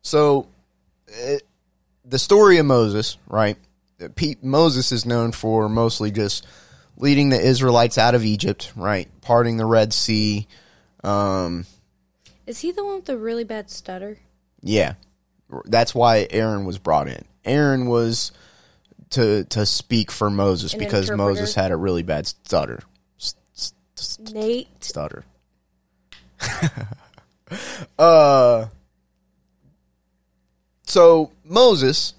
so 0.00 0.46
uh, 1.12 1.36
the 2.04 2.18
story 2.18 2.58
of 2.58 2.66
Moses, 2.66 3.18
right? 3.28 3.56
Pete, 4.14 4.42
Moses 4.44 4.92
is 4.92 5.04
known 5.04 5.32
for 5.32 5.68
mostly 5.68 6.10
just 6.12 6.46
leading 6.96 7.28
the 7.30 7.40
Israelites 7.40 7.98
out 7.98 8.14
of 8.14 8.24
Egypt, 8.24 8.72
right? 8.76 9.08
Parting 9.20 9.56
the 9.56 9.66
Red 9.66 9.92
Sea. 9.92 10.46
Um, 11.02 11.66
is 12.46 12.60
he 12.60 12.70
the 12.72 12.84
one 12.84 12.96
with 12.96 13.06
the 13.06 13.18
really 13.18 13.44
bad 13.44 13.70
stutter 13.70 14.18
yeah, 14.62 14.94
that's 15.66 15.94
why 15.94 16.26
Aaron 16.30 16.64
was 16.64 16.78
brought 16.78 17.08
in. 17.08 17.24
Aaron 17.44 17.86
was 17.86 18.32
to 19.14 19.44
to 19.44 19.66
speak 19.66 20.10
for 20.10 20.30
Moses 20.30 20.72
An 20.72 20.78
because 20.78 21.10
interpreter? 21.10 21.16
Moses 21.16 21.54
had 21.54 21.72
a 21.72 21.76
really 21.76 22.02
bad 22.02 22.26
stutter. 22.26 22.80
Nate 24.32 24.68
stutter. 24.82 25.24
uh 27.98 28.66
so 30.84 31.30
Moses 31.44 32.14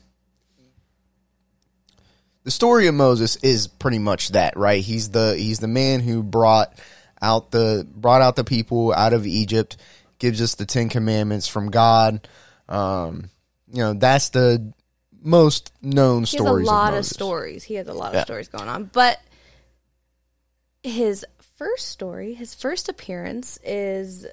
the 2.45 2.51
story 2.51 2.87
of 2.87 2.95
Moses 2.95 3.35
is 3.37 3.67
pretty 3.67 3.99
much 3.99 4.29
that, 4.29 4.55
right? 4.55 4.81
He's 4.81 5.09
the 5.09 5.35
he's 5.35 5.59
the 5.59 5.67
man 5.67 5.99
who 5.99 6.23
brought 6.23 6.73
out 7.21 7.51
the 7.51 7.85
brought 7.91 8.21
out 8.21 8.35
the 8.35 8.43
people 8.43 8.93
out 8.93 9.13
of 9.13 9.25
Egypt, 9.25 9.77
gives 10.19 10.41
us 10.41 10.55
the 10.55 10.65
Ten 10.65 10.87
Commandments 10.87 11.47
from 11.47 11.71
God. 11.71 12.27
Um, 12.69 13.31
you 13.71 13.79
know, 13.79 13.93
that's 13.93 14.29
the 14.29 14.73
most 15.25 15.73
known 15.81 16.23
he 16.23 16.37
has 16.37 16.45
a 16.45 16.47
stories. 16.47 16.67
lot 16.67 16.93
of, 16.93 16.99
of, 16.99 17.05
stories. 17.05 17.63
He 17.63 17.73
has 17.75 17.87
a 17.87 17.93
lot 17.93 18.13
Yeah. 18.13 18.19
of 18.21 18.25
stories 18.25 18.47
going 18.47 18.69
on. 18.69 18.85
But 18.93 19.19
his 20.83 21.25
first 21.57 21.87
story, 21.89 22.33
his 22.33 22.53
first 22.53 22.89
appearance 22.89 23.57
is 23.63 24.25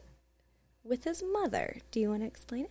with 0.84 1.04
his 1.04 1.22
mother. 1.32 1.78
Do 1.90 2.00
you 2.00 2.10
want 2.10 2.20
to 2.22 2.26
explain 2.26 2.64
it? 2.64 2.70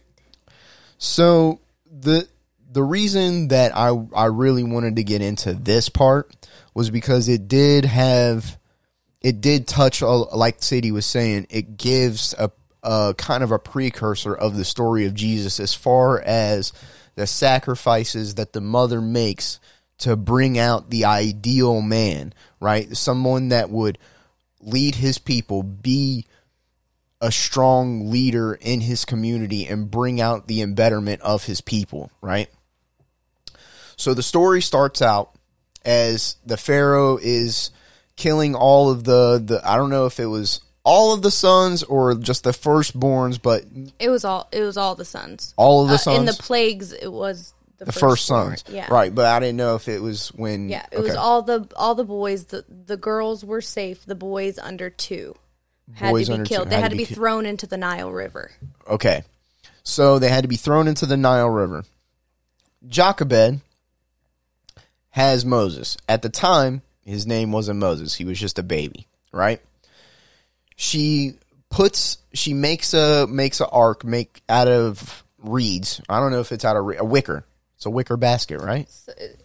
So 0.97 1.59
the 1.89 2.27
the 2.71 2.83
reason 2.83 3.49
that 3.49 3.75
I 3.75 3.89
I 4.15 4.25
really 4.25 4.63
wanted 4.63 4.97
to 4.97 5.03
get 5.03 5.21
into 5.21 5.53
this 5.53 5.89
part 5.89 6.31
was 6.73 6.89
because 6.89 7.27
it 7.27 7.47
did 7.47 7.85
have 7.85 8.57
it 9.21 9.41
did 9.41 9.67
touch 9.67 10.01
a- 10.01 10.07
like 10.07 10.61
Sadie 10.63 10.91
was 10.91 11.05
saying 11.05 11.47
it 11.49 11.77
gives 11.77 12.33
a 12.37 12.51
a 12.83 13.13
kind 13.17 13.43
of 13.43 13.51
a 13.51 13.59
precursor 13.59 14.33
of 14.33 14.57
the 14.57 14.65
story 14.65 15.05
of 15.05 15.13
Jesus 15.13 15.59
as 15.59 15.73
far 15.73 16.19
as 16.21 16.71
the 17.15 17.27
sacrifices 17.27 18.35
that 18.35 18.53
the 18.53 18.61
mother 18.61 19.01
makes 19.01 19.59
to 19.99 20.15
bring 20.15 20.57
out 20.57 20.89
the 20.89 21.05
ideal 21.05 21.81
man, 21.81 22.33
right? 22.59 22.95
Someone 22.97 23.49
that 23.49 23.69
would 23.69 23.97
lead 24.59 24.95
his 24.95 25.17
people, 25.17 25.63
be 25.63 26.25
a 27.21 27.31
strong 27.31 28.09
leader 28.09 28.55
in 28.55 28.81
his 28.81 29.05
community 29.05 29.67
and 29.67 29.91
bring 29.91 30.19
out 30.19 30.47
the 30.47 30.61
embetterment 30.61 31.21
of 31.21 31.45
his 31.45 31.61
people, 31.61 32.11
right? 32.21 32.49
So 33.95 34.15
the 34.15 34.23
story 34.23 34.61
starts 34.61 35.01
out 35.01 35.35
as 35.85 36.37
the 36.45 36.57
Pharaoh 36.57 37.17
is 37.21 37.69
killing 38.15 38.55
all 38.55 38.89
of 38.89 39.03
the, 39.03 39.41
the 39.43 39.61
I 39.63 39.77
don't 39.77 39.91
know 39.91 40.07
if 40.07 40.19
it 40.19 40.25
was 40.25 40.61
all 40.83 41.13
of 41.13 41.21
the 41.21 41.31
sons 41.31 41.83
or 41.83 42.15
just 42.15 42.43
the 42.43 42.51
firstborns, 42.51 43.39
but 43.41 43.63
It 43.99 44.09
was 44.09 44.25
all. 44.25 44.47
It 44.51 44.61
was 44.61 44.77
all 44.77 44.95
the 44.95 45.05
sons. 45.05 45.53
all 45.57 45.83
of 45.83 45.89
the 45.89 45.95
Uh, 45.95 45.97
sons. 45.97 46.17
in 46.19 46.25
the 46.25 46.33
plagues, 46.33 46.91
it 46.91 47.11
was 47.11 47.53
the, 47.77 47.85
the 47.85 47.91
first 47.91 48.27
firstborn. 48.27 48.57
sons, 48.57 48.63
Yeah, 48.73 48.87
right? 48.91 49.13
But 49.13 49.25
I 49.25 49.39
didn't 49.39 49.57
know 49.57 49.75
if 49.75 49.87
it 49.87 50.01
was 50.01 50.29
when. 50.29 50.69
Yeah, 50.69 50.85
it 50.91 50.99
was 50.99 51.15
all 51.15 51.41
the 51.43 51.67
all 51.75 51.95
the 51.95 52.03
boys. 52.03 52.45
The 52.45 52.65
the 52.85 52.97
girls 52.97 53.43
were 53.45 53.61
safe. 53.61 54.05
The 54.05 54.15
boys 54.15 54.57
under 54.59 54.89
two 54.89 55.35
had 55.93 56.11
Boys 56.11 56.27
to 56.27 56.33
be 56.33 56.37
two 56.39 56.43
killed. 56.45 56.69
They 56.69 56.75
had 56.75 56.83
had 56.83 56.91
to 56.91 56.97
be 56.97 57.05
be 57.05 57.13
thrown 57.13 57.45
into 57.45 57.67
the 57.67 57.77
Nile 57.77 58.11
River. 58.11 58.51
Okay. 58.87 59.23
So 59.83 60.19
they 60.19 60.29
had 60.29 60.43
to 60.43 60.47
be 60.47 60.55
thrown 60.57 60.87
into 60.87 61.05
the 61.05 61.17
Nile 61.17 61.49
River. 61.49 61.83
Jochebed 62.87 63.61
has 65.09 65.43
Moses. 65.45 65.97
At 66.07 66.21
the 66.21 66.29
time, 66.29 66.81
his 67.05 67.27
name 67.27 67.51
wasn't 67.51 67.79
Moses. 67.79 68.15
He 68.15 68.25
was 68.25 68.39
just 68.39 68.59
a 68.59 68.63
baby, 68.63 69.07
right? 69.31 69.61
She 70.81 71.35
puts 71.69 72.17
she 72.33 72.55
makes 72.55 72.95
a 72.95 73.27
makes 73.27 73.61
a 73.61 73.69
ark 73.69 74.03
make 74.03 74.41
out 74.49 74.67
of 74.67 75.23
reeds. 75.37 76.01
I 76.09 76.19
don't 76.19 76.31
know 76.31 76.39
if 76.39 76.51
it's 76.51 76.65
out 76.65 76.75
of 76.75 76.85
re- 76.85 76.97
a 76.97 77.05
wicker. 77.05 77.45
It's 77.75 77.85
a 77.85 77.91
wicker 77.91 78.17
basket, 78.17 78.61
right? 78.61 78.89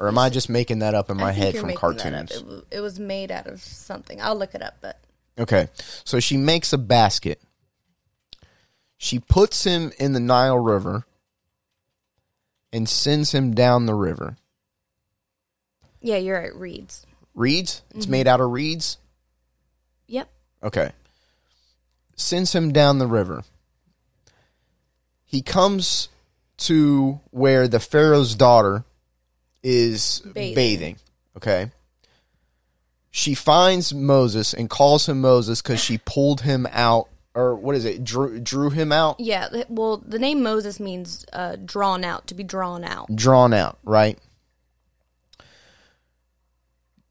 Or 0.00 0.08
am 0.08 0.16
I 0.16 0.30
just 0.30 0.48
making 0.48 0.78
that 0.78 0.94
up 0.94 1.10
in 1.10 1.18
my 1.18 1.32
head 1.32 1.54
from 1.54 1.74
cartoons? 1.74 2.30
It, 2.30 2.76
it 2.78 2.80
was 2.80 2.98
made 2.98 3.30
out 3.30 3.48
of 3.48 3.60
something. 3.60 4.18
I'll 4.18 4.34
look 4.34 4.54
it 4.54 4.62
up, 4.62 4.76
but 4.80 4.98
Okay. 5.38 5.68
So 6.04 6.20
she 6.20 6.38
makes 6.38 6.72
a 6.72 6.78
basket. 6.78 7.42
She 8.96 9.18
puts 9.18 9.62
him 9.64 9.92
in 9.98 10.14
the 10.14 10.20
Nile 10.20 10.58
River 10.58 11.04
and 12.72 12.88
sends 12.88 13.32
him 13.32 13.54
down 13.54 13.84
the 13.84 13.94
river. 13.94 14.38
yeah, 16.00 16.16
you're 16.16 16.40
right. 16.40 16.54
Reeds. 16.54 17.04
Reeds? 17.34 17.82
It's 17.90 18.06
mm-hmm. 18.06 18.10
made 18.10 18.26
out 18.26 18.40
of 18.40 18.50
reeds? 18.50 18.96
Yep. 20.06 20.30
Okay. 20.62 20.92
Sends 22.16 22.54
him 22.54 22.72
down 22.72 22.98
the 22.98 23.06
river. 23.06 23.44
He 25.24 25.42
comes 25.42 26.08
to 26.58 27.20
where 27.30 27.68
the 27.68 27.80
Pharaoh's 27.80 28.34
daughter 28.34 28.84
is 29.62 30.20
bathing. 30.32 30.54
Bathing. 30.54 30.96
Okay. 31.36 31.70
She 33.10 33.34
finds 33.34 33.92
Moses 33.92 34.54
and 34.54 34.70
calls 34.70 35.08
him 35.08 35.20
Moses 35.20 35.60
because 35.60 35.80
she 35.80 35.98
pulled 35.98 36.42
him 36.42 36.66
out, 36.70 37.08
or 37.34 37.54
what 37.54 37.74
is 37.74 37.84
it? 37.84 38.04
Drew, 38.04 38.38
drew 38.40 38.70
him 38.70 38.92
out? 38.92 39.18
Yeah. 39.20 39.48
Well, 39.68 39.98
the 39.98 40.18
name 40.18 40.42
Moses 40.42 40.78
means 40.80 41.24
uh, 41.32 41.56
drawn 41.56 42.04
out, 42.04 42.26
to 42.28 42.34
be 42.34 42.44
drawn 42.44 42.84
out. 42.84 43.14
drawn 43.14 43.52
out, 43.52 43.78
right? 43.84 44.18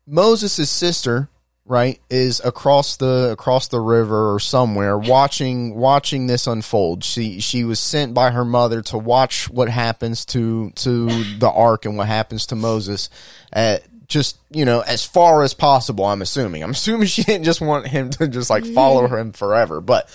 Moses' 0.07 0.69
sister, 0.69 1.29
right, 1.65 1.99
is 2.09 2.41
across 2.43 2.97
the 2.97 3.29
across 3.31 3.67
the 3.67 3.79
river 3.79 4.33
or 4.33 4.39
somewhere 4.39 4.97
watching 4.97 5.75
watching 5.75 6.27
this 6.27 6.47
unfold. 6.47 7.03
She 7.03 7.39
she 7.39 7.63
was 7.63 7.79
sent 7.79 8.13
by 8.13 8.31
her 8.31 8.45
mother 8.45 8.81
to 8.83 8.97
watch 8.97 9.49
what 9.49 9.69
happens 9.69 10.25
to 10.25 10.71
to 10.71 11.23
the 11.39 11.49
ark 11.49 11.85
and 11.85 11.97
what 11.97 12.07
happens 12.07 12.47
to 12.47 12.55
Moses 12.55 13.09
at 13.51 13.83
just 14.07 14.37
you 14.51 14.65
know 14.65 14.81
as 14.81 15.03
far 15.03 15.41
as 15.41 15.55
possible 15.55 16.05
i'm 16.05 16.21
assuming 16.21 16.61
i'm 16.63 16.69
assuming 16.69 17.07
she 17.07 17.23
didn't 17.23 17.43
just 17.43 17.59
want 17.59 17.87
him 17.87 18.11
to 18.11 18.27
just 18.27 18.51
like 18.51 18.63
follow 18.63 19.07
him 19.07 19.31
forever 19.31 19.81
but 19.81 20.07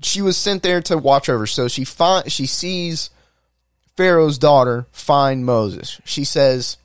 she 0.00 0.22
was 0.22 0.36
sent 0.36 0.62
there 0.62 0.80
to 0.80 0.96
watch 0.96 1.28
over 1.28 1.44
so 1.44 1.66
she 1.66 1.82
find 1.82 2.30
she 2.30 2.46
sees 2.46 3.10
Pharaoh's 3.96 4.38
daughter 4.38 4.86
find 4.90 5.44
Moses. 5.44 6.00
She 6.04 6.24
says, 6.24 6.78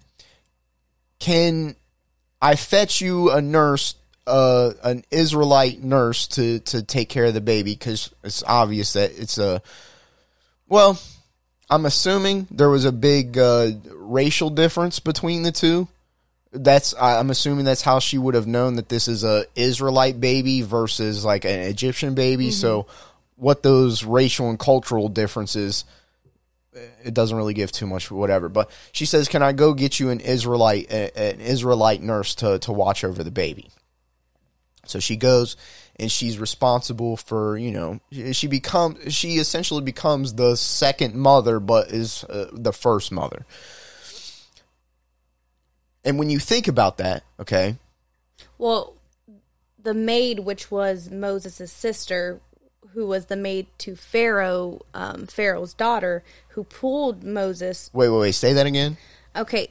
"Can 1.19 1.75
I 2.41 2.55
fetch 2.55 3.01
you 3.01 3.31
a 3.31 3.41
nurse, 3.41 3.95
uh, 4.25 4.73
an 4.83 5.03
Israelite 5.11 5.83
nurse 5.83 6.27
to 6.29 6.59
to 6.59 6.83
take 6.83 7.09
care 7.09 7.25
of 7.25 7.33
the 7.33 7.41
baby? 7.41 7.73
Because 7.73 8.13
it's 8.23 8.43
obvious 8.43 8.93
that 8.93 9.11
it's 9.17 9.37
a 9.37 9.61
well." 10.67 10.99
I'm 11.69 11.85
assuming 11.85 12.47
there 12.49 12.69
was 12.69 12.85
a 12.85 12.91
big 12.91 13.37
uh, 13.37 13.71
racial 13.91 14.49
difference 14.49 14.99
between 14.99 15.43
the 15.43 15.51
two. 15.51 15.87
That's 16.51 16.93
I'm 16.99 17.29
assuming 17.29 17.65
that's 17.65 17.81
how 17.81 17.99
she 17.99 18.17
would 18.17 18.35
have 18.35 18.47
known 18.47 18.77
that 18.77 18.87
this 18.87 19.07
is 19.09 19.23
a 19.25 19.45
Israelite 19.55 20.21
baby 20.21 20.61
versus 20.61 21.25
like 21.25 21.43
an 21.43 21.59
Egyptian 21.59 22.15
baby. 22.15 22.51
So, 22.51 22.87
what 23.35 23.63
those 23.63 24.05
racial 24.05 24.49
and 24.49 24.57
cultural 24.57 25.09
differences 25.09 25.83
it 27.03 27.13
doesn't 27.13 27.35
really 27.37 27.53
give 27.53 27.71
too 27.71 27.87
much 27.87 28.11
whatever. 28.11 28.49
But 28.49 28.69
she 28.91 29.05
says 29.05 29.27
can 29.27 29.41
i 29.41 29.51
go 29.53 29.73
get 29.73 29.99
you 29.99 30.09
an 30.09 30.19
israelite 30.19 30.91
an 30.91 31.39
israelite 31.39 32.01
nurse 32.01 32.35
to 32.35 32.59
to 32.59 32.71
watch 32.71 33.03
over 33.03 33.23
the 33.23 33.31
baby? 33.31 33.69
So 34.85 34.99
she 34.99 35.17
goes 35.17 35.57
and 35.99 36.11
she's 36.11 36.39
responsible 36.39 37.17
for 37.17 37.57
you 37.57 37.71
know 37.71 37.99
she 38.31 38.47
becomes 38.47 39.13
she 39.13 39.37
essentially 39.37 39.81
becomes 39.81 40.33
the 40.33 40.55
second 40.55 41.15
mother 41.15 41.59
but 41.59 41.89
is 41.89 42.23
uh, 42.25 42.49
the 42.53 42.73
first 42.73 43.11
mother. 43.11 43.45
And 46.05 46.17
when 46.17 46.29
you 46.29 46.39
think 46.39 46.67
about 46.67 46.97
that 46.97 47.23
okay? 47.39 47.75
Well, 48.57 48.93
the 49.81 49.93
maid, 49.93 50.39
which 50.39 50.69
was 50.71 51.09
Moses' 51.09 51.71
sister, 51.71 52.41
who 52.93 53.05
was 53.07 53.25
the 53.27 53.35
maid 53.35 53.67
to 53.79 53.95
Pharaoh, 53.95 54.81
um, 54.93 55.27
Pharaoh's 55.27 55.73
daughter, 55.73 56.23
who 56.49 56.63
pulled 56.63 57.23
Moses. 57.23 57.89
wait 57.93 58.09
wait 58.09 58.19
wait 58.19 58.31
say 58.33 58.53
that 58.53 58.65
again 58.65 58.97
Okay, 59.35 59.69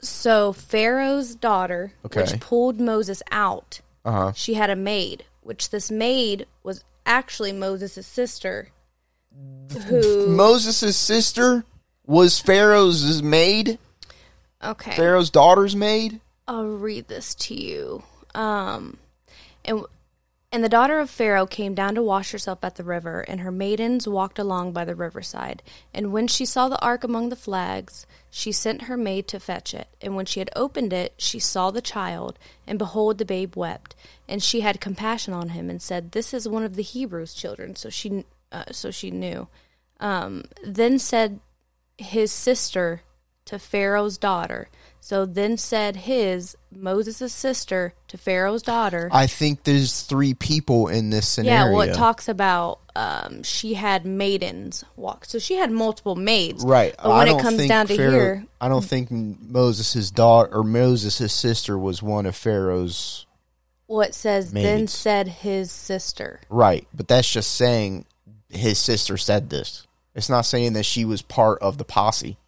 so 0.00 0.52
Pharaoh's 0.52 1.34
daughter, 1.34 1.92
Okay. 2.04 2.20
which 2.20 2.40
pulled 2.40 2.80
Moses 2.80 3.22
out, 3.30 3.80
uh-huh 4.04 4.32
she 4.34 4.54
had 4.54 4.70
a 4.70 4.76
maid, 4.76 5.24
which 5.42 5.70
this 5.70 5.90
maid 5.90 6.46
was 6.62 6.82
actually 7.04 7.52
Moses' 7.52 8.06
sister. 8.06 8.68
Who? 9.88 10.26
moses' 10.28 10.96
sister 10.96 11.64
was 12.06 12.38
pharaoh's 12.40 13.22
maid 13.22 13.78
Okay. 14.64 14.92
pharaoh's 14.96 15.28
daughter's 15.30 15.76
maid 15.76 16.20
I'll 16.48 16.64
read 16.66 17.08
this 17.08 17.34
to 17.34 17.54
you. 17.54 18.02
Um, 18.34 18.98
and 19.64 19.84
and 20.52 20.62
the 20.62 20.68
daughter 20.68 21.00
of 21.00 21.10
Pharaoh 21.10 21.46
came 21.46 21.74
down 21.74 21.94
to 21.96 22.02
wash 22.02 22.30
herself 22.30 22.62
at 22.62 22.76
the 22.76 22.84
river, 22.84 23.20
and 23.22 23.40
her 23.40 23.50
maidens 23.50 24.06
walked 24.06 24.38
along 24.38 24.72
by 24.72 24.84
the 24.84 24.94
riverside. 24.94 25.62
And 25.92 26.12
when 26.12 26.28
she 26.28 26.44
saw 26.44 26.68
the 26.68 26.80
ark 26.80 27.02
among 27.02 27.28
the 27.28 27.36
flags, 27.36 28.06
she 28.30 28.52
sent 28.52 28.82
her 28.82 28.96
maid 28.96 29.26
to 29.28 29.40
fetch 29.40 29.74
it. 29.74 29.88
And 30.00 30.14
when 30.14 30.24
she 30.24 30.40
had 30.40 30.50
opened 30.54 30.92
it, 30.92 31.14
she 31.18 31.38
saw 31.38 31.70
the 31.70 31.82
child, 31.82 32.38
and 32.66 32.78
behold, 32.78 33.18
the 33.18 33.24
babe 33.24 33.56
wept. 33.56 33.96
And 34.28 34.42
she 34.42 34.60
had 34.60 34.80
compassion 34.80 35.34
on 35.34 35.50
him, 35.50 35.68
and 35.68 35.82
said, 35.82 36.12
"This 36.12 36.32
is 36.32 36.48
one 36.48 36.62
of 36.62 36.76
the 36.76 36.82
Hebrews' 36.82 37.34
children." 37.34 37.74
So 37.74 37.90
she, 37.90 38.24
uh, 38.52 38.64
so 38.70 38.90
she 38.90 39.10
knew. 39.10 39.48
Um, 39.98 40.44
then 40.64 40.98
said 40.98 41.40
his 41.98 42.30
sister 42.30 43.02
to 43.46 43.58
Pharaoh's 43.58 44.18
daughter. 44.18 44.68
So 45.06 45.24
then 45.24 45.56
said 45.56 45.94
his 45.94 46.56
Moses' 46.72 47.32
sister 47.32 47.94
to 48.08 48.18
Pharaoh's 48.18 48.62
daughter. 48.62 49.08
I 49.12 49.28
think 49.28 49.62
there's 49.62 50.02
three 50.02 50.34
people 50.34 50.88
in 50.88 51.10
this 51.10 51.38
yeah, 51.38 51.44
scenario. 51.44 51.76
well, 51.76 51.88
it 51.88 51.94
talks 51.94 52.28
about 52.28 52.80
um, 52.96 53.44
she 53.44 53.74
had 53.74 54.04
maidens 54.04 54.84
walk. 54.96 55.24
So 55.24 55.38
she 55.38 55.54
had 55.54 55.70
multiple 55.70 56.16
maids. 56.16 56.64
right. 56.64 56.92
But 57.00 57.08
when 57.08 57.28
I 57.28 57.36
it 57.36 57.40
comes 57.40 57.68
down 57.68 57.86
to 57.86 57.96
Pharaoh- 57.96 58.10
here, 58.10 58.46
I 58.60 58.68
don't 58.68 58.84
think 58.84 59.12
Moses' 59.12 60.10
daughter 60.10 60.52
or 60.52 60.64
Moses' 60.64 61.32
sister 61.32 61.78
was 61.78 62.02
one 62.02 62.26
of 62.26 62.34
Pharaoh's 62.34 63.26
Well, 63.86 64.10
says, 64.10 64.52
Maybe 64.52 64.64
then 64.64 64.88
said 64.88 65.28
his 65.28 65.70
sister. 65.70 66.40
Right, 66.48 66.84
but 66.92 67.06
that's 67.06 67.30
just 67.30 67.52
saying 67.52 68.06
his 68.50 68.80
sister 68.80 69.16
said 69.16 69.50
this. 69.50 69.86
It's 70.16 70.28
not 70.28 70.46
saying 70.46 70.72
that 70.72 70.84
she 70.84 71.04
was 71.04 71.22
part 71.22 71.62
of 71.62 71.78
the 71.78 71.84
posse. 71.84 72.38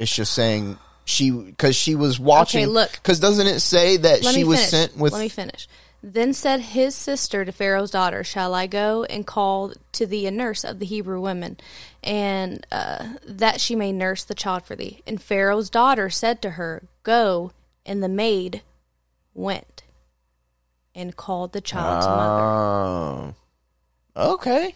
It's 0.00 0.12
just 0.14 0.32
saying 0.32 0.78
she 1.04 1.30
because 1.30 1.76
she 1.76 1.94
was 1.94 2.18
watching. 2.18 2.64
Okay, 2.64 2.72
look. 2.72 2.90
because 2.92 3.20
doesn't 3.20 3.46
it 3.46 3.60
say 3.60 3.98
that 3.98 4.22
Let 4.24 4.34
she 4.34 4.44
was 4.44 4.58
finish. 4.58 4.70
sent 4.70 4.96
with? 4.96 5.12
Let 5.12 5.20
me 5.20 5.28
finish. 5.28 5.68
Then 6.02 6.32
said 6.32 6.60
his 6.60 6.94
sister 6.94 7.44
to 7.44 7.52
Pharaoh's 7.52 7.90
daughter, 7.90 8.24
Shall 8.24 8.54
I 8.54 8.66
go 8.66 9.04
and 9.04 9.26
call 9.26 9.74
to 9.92 10.06
thee 10.06 10.26
a 10.26 10.30
nurse 10.30 10.64
of 10.64 10.78
the 10.78 10.86
Hebrew 10.86 11.20
women, 11.20 11.58
and 12.02 12.66
uh, 12.72 13.16
that 13.26 13.60
she 13.60 13.76
may 13.76 13.92
nurse 13.92 14.24
the 14.24 14.34
child 14.34 14.64
for 14.64 14.74
thee? 14.74 15.02
And 15.06 15.20
Pharaoh's 15.20 15.68
daughter 15.68 16.08
said 16.08 16.40
to 16.42 16.50
her, 16.52 16.82
Go. 17.02 17.52
And 17.84 18.02
the 18.02 18.08
maid 18.08 18.62
went 19.34 19.82
and 20.94 21.16
called 21.16 21.52
the 21.52 21.60
child's 21.60 22.06
mother. 22.06 23.34
Oh, 24.16 24.32
okay. 24.34 24.74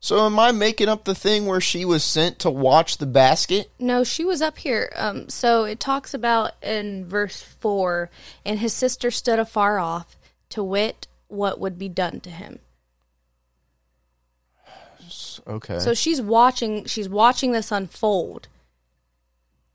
So 0.00 0.24
am 0.24 0.38
I 0.38 0.52
making 0.52 0.88
up 0.88 1.04
the 1.04 1.14
thing 1.14 1.46
where 1.46 1.60
she 1.60 1.84
was 1.84 2.04
sent 2.04 2.38
to 2.40 2.50
watch 2.50 2.98
the 2.98 3.06
basket? 3.06 3.70
No, 3.80 4.04
she 4.04 4.24
was 4.24 4.40
up 4.40 4.58
here. 4.58 4.92
Um, 4.94 5.28
so 5.28 5.64
it 5.64 5.80
talks 5.80 6.14
about 6.14 6.52
in 6.62 7.04
verse 7.04 7.42
4 7.42 8.08
and 8.44 8.60
his 8.60 8.72
sister 8.72 9.10
stood 9.10 9.40
afar 9.40 9.78
off 9.78 10.16
to 10.50 10.62
wit 10.62 11.08
what 11.26 11.58
would 11.58 11.78
be 11.78 11.88
done 11.88 12.20
to 12.20 12.30
him. 12.30 12.60
Okay. 15.46 15.78
So 15.78 15.94
she's 15.94 16.20
watching 16.20 16.84
she's 16.84 17.08
watching 17.08 17.52
this 17.52 17.72
unfold 17.72 18.48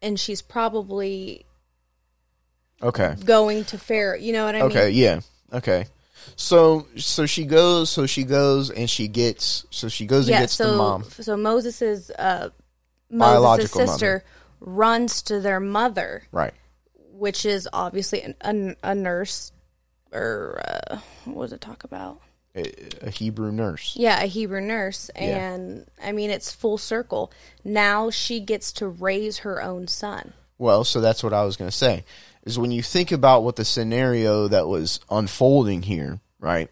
and 0.01 0.19
she's 0.19 0.41
probably 0.41 1.45
okay. 2.81 3.15
going 3.25 3.65
to 3.65 3.77
Pharaoh. 3.77 4.17
You 4.17 4.33
know 4.33 4.45
what 4.45 4.55
I 4.55 4.61
Okay, 4.61 4.67
mean? 4.67 4.77
Okay. 4.77 4.89
Yeah. 4.91 5.19
Okay. 5.51 5.85
So 6.35 6.87
so 6.97 7.25
she 7.25 7.45
goes 7.45 7.89
so 7.89 8.05
she 8.05 8.23
goes 8.23 8.69
and 8.69 8.89
she 8.89 9.07
gets 9.07 9.65
so 9.69 9.87
she 9.87 10.05
goes 10.05 10.27
and 10.27 10.33
Yeah, 10.33 10.39
gets 10.41 10.53
so 10.53 10.71
the 10.71 10.77
mom. 10.77 11.03
so 11.03 11.37
Moses's 11.37 12.09
uh 12.11 12.49
Moses' 13.09 13.19
Biological 13.33 13.79
mother. 13.81 13.91
sister 13.91 14.23
runs 14.59 15.21
to 15.23 15.39
their 15.39 15.59
mother, 15.59 16.23
Right. 16.31 16.53
which 17.11 17.45
is 17.45 17.67
obviously 17.71 18.21
an, 18.23 18.35
a, 18.83 18.91
a 18.91 18.95
nurse 18.95 19.51
or 20.11 20.61
uh, 20.91 20.97
what 21.25 21.45
does 21.45 21.53
it 21.53 21.61
talk 21.61 21.83
about? 21.83 22.19
A, 22.55 22.71
a 23.07 23.09
Hebrew 23.09 23.51
nurse. 23.51 23.95
Yeah, 23.97 24.21
a 24.21 24.27
Hebrew 24.27 24.61
nurse. 24.61 25.09
Yeah. 25.15 25.53
And 25.53 25.85
I 26.03 26.11
mean, 26.11 26.29
it's 26.29 26.51
full 26.51 26.77
circle. 26.77 27.31
Now 27.63 28.09
she 28.11 28.39
gets 28.39 28.71
to 28.73 28.87
raise 28.87 29.39
her 29.39 29.61
own 29.61 29.87
son. 29.87 30.33
Well, 30.59 30.83
so 30.83 31.01
that's 31.01 31.23
what 31.23 31.33
I 31.33 31.43
was 31.45 31.57
going 31.57 31.69
to 31.71 31.75
say. 31.75 32.05
Is 32.43 32.59
when 32.59 32.71
you 32.71 32.83
think 32.83 33.11
about 33.11 33.43
what 33.43 33.55
the 33.55 33.63
scenario 33.63 34.49
that 34.49 34.67
was 34.67 34.99
unfolding 35.09 35.83
here, 35.83 36.19
right? 36.39 36.69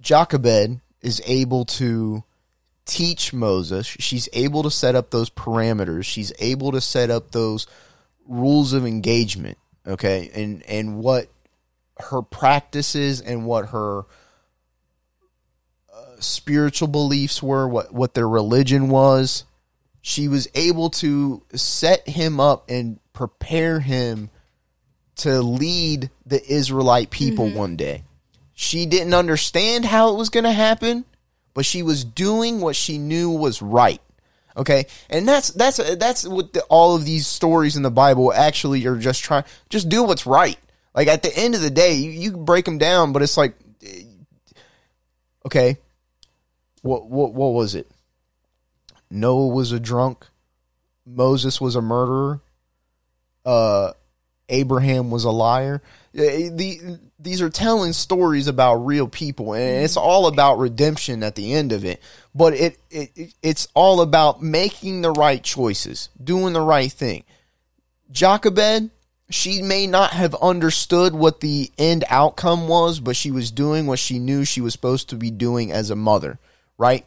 Jochebed 0.00 0.80
is 1.02 1.20
able 1.26 1.66
to 1.66 2.24
teach 2.86 3.32
Moses. 3.32 3.86
She's 3.86 4.28
able 4.32 4.62
to 4.62 4.70
set 4.70 4.94
up 4.94 5.10
those 5.10 5.30
parameters. 5.30 6.04
She's 6.04 6.32
able 6.38 6.72
to 6.72 6.80
set 6.80 7.10
up 7.10 7.30
those 7.30 7.66
rules 8.26 8.72
of 8.72 8.86
engagement, 8.86 9.58
okay? 9.86 10.30
And 10.34 10.62
and 10.64 10.98
what 10.98 11.28
her 11.98 12.22
practices 12.22 13.20
and 13.20 13.46
what 13.46 13.66
her 13.68 14.00
uh, 15.92 16.16
spiritual 16.20 16.88
beliefs 16.88 17.42
were, 17.42 17.68
what 17.68 17.92
what 17.92 18.14
their 18.14 18.28
religion 18.28 18.88
was. 18.88 19.44
She 20.06 20.28
was 20.28 20.48
able 20.54 20.90
to 20.90 21.42
set 21.54 22.06
him 22.06 22.38
up 22.38 22.68
and 22.68 23.00
prepare 23.14 23.80
him 23.80 24.28
to 25.16 25.40
lead 25.40 26.10
the 26.26 26.46
Israelite 26.46 27.08
people 27.08 27.48
one 27.48 27.74
day. 27.76 28.04
She 28.52 28.84
didn't 28.84 29.14
understand 29.14 29.86
how 29.86 30.10
it 30.10 30.18
was 30.18 30.28
going 30.28 30.44
to 30.44 30.52
happen, 30.52 31.06
but 31.54 31.64
she 31.64 31.82
was 31.82 32.04
doing 32.04 32.60
what 32.60 32.76
she 32.76 32.98
knew 32.98 33.30
was 33.30 33.62
right. 33.62 34.02
Okay, 34.58 34.88
and 35.08 35.26
that's 35.26 35.48
that's 35.52 35.78
that's 35.96 36.28
what 36.28 36.52
the, 36.52 36.60
all 36.64 36.94
of 36.94 37.06
these 37.06 37.26
stories 37.26 37.78
in 37.78 37.82
the 37.82 37.90
Bible 37.90 38.30
actually 38.30 38.84
are 38.84 38.98
just 38.98 39.24
trying. 39.24 39.44
Just 39.70 39.88
do 39.88 40.02
what's 40.02 40.26
right. 40.26 40.58
Like 40.94 41.08
at 41.08 41.22
the 41.22 41.34
end 41.34 41.54
of 41.54 41.62
the 41.62 41.70
day, 41.70 41.94
you, 41.94 42.10
you 42.10 42.36
break 42.36 42.66
them 42.66 42.76
down, 42.76 43.14
but 43.14 43.22
it's 43.22 43.38
like, 43.38 43.54
eh, 43.82 44.02
okay, 45.46 45.78
what 46.82 47.06
what 47.06 47.32
what 47.32 47.54
was 47.54 47.74
it? 47.74 47.90
Noah 49.10 49.48
was 49.48 49.72
a 49.72 49.80
drunk. 49.80 50.26
Moses 51.06 51.60
was 51.60 51.76
a 51.76 51.82
murderer. 51.82 52.40
Uh, 53.44 53.92
Abraham 54.48 55.10
was 55.10 55.24
a 55.24 55.30
liar. 55.30 55.82
Eh, 56.14 56.48
The, 56.52 56.98
these 57.18 57.40
are 57.40 57.50
telling 57.50 57.92
stories 57.92 58.48
about 58.48 58.76
real 58.76 59.08
people, 59.08 59.54
and 59.54 59.84
it's 59.84 59.96
all 59.96 60.26
about 60.26 60.58
redemption 60.58 61.22
at 61.22 61.34
the 61.34 61.54
end 61.54 61.72
of 61.72 61.84
it. 61.84 62.02
But 62.34 62.54
it, 62.54 62.78
it 62.90 63.34
it's 63.42 63.68
all 63.74 64.00
about 64.00 64.42
making 64.42 65.02
the 65.02 65.10
right 65.10 65.42
choices, 65.42 66.10
doing 66.22 66.52
the 66.52 66.60
right 66.60 66.92
thing. 66.92 67.24
Jochebed, 68.10 68.90
she 69.30 69.62
may 69.62 69.86
not 69.86 70.10
have 70.12 70.34
understood 70.36 71.14
what 71.14 71.40
the 71.40 71.70
end 71.78 72.04
outcome 72.08 72.68
was, 72.68 73.00
but 73.00 73.16
she 73.16 73.30
was 73.30 73.50
doing 73.50 73.86
what 73.86 73.98
she 73.98 74.18
knew 74.18 74.44
she 74.44 74.60
was 74.60 74.72
supposed 74.74 75.08
to 75.08 75.16
be 75.16 75.30
doing 75.30 75.72
as 75.72 75.90
a 75.90 75.96
mother, 75.96 76.38
right? 76.76 77.04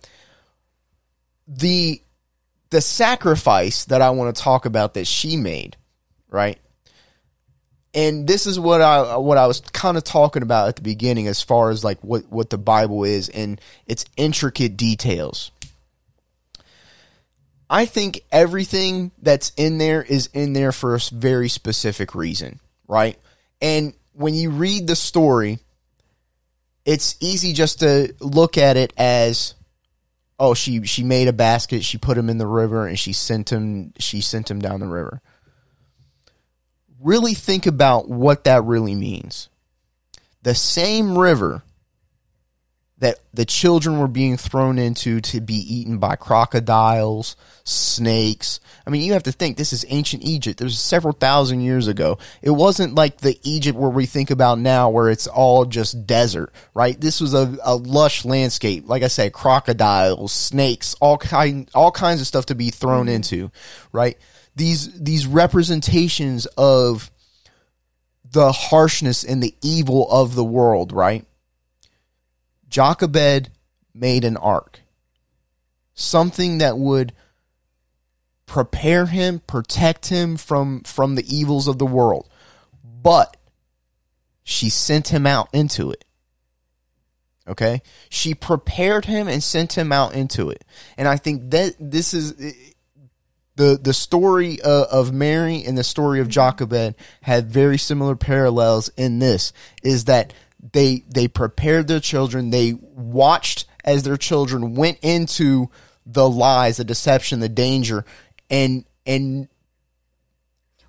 The 1.48 2.02
the 2.70 2.82
sacrifice 2.82 3.86
that 3.86 4.02
I 4.02 4.10
want 4.10 4.36
to 4.36 4.42
talk 4.42 4.66
about 4.66 4.96
that 4.96 5.08
she 5.08 5.38
made, 5.38 5.78
right? 6.30 6.60
And 7.94 8.28
this 8.28 8.46
is 8.46 8.60
what 8.60 8.82
I 8.82 9.18
what 9.18 9.38
I 9.38 9.48
was 9.48 9.62
kind 9.62 9.98
of 9.98 10.04
talking 10.04 10.44
about 10.44 10.68
at 10.68 10.76
the 10.76 10.82
beginning 10.82 11.28
as 11.28 11.42
far 11.42 11.70
as 11.70 11.84
like 11.84 12.04
what 12.04 12.30
what 12.30 12.50
the 12.50 12.58
Bible 12.58 13.04
is 13.04 13.30
and 13.30 13.60
its 13.86 14.06
intricate 14.18 14.78
details. 14.78 15.52
I 17.70 17.86
think 17.86 18.22
everything 18.32 19.12
that's 19.22 19.52
in 19.58 19.78
there 19.78 20.02
is 20.02 20.30
in 20.34 20.54
there 20.54 20.72
for 20.72 20.96
a 20.96 21.00
very 21.12 21.50
specific 21.50 22.16
reason, 22.16 22.60
right? 22.88 23.18
And 23.62 23.94
when 24.14 24.34
you 24.34 24.52
read 24.52 24.88
the 24.88 24.96
story, 24.96 25.60
it's 26.86 27.18
easy 27.20 27.54
just 27.54 27.80
to 27.80 28.14
look 28.20 28.58
at 28.58 28.78
it 28.78 28.94
as 28.98 29.54
oh 30.40 30.54
she 30.54 30.86
she 30.86 31.04
made 31.04 31.28
a 31.28 31.34
basket, 31.34 31.84
she 31.84 31.98
put 31.98 32.18
him 32.18 32.30
in 32.30 32.38
the 32.38 32.48
river 32.48 32.88
and 32.88 32.98
she 32.98 33.14
sent 33.14 33.52
him 33.52 33.94
she 33.98 34.22
sent 34.22 34.50
him 34.50 34.60
down 34.60 34.80
the 34.80 34.88
river. 34.88 35.22
Really 37.00 37.34
think 37.34 37.66
about 37.68 38.10
what 38.10 38.46
that 38.46 38.64
really 38.64 38.96
means. 38.96 39.50
The 40.44 40.56
same 40.56 41.18
river 41.18 41.64
that 43.00 43.20
the 43.32 43.46
children 43.46 44.00
were 44.00 44.08
being 44.08 44.38
thrown 44.38 44.80
into 44.80 45.22
to 45.22 45.40
be 45.40 45.56
eaten 45.56 46.00
by 46.00 46.16
crocodiles, 46.16 47.36
snakes. 47.64 48.60
I 48.88 48.90
mean, 48.90 49.04
you 49.04 49.14
have 49.14 49.24
to 49.24 49.32
think 49.32 49.56
this 49.56 49.72
is 49.72 49.86
ancient 49.90 50.24
Egypt. 50.24 50.62
Was 50.62 50.80
several 50.80 51.14
thousand 51.14 51.62
years 51.62 51.88
ago. 51.88 52.18
It 52.42 52.50
wasn't 52.50 52.96
like 52.96 53.18
the 53.18 53.38
Egypt 53.44 53.78
where 53.78 53.92
we 53.92 54.08
think 54.08 54.32
about 54.32 54.58
now, 54.58 54.90
where 54.90 55.10
it's 55.10 55.28
all 55.28 55.66
just 55.66 56.08
desert, 56.08 56.52
right? 56.74 57.00
This 57.00 57.22
was 57.22 57.36
a, 57.36 57.56
a 57.64 57.76
lush 57.76 58.26
landscape. 58.26 58.88
Like 58.88 59.04
I 59.04 59.10
said, 59.10 59.32
crocodiles, 59.32 60.32
snakes, 60.32 60.96
all 60.96 61.20
kind, 61.20 61.70
all 61.76 61.92
kinds 61.92 62.22
of 62.22 62.28
stuff 62.28 62.48
to 62.48 62.56
be 62.56 62.72
thrown 62.72 63.06
mm-hmm. 63.06 63.16
into, 63.16 63.52
right? 63.92 64.18
These 64.56 65.00
these 65.00 65.28
representations 65.28 66.48
of 66.58 67.12
the 68.32 68.52
harshness 68.52 69.24
and 69.24 69.42
the 69.44 69.54
evil 69.62 70.10
of 70.10 70.34
the 70.34 70.44
world, 70.44 70.92
right? 70.92 71.27
Jochebed 72.70 73.50
made 73.94 74.24
an 74.24 74.38
ark. 74.38 74.82
Something 75.94 76.60
that 76.60 76.78
would 76.78 77.14
prepare 78.46 79.06
him, 79.06 79.40
protect 79.46 80.08
him 80.08 80.38
from 80.38 80.82
from 80.82 81.16
the 81.16 81.36
evils 81.36 81.68
of 81.68 81.78
the 81.78 81.86
world. 81.86 82.30
But 82.84 83.38
she 84.44 84.70
sent 84.70 85.10
him 85.10 85.28
out 85.28 85.50
into 85.54 85.92
it. 85.92 86.06
Okay? 87.48 87.82
She 88.10 88.34
prepared 88.34 89.06
him 89.06 89.28
and 89.28 89.42
sent 89.42 89.78
him 89.78 89.92
out 89.92 90.14
into 90.14 90.50
it. 90.50 90.64
And 90.98 91.08
I 91.08 91.18
think 91.18 91.52
that 91.52 91.76
this 91.80 92.14
is 92.14 92.34
the 93.56 93.78
the 93.82 93.94
story 93.94 94.62
uh, 94.62 94.86
of 94.92 95.12
Mary 95.12 95.64
and 95.64 95.78
the 95.78 95.84
story 95.84 96.20
of 96.20 96.30
Jochebed 96.30 96.96
had 97.22 97.48
very 97.48 97.78
similar 97.78 98.16
parallels 98.16 98.90
in 98.98 99.20
this 99.20 99.52
is 99.84 100.06
that 100.06 100.34
they 100.74 101.04
they 101.08 101.28
prepared 101.28 101.88
their 101.88 102.00
children 102.00 102.50
they 102.50 102.74
watched 102.74 103.66
as 103.84 104.04
their 104.04 104.18
children 104.18 104.76
went 104.76 104.98
into 105.02 105.70
the 106.06 106.30
lies 106.30 106.78
the 106.78 106.84
deception 106.84 107.40
the 107.40 107.50
danger 107.50 108.04
and 108.50 108.86
and 109.06 109.48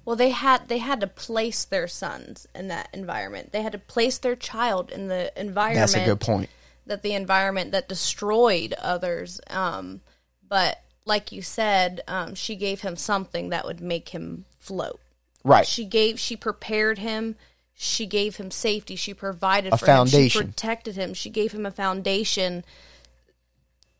Well, 0.05 0.16
they 0.16 0.31
had 0.31 0.68
they 0.68 0.79
had 0.79 1.01
to 1.01 1.07
place 1.07 1.64
their 1.64 1.89
sons 1.89 2.47
in 2.55 2.68
that 2.68 2.89
environment. 2.93 3.53
They 3.53 3.62
had 3.62 3.72
to 3.72 3.79
place 3.79 4.18
their 4.18 4.37
child 4.37 4.91
in 4.91 5.09
the 5.09 5.33
environment. 5.41 5.91
that's 5.91 6.03
a 6.03 6.05
good 6.05 6.20
point 6.20 6.51
That 6.87 7.03
the 7.03 7.14
environment 7.14 7.72
that 7.72 7.89
destroyed 7.89 8.74
others. 8.74 9.41
Um, 9.49 10.01
but 10.47 10.83
like 11.05 11.33
you 11.33 11.43
said, 11.43 12.03
um, 12.09 12.35
she 12.35 12.57
gave 12.57 12.81
him 12.81 12.97
something 12.97 13.51
that 13.51 13.64
would 13.64 13.81
make 13.81 14.11
him 14.11 14.45
float. 14.59 15.01
Right. 15.45 15.66
She 15.66 15.85
gave, 15.85 16.18
she 16.18 16.37
prepared 16.37 16.99
him. 16.99 17.37
She 17.81 18.07
gave 18.07 18.37
him 18.37 18.51
safety. 18.51 18.97
She 18.97 19.14
provided 19.14 19.72
A 19.72 19.79
for 19.79 19.87
him. 19.87 20.07
She 20.09 20.31
protected 20.31 20.97
him. 20.97 21.14
She 21.14 21.31
gave 21.31 21.53
him 21.53 21.64
a 21.64 21.70
foundation. 21.70 22.64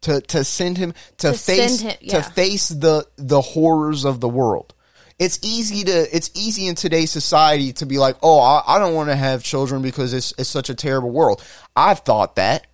to 0.01 0.21
to 0.21 0.43
send 0.43 0.79
him 0.79 0.95
to, 1.19 1.31
To 1.33 1.39
face 1.39 1.81
him- 1.81 1.97
yeah. 2.01 2.21
to 2.21 2.31
face 2.31 2.69
the 2.69 3.07
the 3.17 3.41
horrors 3.41 4.05
of 4.05 4.19
the 4.21 4.29
world. 4.29 4.75
It's 5.21 5.39
easy 5.43 5.85
to 5.85 6.17
it's 6.17 6.31
easy 6.35 6.67
in 6.67 6.75
today's 6.75 7.13
society 7.13 7.73
to 7.75 7.87
be 7.87 7.99
like, 7.99 8.17
oh, 8.23 8.41
I, 8.41 8.63
I 8.67 8.79
don't 8.81 8.95
want 8.95 9.11
to 9.11 9.17
have 9.17 9.45
children 9.45 9.81
because 9.81 10.13
it's 10.13 10.33
it's 10.39 10.49
such 10.51 10.71
a 10.71 10.75
terrible 10.75 11.11
world. 11.11 11.41
I've 11.77 12.01
thought 12.01 12.35
that. 12.35 12.67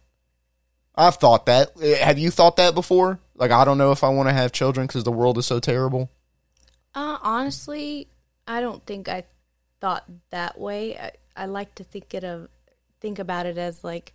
I've 0.95 1.17
thought 1.17 1.45
that. 1.47 1.73
Eh, 1.83 1.97
Have 2.03 2.19
you 2.19 2.31
thought 2.31 2.57
that 2.57 2.75
before? 2.75 3.19
Like, 3.35 3.51
I 3.51 3.65
don't 3.67 3.77
know 3.79 3.93
if 3.93 4.05
I 4.05 4.09
want 4.11 4.29
to 4.31 4.33
have 4.33 4.53
children 4.53 4.87
because 4.87 5.05
the 5.05 5.13
world 5.13 5.37
is 5.39 5.45
so 5.47 5.59
terrible. 5.61 6.09
Uh, 6.95 7.19
honestly, 7.21 8.07
I 8.47 8.61
don't 8.61 8.85
think 8.87 9.09
I 9.09 9.25
thought 9.85 10.05
that 10.31 10.59
way. 10.59 10.97
I, 10.97 11.11
I 11.37 11.45
like 11.45 11.75
to 11.75 11.85
think 11.85 12.15
it 12.15 12.25
of 12.25 12.49
think 13.01 13.19
about 13.19 13.45
it 13.45 13.59
as 13.59 13.85
like 13.85 14.15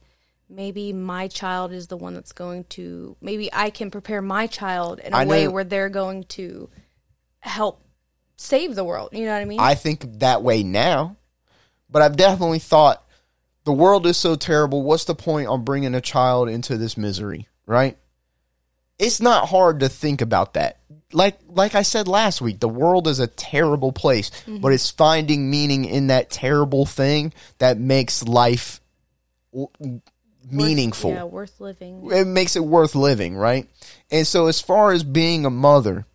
maybe 0.49 0.93
my 0.93 1.27
child 1.27 1.71
is 1.71 1.85
the 1.85 1.95
one 1.95 2.15
that's 2.15 2.31
going 2.31 2.63
to 2.69 3.15
maybe 3.21 3.53
I 3.53 3.69
can 3.69 3.91
prepare 3.91 4.19
my 4.19 4.47
child 4.47 4.97
in 4.97 5.13
a 5.13 5.27
way 5.27 5.47
where 5.47 5.63
they're 5.63 5.89
going 5.89 6.23
to 6.23 6.71
help 7.37 7.83
save 8.35 8.73
the 8.73 8.83
world. 8.83 9.09
You 9.11 9.25
know 9.25 9.33
what 9.33 9.41
I 9.41 9.45
mean? 9.45 9.59
I 9.59 9.75
think 9.75 10.19
that 10.21 10.41
way 10.41 10.63
now, 10.63 11.17
but 11.87 12.01
I've 12.01 12.17
definitely 12.17 12.57
thought 12.57 13.05
the 13.63 13.71
world 13.71 14.07
is 14.07 14.17
so 14.17 14.35
terrible. 14.35 14.81
What's 14.81 15.05
the 15.05 15.13
point 15.13 15.49
on 15.49 15.63
bringing 15.63 15.93
a 15.93 16.01
child 16.01 16.49
into 16.49 16.77
this 16.77 16.97
misery, 16.97 17.47
right? 17.67 17.95
It's 18.97 19.21
not 19.21 19.49
hard 19.49 19.81
to 19.81 19.89
think 19.89 20.21
about 20.21 20.55
that. 20.55 20.79
Like 21.11 21.39
like 21.47 21.73
I 21.73 21.81
said 21.81 22.07
last 22.07 22.39
week, 22.39 22.59
the 22.59 22.69
world 22.69 23.07
is 23.07 23.19
a 23.19 23.27
terrible 23.27 23.91
place, 23.91 24.29
mm-hmm. 24.29 24.59
but 24.59 24.73
it's 24.73 24.91
finding 24.91 25.49
meaning 25.49 25.85
in 25.85 26.07
that 26.07 26.29
terrible 26.29 26.85
thing 26.85 27.33
that 27.57 27.79
makes 27.79 28.23
life 28.23 28.79
w- 29.51 30.01
meaningful 30.51 31.11
yeah, 31.11 31.23
worth 31.23 31.59
living. 31.59 32.07
it 32.11 32.27
makes 32.27 32.55
it 32.55 32.63
worth 32.63 32.93
living, 32.93 33.35
right? 33.35 33.67
And 34.11 34.27
so, 34.27 34.47
as 34.47 34.61
far 34.61 34.91
as 34.91 35.03
being 35.03 35.45
a 35.45 35.49
mother, 35.49 36.05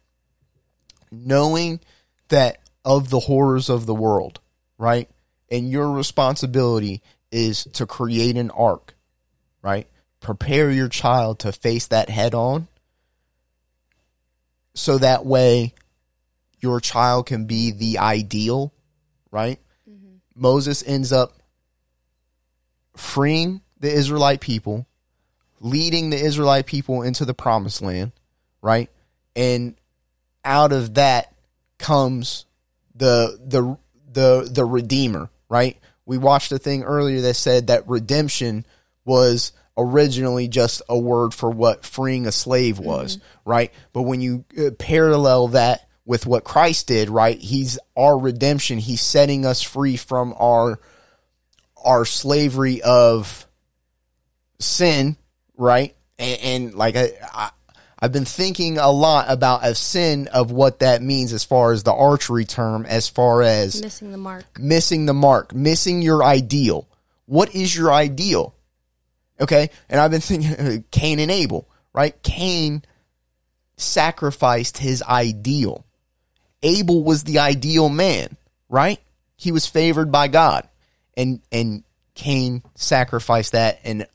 knowing 1.11 1.81
that 2.29 2.59
of 2.85 3.11
the 3.11 3.21
horrors 3.21 3.69
of 3.69 3.87
the 3.87 3.95
world, 3.95 4.41
right? 4.79 5.09
And 5.51 5.71
your 5.71 5.91
responsibility 5.91 7.03
is 7.31 7.65
to 7.75 7.87
create 7.87 8.37
an 8.37 8.51
ark, 8.51 8.95
right? 9.63 9.89
Prepare 10.21 10.71
your 10.71 10.89
child 10.89 11.41
to 11.41 11.53
face 11.53 11.89
that 11.89 12.09
head 12.09 12.35
on 12.35 12.69
so 14.75 14.99
that 14.99 15.25
way 15.25 15.75
your 16.61 16.81
child 16.81 17.27
can 17.27 17.47
be 17.47 17.70
the 17.70 17.99
ideal, 17.99 18.72
right? 19.31 19.61
Mm-hmm. 19.89 20.16
Moses 20.35 20.83
ends 20.87 21.12
up 21.12 21.35
freeing 22.97 23.61
the 23.81 23.93
Israelite 23.93 24.41
people, 24.41 24.87
leading 25.61 26.11
the 26.11 26.16
Israelite 26.16 26.66
people 26.66 27.03
into 27.03 27.25
the 27.25 27.35
promised 27.35 27.83
land, 27.83 28.12
right? 28.62 28.91
And 29.37 29.77
out 30.45 30.72
of 30.72 30.95
that 30.95 31.35
comes 31.79 32.47
the 32.95 33.39
the 33.45 33.77
the 34.12 34.49
the 34.51 34.64
redeemer, 34.64 35.31
right? 35.49 35.79
We 36.07 36.18
watched 36.18 36.53
a 36.53 36.59
thing 36.59 36.83
earlier 36.83 37.20
that 37.22 37.35
said 37.35 37.66
that 37.66 37.89
redemption 37.89 38.66
was 39.05 39.53
originally 39.77 40.49
just 40.49 40.83
a 40.89 40.99
word 40.99 41.35
for 41.35 41.51
what 41.51 41.85
freeing 41.85 42.27
a 42.27 42.33
slave 42.33 42.79
was, 42.79 43.18
right? 43.45 43.72
But 43.93 44.03
when 44.03 44.20
you 44.20 44.45
uh, 44.59 44.70
parallel 44.79 45.49
that 45.49 45.89
with 46.07 46.27
what 46.27 46.45
Christ 46.45 46.89
did, 46.89 47.09
right? 47.09 47.39
He's 47.39 47.79
our 47.97 48.18
redemption. 48.18 48.79
He's 48.79 49.01
setting 49.01 49.45
us 49.47 49.62
free 49.62 49.97
from 49.97 50.35
our 50.39 50.79
our 51.85 52.05
slavery 52.05 52.81
of 52.83 53.47
sin, 54.59 55.16
right? 55.57 55.95
And, 56.18 56.41
and 56.41 56.75
like 56.75 56.97
I, 56.97 57.11
I, 57.33 57.51
I've 57.99 58.12
been 58.12 58.25
thinking 58.25 58.79
a 58.79 58.91
lot 58.91 59.27
about 59.29 59.64
a 59.64 59.75
sin 59.75 60.29
of 60.29 60.51
what 60.51 60.81
that 60.81 61.03
means 61.03 61.33
as 61.33 61.45
far 61.45 61.72
as 61.72 61.83
the 61.83 61.93
archery 61.93 62.45
term, 62.45 62.87
as 62.87 63.09
far 63.09 63.43
as 63.43 63.81
Missing 63.83 64.12
the 64.12 64.18
mark. 64.18 64.59
missing 64.59 65.07
the 65.07 65.14
mark, 65.14 65.55
missing 65.55 66.03
your 66.03 66.22
ideal. 66.22 66.89
What 67.27 67.55
is 67.55 67.75
your 67.75 67.93
ideal? 67.93 68.54
Okay, 69.41 69.70
and 69.89 70.01
I've 70.01 70.11
been 70.11 70.20
thinking 70.20 70.85
Cain 70.91 71.18
and 71.18 71.30
Abel, 71.30 71.68
right? 71.93 72.20
Cain 72.22 72.82
sacrificed 73.76 74.78
his 74.78 75.03
ideal. 75.03 75.85
Abel 76.62 77.03
was 77.03 77.24
the 77.24 77.41
ideal 77.41 77.89
man, 77.89 78.37
right? 78.68 79.01
He 79.37 79.53
was 79.53 79.66
favored 79.66 80.11
by 80.11 80.28
God. 80.28 80.68
And 81.16 81.41
and 81.53 81.85
Cain 82.14 82.62
sacrificed 82.74 83.53
that 83.53 83.80
and 83.85 84.07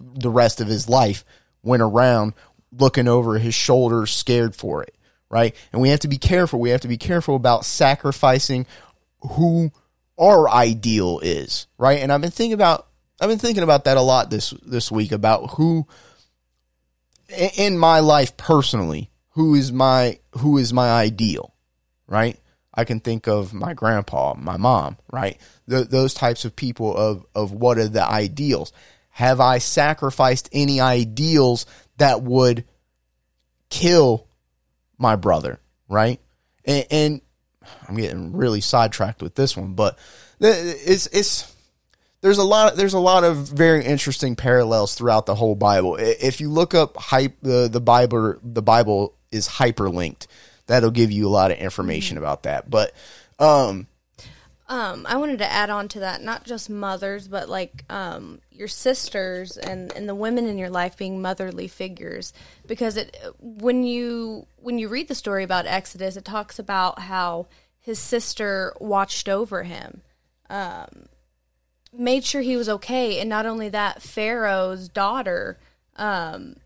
the 0.00 0.30
rest 0.30 0.60
of 0.60 0.68
his 0.68 0.88
life 0.88 1.24
went 1.62 1.82
around 1.82 2.34
looking 2.72 3.08
over 3.08 3.38
his 3.38 3.54
shoulder 3.54 4.06
scared 4.06 4.54
for 4.54 4.82
it, 4.82 4.96
right? 5.30 5.54
And 5.72 5.80
we 5.80 5.90
have 5.90 6.00
to 6.00 6.08
be 6.08 6.18
careful. 6.18 6.58
We 6.58 6.70
have 6.70 6.80
to 6.82 6.88
be 6.88 6.96
careful 6.96 7.36
about 7.36 7.64
sacrificing 7.64 8.66
who 9.20 9.70
our 10.18 10.48
ideal 10.48 11.20
is, 11.22 11.66
right? 11.78 12.00
And 12.00 12.12
I've 12.12 12.20
been 12.20 12.30
thinking 12.30 12.54
about 12.54 12.88
I've 13.22 13.28
been 13.28 13.38
thinking 13.38 13.62
about 13.62 13.84
that 13.84 13.96
a 13.96 14.02
lot 14.02 14.30
this 14.30 14.50
this 14.66 14.90
week 14.90 15.12
about 15.12 15.52
who 15.52 15.86
in 17.56 17.78
my 17.78 18.00
life 18.00 18.36
personally, 18.36 19.12
who 19.30 19.54
is 19.54 19.70
my 19.70 20.18
who 20.38 20.58
is 20.58 20.72
my 20.72 20.90
ideal, 20.90 21.54
right? 22.08 22.36
I 22.74 22.82
can 22.82 22.98
think 22.98 23.28
of 23.28 23.54
my 23.54 23.74
grandpa, 23.74 24.34
my 24.34 24.56
mom, 24.56 24.96
right? 25.12 25.38
Th- 25.70 25.86
those 25.86 26.14
types 26.14 26.44
of 26.44 26.56
people 26.56 26.96
of 26.96 27.24
of 27.32 27.52
what 27.52 27.78
are 27.78 27.86
the 27.86 28.04
ideals. 28.04 28.72
Have 29.10 29.38
I 29.38 29.58
sacrificed 29.58 30.48
any 30.50 30.80
ideals 30.80 31.64
that 31.98 32.22
would 32.22 32.64
kill 33.70 34.26
my 34.98 35.14
brother, 35.14 35.60
right? 35.88 36.20
And, 36.64 36.86
and 36.90 37.20
I'm 37.88 37.94
getting 37.94 38.32
really 38.32 38.62
sidetracked 38.62 39.22
with 39.22 39.36
this 39.36 39.56
one, 39.56 39.74
but 39.74 39.96
it's 40.40 41.06
it's 41.06 41.51
there's 42.22 42.38
a 42.38 42.44
lot 42.44 42.76
there's 42.76 42.94
a 42.94 42.98
lot 42.98 43.24
of 43.24 43.36
very 43.48 43.84
interesting 43.84 44.34
parallels 44.34 44.94
throughout 44.94 45.26
the 45.26 45.34
whole 45.34 45.54
Bible. 45.54 45.96
If 45.96 46.40
you 46.40 46.48
look 46.48 46.72
up 46.72 46.96
hype 46.96 47.36
the 47.42 47.68
the 47.68 47.80
Bible 47.80 48.36
the 48.42 48.62
Bible 48.62 49.14
is 49.30 49.48
hyperlinked. 49.48 50.26
That'll 50.66 50.90
give 50.90 51.10
you 51.10 51.28
a 51.28 51.30
lot 51.30 51.50
of 51.50 51.58
information 51.58 52.16
about 52.16 52.44
that. 52.44 52.70
But 52.70 52.94
um 53.38 53.86
Um, 54.68 55.04
I 55.06 55.16
wanted 55.16 55.38
to 55.38 55.52
add 55.52 55.68
on 55.68 55.88
to 55.88 56.00
that, 56.00 56.22
not 56.22 56.44
just 56.44 56.70
mothers, 56.70 57.28
but 57.28 57.48
like 57.48 57.84
um, 57.90 58.40
your 58.50 58.68
sisters 58.68 59.58
and, 59.58 59.92
and 59.92 60.08
the 60.08 60.14
women 60.14 60.46
in 60.46 60.56
your 60.56 60.70
life 60.70 60.96
being 60.96 61.20
motherly 61.20 61.68
figures. 61.68 62.32
Because 62.66 62.96
it 62.96 63.14
when 63.38 63.82
you 63.82 64.46
when 64.56 64.78
you 64.78 64.88
read 64.88 65.08
the 65.08 65.14
story 65.14 65.44
about 65.44 65.66
Exodus, 65.66 66.16
it 66.16 66.24
talks 66.24 66.58
about 66.58 67.00
how 67.00 67.48
his 67.80 67.98
sister 67.98 68.72
watched 68.80 69.28
over 69.28 69.62
him, 69.64 70.00
um, 70.48 71.06
made 71.92 72.24
sure 72.24 72.40
he 72.40 72.56
was 72.56 72.68
okay, 72.68 73.20
and 73.20 73.28
not 73.28 73.46
only 73.46 73.68
that, 73.70 74.02
Pharaoh's 74.02 74.88
daughter 74.88 75.58
um, 75.96 76.56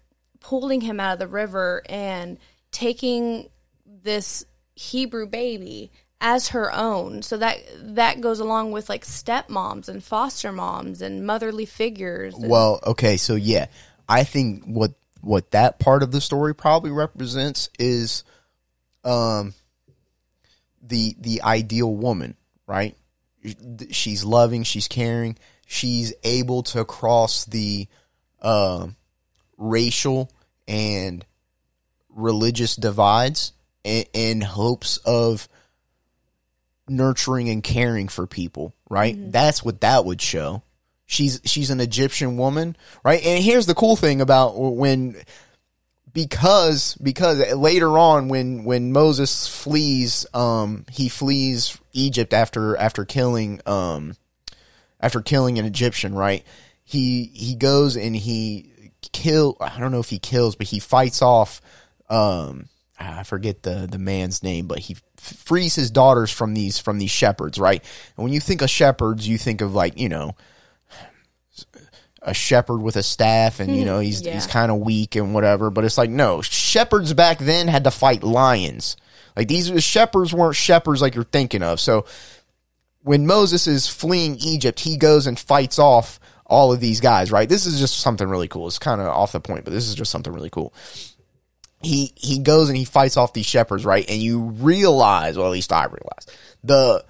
pulling 0.41 0.81
him 0.81 1.01
out 1.01 1.14
of 1.14 1.18
the 1.18 1.27
river 1.29 1.83
and 1.89 2.39
taking 2.70 3.49
this 3.85 4.45
Hebrew 4.74 5.27
baby 5.27 5.91
as 6.20 6.49
her 6.49 6.72
own. 6.72 7.22
So 7.22 7.37
that 7.39 7.59
that 7.95 8.20
goes 8.20 8.41
along 8.41 8.72
with 8.72 8.89
like 8.89 9.05
stepmoms 9.05 9.89
and 9.89 10.03
foster 10.03 10.53
moms 10.53 11.03
and 11.03 11.27
motherly 11.27 11.66
figures. 11.66 12.35
and- 12.35 12.49
Well, 12.49 12.81
okay, 12.87 13.16
so 13.16 13.35
yeah, 13.35 13.66
I 14.09 14.24
think 14.24 14.64
what 14.64 14.93
what 15.22 15.51
that 15.51 15.79
part 15.79 16.03
of 16.03 16.12
the 16.12 16.20
story 16.20 16.55
probably 16.55 16.91
represents 16.93 17.68
is 17.79 18.22
um 19.05 19.55
the 20.83 21.16
the 21.18 21.43
ideal 21.43 21.93
woman, 21.93 22.37
right? 22.66 22.97
She's 23.90 24.24
loving, 24.24 24.62
she's 24.62 24.88
caring, 24.88 25.36
she's 25.66 26.12
able 26.24 26.62
to 26.64 26.84
cross 26.84 27.44
the 27.44 27.88
um 28.42 28.97
racial 29.57 30.30
and 30.68 31.24
religious 32.11 32.76
divides 32.76 33.53
in, 33.84 34.05
in 34.12 34.40
hopes 34.40 34.99
of 34.99 35.49
nurturing 36.88 37.49
and 37.49 37.62
caring 37.62 38.09
for 38.09 38.26
people, 38.26 38.74
right? 38.88 39.16
That's 39.32 39.64
what 39.64 39.80
that 39.80 40.05
would 40.05 40.20
show. 40.20 40.62
She's 41.07 41.40
she's 41.44 41.70
an 41.70 41.80
Egyptian 41.80 42.36
woman, 42.36 42.76
right? 43.05 43.24
And 43.24 43.42
here's 43.42 43.66
the 43.66 43.74
cool 43.74 43.97
thing 43.97 44.20
about 44.20 44.59
when 44.59 45.16
because 46.17 46.95
because 46.95 47.53
later 47.53 47.99
on 47.99 48.29
when 48.29 48.64
when 48.64 48.91
Moses 48.91 49.47
flees 49.47 50.25
um 50.33 50.87
he 50.91 51.11
flees 51.11 51.79
Egypt 51.93 52.33
after 52.33 52.75
after 52.75 53.05
killing 53.05 53.61
um 53.67 54.17
after 54.99 55.21
killing 55.21 55.59
an 55.59 55.67
Egyptian, 55.67 56.14
right? 56.14 56.43
He 56.85 57.25
he 57.35 57.55
goes 57.55 57.99
and 57.99 58.17
he 58.17 58.91
kill 59.12 59.59
I 59.61 59.79
don't 59.79 59.93
know 59.93 60.01
if 60.01 60.09
he 60.09 60.19
kills, 60.19 60.57
but 60.57 60.69
he 60.69 60.81
fights 60.81 61.21
off 61.21 61.61
um 62.09 62.71
I 62.99 63.25
forget 63.25 63.62
the 63.62 63.87
the 63.87 63.99
man's 63.99 64.43
name, 64.43 64.69
but 64.69 64.79
he 64.79 64.97
frees 65.19 65.75
his 65.75 65.91
daughters 65.91 66.31
from 66.31 66.55
these 66.55 66.79
from 66.79 66.97
these 66.97 67.11
shepherds, 67.11 67.59
right? 67.59 67.85
And 68.17 68.25
when 68.25 68.33
you 68.33 68.41
think 68.41 68.62
of 68.62 68.71
shepherds, 68.71 69.29
you 69.29 69.37
think 69.37 69.61
of 69.61 69.75
like 69.75 70.01
you 70.01 70.09
know 70.09 70.35
a 72.27 72.35
shepherd 72.35 72.83
with 72.83 72.97
a 72.97 73.03
staff, 73.03 73.61
and 73.61 73.74
you 73.74 73.83
hmm, 73.83 73.87
know 73.87 73.99
he's 74.01 74.20
Yeah. 74.20 74.35
he's 74.35 74.47
kind 74.47 74.70
of 74.70 74.79
weak 74.79 75.14
and 75.14 75.33
whatever. 75.33 75.70
But 75.70 75.85
it's 75.85 75.97
like 75.97 76.11
no, 76.11 76.43
shepherds 76.43 77.14
back 77.14 77.39
then 77.39 77.68
had 77.68 77.85
to 77.85 77.91
fight 77.91 78.22
lions. 78.22 78.97
Like 79.37 79.49
these 79.49 79.83
shepherds 79.83 80.35
weren't 80.35 80.57
shepherds 80.57 81.01
like 81.01 81.14
you're 81.14 81.24
thinking 81.24 81.62
of. 81.62 81.79
So 81.81 82.05
when 83.03 83.27
Moses 83.27 83.66
is 83.68 83.87
fleeing 83.89 84.37
Egypt, 84.41 84.81
he 84.81 84.97
goes 84.97 85.27
and 85.27 85.39
fights 85.39 85.79
off 85.79 86.18
all 86.45 86.72
of 86.72 86.81
these 86.81 87.01
guys, 87.01 87.31
right? 87.31 87.49
This 87.49 87.66
is 87.66 87.79
just 87.79 87.99
something 88.01 88.29
really 88.29 88.49
cool. 88.49 88.66
It's 88.66 88.79
kind 88.79 89.01
of 89.01 89.07
off 89.09 89.33
the 89.33 89.41
point, 89.41 89.64
but 89.64 89.72
this 89.72 89.89
is 89.89 89.95
just 89.95 90.11
something 90.11 90.33
really 90.33 90.51
cool. 90.51 90.74
He 91.83 92.12
he 92.16 92.41
goes 92.41 92.68
and 92.68 92.77
he 92.77 92.85
fights 92.85 93.16
off 93.16 93.33
these 93.33 93.47
shepherds, 93.47 93.85
right? 93.85 94.05
And 94.09 94.20
you 94.20 94.41
realize, 94.41 95.37
well, 95.37 95.47
at 95.47 95.53
least 95.53 95.72
I 95.72 95.85
realize 95.85 96.27
the 96.64 97.05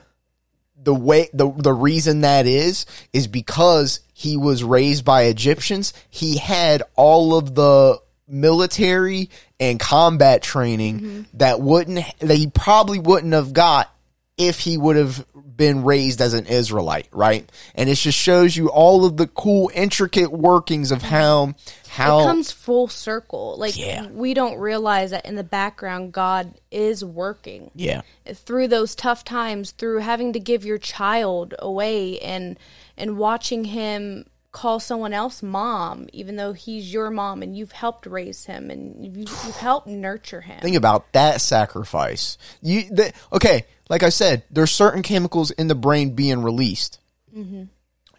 the 0.83 0.95
way 0.95 1.31
the 1.33 1.51
the 1.51 1.73
reason 1.73 2.21
that 2.21 2.47
is 2.47 2.85
is 3.13 3.27
because 3.29 4.01
he 4.19 4.39
was 4.39 4.65
raised 4.65 5.05
by 5.05 5.25
Egyptians. 5.25 5.93
He 6.09 6.39
had 6.39 6.83
all 6.95 7.37
of 7.37 7.55
the 7.55 8.01
military 8.27 9.29
and 9.61 9.79
combat 9.79 10.41
training 10.41 11.01
mm-hmm. 11.01 11.23
that 11.35 11.61
wouldn't 11.61 12.03
that 12.21 12.35
he 12.35 12.47
probably 12.47 12.99
wouldn't 12.99 13.35
have 13.35 13.53
got 13.53 13.95
if 14.39 14.59
he 14.59 14.79
would 14.79 14.97
have 14.97 15.23
been 15.35 15.85
raised 15.85 16.23
as 16.23 16.33
an 16.33 16.47
Israelite, 16.47 17.09
right? 17.13 17.47
And 17.75 17.91
it 17.91 17.97
just 17.97 18.17
shows 18.17 18.57
you 18.57 18.69
all 18.69 19.05
of 19.05 19.19
the 19.19 19.27
cool 19.27 19.71
intricate 19.75 20.33
workings 20.33 20.93
of 20.93 21.01
mm-hmm. 21.01 21.09
how 21.09 21.55
how 21.89 22.21
it 22.21 22.25
comes 22.25 22.51
full 22.51 22.89
circle. 22.89 23.57
Like 23.59 23.77
Yeah. 23.77 24.07
we 24.07 24.33
don't 24.33 24.59
realize 24.59 25.11
that 25.11 25.27
in 25.27 25.35
the 25.35 25.45
background 25.45 26.13
God 26.13 26.55
is 26.71 27.05
working. 27.05 27.71
yeah. 27.75 28.01
Through 28.33 28.69
those 28.69 28.95
tough 28.95 29.25
times, 29.25 29.73
through 29.73 29.99
having 29.99 30.33
to 30.33 30.41
give 30.41 30.65
your 30.65 30.79
child 30.79 31.53
away 31.59 32.19
and 32.21 32.59
and 32.97 33.19
watching 33.19 33.65
him 33.65 34.27
call 34.57 34.81
someone 34.81 35.13
else 35.13 35.43
mom 35.43 36.09
even 36.15 36.37
though 36.37 36.55
he's 36.55 36.91
your 36.91 37.11
mom 37.11 37.43
and 37.43 37.55
you've 37.55 37.73
helped 37.73 38.07
raise 38.07 38.47
him 38.47 38.71
and 38.71 39.05
you've, 39.05 39.19
you've 39.19 39.57
helped 39.57 39.87
nurture 39.87 40.41
him. 40.41 40.61
Think 40.61 40.77
about 40.77 41.13
that 41.13 41.43
sacrifice. 41.43 42.39
You 42.63 42.85
the, 42.85 43.13
okay? 43.35 43.67
Like 43.91 44.03
I 44.03 44.09
said, 44.09 44.45
there's 44.51 44.71
certain 44.71 45.03
chemicals 45.03 45.51
in 45.51 45.69
the 45.69 45.75
brain 45.75 46.15
being 46.15 46.43
released. 46.43 47.01
Mm-hmm. 47.37 47.65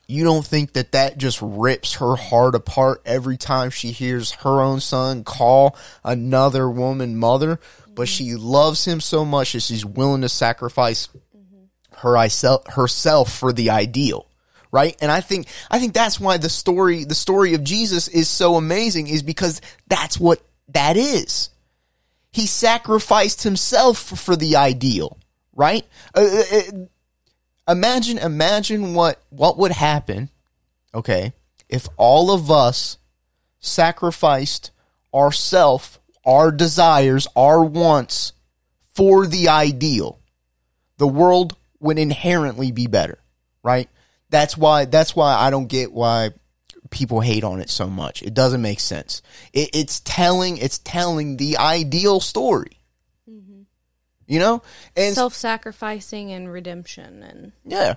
You 0.05 0.23
don't 0.23 0.45
think 0.45 0.73
that 0.73 0.91
that 0.91 1.17
just 1.17 1.39
rips 1.41 1.95
her 1.95 2.15
heart 2.15 2.53
apart 2.53 3.01
every 3.03 3.35
time 3.35 3.71
she 3.71 3.91
hears 3.91 4.31
her 4.31 4.61
own 4.61 4.79
son 4.79 5.23
call 5.23 5.75
another 6.03 6.69
woman 6.69 7.17
mother, 7.17 7.59
but 7.95 8.07
she 8.07 8.27
mm-hmm. 8.27 8.45
loves 8.45 8.85
him 8.85 9.01
so 9.01 9.25
much 9.25 9.53
that 9.53 9.61
she's 9.61 9.83
willing 9.83 10.21
to 10.21 10.29
sacrifice 10.29 11.07
mm-hmm. 11.35 11.65
her 11.97 12.11
isel- 12.11 12.69
herself 12.73 13.33
for 13.33 13.51
the 13.51 13.71
ideal 13.71 14.27
right? 14.71 14.95
And 15.01 15.11
i 15.11 15.21
think 15.21 15.47
i 15.71 15.79
think 15.79 15.93
that's 15.93 16.19
why 16.19 16.37
the 16.37 16.49
story 16.49 17.03
the 17.03 17.15
story 17.15 17.53
of 17.53 17.63
jesus 17.63 18.07
is 18.07 18.29
so 18.29 18.55
amazing 18.55 19.07
is 19.07 19.23
because 19.23 19.61
that's 19.87 20.19
what 20.19 20.41
that 20.69 20.97
is. 20.97 21.49
He 22.31 22.45
sacrificed 22.45 23.43
himself 23.43 23.97
for 23.97 24.35
the 24.35 24.57
ideal 24.57 25.17
right? 25.57 25.85
Uh, 26.15 26.21
uh, 26.21 26.57
uh, 26.57 27.71
imagine 27.71 28.17
imagine 28.19 28.93
what 28.93 29.21
what 29.29 29.57
would 29.57 29.73
happen 29.73 30.29
okay 30.95 31.33
if 31.67 31.89
all 31.97 32.31
of 32.31 32.49
us 32.49 32.97
sacrificed 33.59 34.71
ourself 35.13 35.99
our 36.25 36.51
desires 36.51 37.27
our 37.35 37.61
wants 37.61 38.31
for 38.95 39.27
the 39.27 39.49
ideal. 39.49 40.19
The 40.97 41.07
world 41.07 41.55
would 41.79 41.99
inherently 41.99 42.71
be 42.71 42.87
better, 42.87 43.19
right? 43.61 43.89
That's 44.29 44.57
why 44.57 44.85
that's 44.85 45.15
why 45.15 45.35
I 45.35 45.49
don't 45.49 45.67
get 45.67 45.91
why 45.91 46.31
people 46.89 47.21
hate 47.21 47.43
on 47.43 47.59
it 47.59 47.69
so 47.69 47.87
much. 47.87 48.21
It 48.21 48.33
doesn't 48.33 48.61
make 48.61 48.79
sense. 48.79 49.21
It, 49.53 49.69
it's 49.73 49.99
telling 50.01 50.57
it's 50.57 50.79
telling 50.79 51.37
the 51.37 51.57
ideal 51.57 52.19
story. 52.19 52.71
You 54.29 54.39
know, 54.39 54.61
and 54.97 55.15
Self-sacrificing 55.15 56.33
and 56.33 56.51
redemption 56.51 57.23
and 57.23 57.53
yeah, 57.63 57.95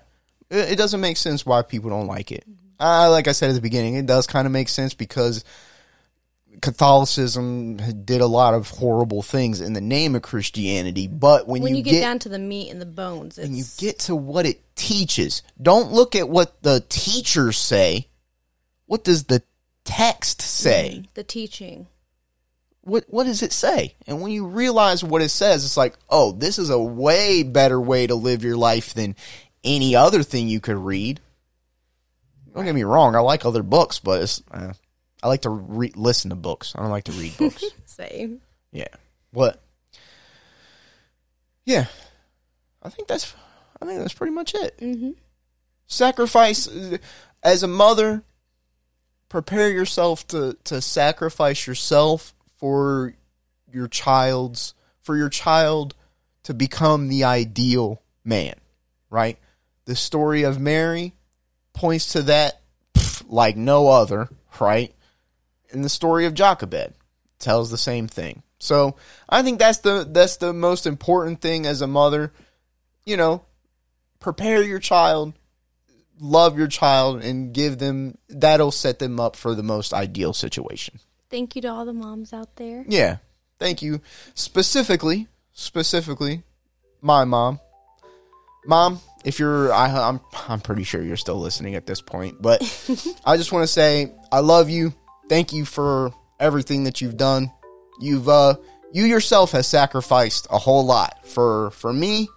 it, 0.49 0.73
it 0.73 0.77
doesn't 0.77 1.01
make 1.01 1.17
sense 1.17 1.45
why 1.45 1.63
people 1.63 1.91
don't 1.91 2.07
like 2.07 2.31
it. 2.31 2.45
Uh, 2.79 3.11
like 3.11 3.27
I 3.27 3.33
said 3.33 3.51
at 3.51 3.55
the 3.55 3.61
beginning, 3.61 3.97
it 3.97 4.07
does 4.07 4.29
kind 4.29 4.47
of 4.47 4.53
make 4.53 4.69
sense 4.69 4.95
because 4.95 5.45
Catholicism 6.61 7.77
did 8.05 8.21
a 8.21 8.27
lot 8.27 8.55
of 8.55 8.69
horrible 8.69 9.23
things 9.23 9.61
in 9.61 9.73
the 9.73 9.81
name 9.81 10.15
of 10.15 10.23
Christianity. 10.23 11.07
But 11.07 11.47
when, 11.47 11.63
when 11.63 11.73
you, 11.73 11.79
you 11.79 11.85
get, 11.85 12.01
down 12.01 12.19
to 12.21 12.29
the 12.29 12.39
meat 12.39 12.71
and 12.71 12.81
the 12.81 12.87
bones, 12.87 13.39
it's 13.39 13.49
when 13.49 13.57
you 13.57 13.65
get 13.79 14.01
to 14.01 14.17
what 14.17 14.47
it 14.47 14.61
teaches, 14.75 15.43
don't 15.61 15.93
look 15.93 16.15
at 16.15 16.29
what 16.29 16.63
the 16.63 16.85
teachers 16.89 17.57
say. 17.57 18.09
What 18.87 19.05
does 19.05 19.25
the 19.25 19.43
text 19.85 20.43
say? 20.43 21.05
the 21.15 21.25
teaching. 21.25 21.87
What 22.83 23.05
what 23.09 23.25
does 23.25 23.43
it 23.43 23.53
say? 23.53 23.95
And 24.07 24.21
when 24.21 24.33
you 24.33 24.47
realize 24.47 25.05
what 25.05 25.23
it 25.23 25.29
says, 25.29 25.65
it's 25.65 25.77
like, 25.77 25.95
oh, 26.09 26.33
this 26.33 26.59
is 26.59 26.71
a 26.71 26.79
way 26.79 27.43
better 27.43 27.81
way 27.81 28.07
to 28.07 28.15
live 28.15 28.43
your 28.43 28.57
life 28.57 28.95
than 28.95 29.17
any 29.63 29.95
other 29.95 30.23
thing 30.23 30.49
you 30.49 30.61
could 30.61 30.77
read. 30.77 31.21
Don't 32.55 32.65
get 32.65 32.75
me 32.75 32.83
wrong, 32.83 33.15
I 33.15 33.21
like 33.21 33.45
other 33.45 33.63
books, 33.63 34.01
but 34.01 34.23
it's, 34.23 34.43
uh, 34.51 34.73
I 35.23 35.29
like 35.29 35.43
to 35.43 35.51
re- 35.51 35.93
listen 35.95 36.31
to 36.31 36.37
books. 36.37 36.75
I 36.75 36.81
don't 36.81 36.91
like 36.91 37.05
to 37.05 37.13
read 37.13 37.37
books. 37.37 37.65
Same. 37.87 38.41
Yeah. 38.73 38.89
What? 39.33 39.63
Yeah. 41.65 41.87
I 42.83 42.89
think 42.89 43.09
that's. 43.09 43.35
I 43.81 43.87
think 43.87 44.01
that's 44.01 44.15
pretty 44.15 44.33
much 44.33 44.55
it. 44.55 44.79
Mm-hmm. 44.79 45.11
Sacrifice 45.87 46.69
as 47.43 47.63
a 47.63 47.69
mother. 47.69 48.23
Prepare 49.29 49.71
yourself 49.71 50.27
to 50.29 50.57
to 50.65 50.81
sacrifice 50.81 51.67
yourself 51.67 52.35
for 52.59 53.15
your 53.73 53.89
child's 53.89 54.75
for 55.01 55.17
your 55.17 55.29
child 55.29 55.95
to 56.45 56.55
become 56.55 57.09
the 57.09 57.25
ideal 57.25 58.03
man. 58.25 58.55
Right. 59.09 59.39
The 59.85 59.97
story 59.97 60.43
of 60.43 60.61
Mary 60.61 61.15
points 61.73 62.13
to 62.13 62.23
that 62.23 62.61
pff, 62.95 63.25
like 63.29 63.57
no 63.57 63.89
other. 63.89 64.29
Right. 64.59 64.95
And 65.73 65.85
the 65.85 65.89
story 65.89 66.27
of 66.27 66.35
Jochebed 66.35 66.95
tells 67.39 67.71
the 67.71 67.79
same 67.79 68.09
thing. 68.09 68.43
So 68.59 68.97
I 69.29 69.43
think 69.43 69.59
that's 69.59 69.79
the 69.79 70.07
that's 70.09 70.37
the 70.37 70.53
most 70.53 70.87
important 70.87 71.41
thing 71.41 71.67
as 71.67 71.81
a 71.81 71.87
mother. 71.87 72.33
You 73.05 73.17
know, 73.17 73.45
prepare 74.21 74.63
your 74.63 74.79
child, 74.79 75.33
love 76.21 76.59
your 76.59 76.69
child, 76.69 77.23
and 77.23 77.55
give 77.55 77.79
them 77.79 78.19
that'll 78.29 78.73
set 78.73 78.99
them 78.99 79.19
up 79.19 79.37
for 79.37 79.55
the 79.55 79.63
most 79.63 79.95
ideal 79.95 80.33
situation. 80.33 81.01
Thank 81.31 81.55
you 81.55 81.63
to 81.63 81.69
all 81.69 81.85
the 81.85 81.93
moms 81.93 82.33
out 82.33 82.57
there. 82.57 82.85
Yeah. 82.89 83.19
Thank 83.59 83.83
you. 83.83 84.01
Specifically, 84.35 85.29
specifically, 85.53 86.43
my 87.01 87.25
mom. 87.25 87.61
Mom, 88.67 89.01
if 89.25 89.39
you're, 89.39 89.73
I, 89.73 89.91
I'm, 89.91 90.21
I'm 90.49 90.61
pretty 90.61 90.83
sure 90.83 91.03
you're 91.03 91.17
still 91.17 91.39
listening 91.39 91.77
at 91.77 91.87
this 91.87 92.01
point, 92.01 92.43
but 92.43 92.61
I 93.25 93.37
just 93.37 93.53
want 93.53 93.63
to 93.63 93.67
say 93.67 94.13
I 94.33 94.41
love 94.41 94.69
you. 94.69 94.93
Thank 95.31 95.53
you 95.53 95.65
for 95.65 96.13
everything 96.41 96.83
that 96.85 97.01
you've 97.01 97.17
done. 97.17 97.53
You've, 98.01 98.29
uh, 98.29 98.57
you 98.93 99.05
yourself 99.05 99.53
has 99.53 99.69
sacrificed 99.69 100.49
a 100.51 100.59
whole 100.59 100.85
lot 100.85 101.25
for, 101.25 101.71
for 101.71 101.93
me 101.93 102.29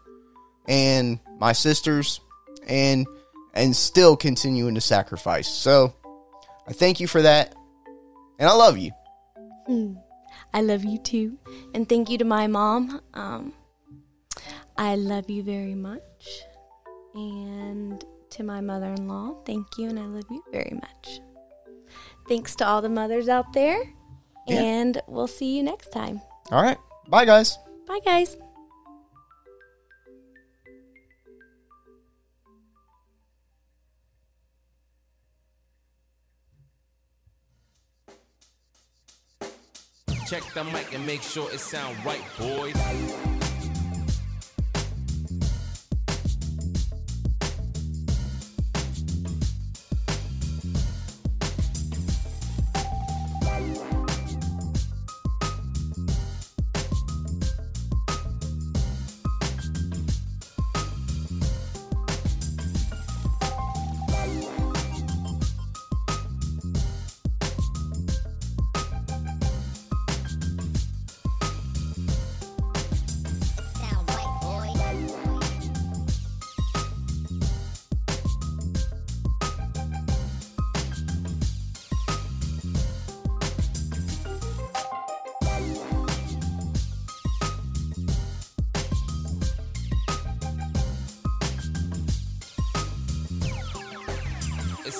and 0.68 1.20
my 1.39 1.54
sisters 1.54 2.22
and, 2.68 3.08
and 3.56 3.76
still 3.76 4.16
continuing 4.16 4.76
to 4.76 4.82
sacrifice. 4.82 5.48
So 5.48 5.96
I 6.68 6.74
thank 6.74 7.00
you 7.00 7.08
for 7.08 7.24
that. 7.24 7.56
And 8.38 8.48
I 8.48 8.54
love 8.54 8.78
you. 8.78 8.91
I 10.54 10.62
love 10.62 10.86
you 10.86 11.00
too. 11.00 11.39
And 11.74 11.89
thank 11.89 12.12
you 12.12 12.20
to 12.20 12.26
my 12.26 12.46
mom. 12.46 13.02
Um, 13.16 13.54
I 14.78 14.98
love 14.98 15.32
you 15.32 15.41
very 15.41 15.74
much. 15.74 16.44
And 17.16 18.06
to 18.30 18.44
my 18.44 18.62
mother 18.62 18.91
in 18.91 19.08
law, 19.08 19.41
thank 19.48 19.80
you. 19.80 19.89
And 19.89 19.98
I 19.98 20.06
love 20.06 20.26
you 20.30 20.44
very 20.52 20.78
much. 20.80 21.22
Thanks 22.28 22.55
to 22.55 22.65
all 22.67 22.82
the 22.82 22.89
mothers 22.89 23.28
out 23.30 23.53
there. 23.53 23.82
Yeah. 24.47 24.61
And 24.61 25.01
we'll 25.07 25.28
see 25.28 25.55
you 25.55 25.63
next 25.63 25.91
time. 25.91 26.21
All 26.51 26.61
right. 26.61 26.78
Bye, 27.07 27.26
guys. 27.26 27.57
Bye, 27.88 27.99
guys. 28.03 28.38
Check 40.28 40.43
the 40.53 40.63
mic 40.63 40.93
and 40.93 41.05
make 41.05 41.21
sure 41.21 41.51
it 41.51 41.59
sound 41.59 41.95
right, 42.03 42.24
boys. 42.39 43.43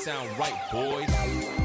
Sound 0.04 0.38
right, 0.38 0.54
boys. 0.70 1.63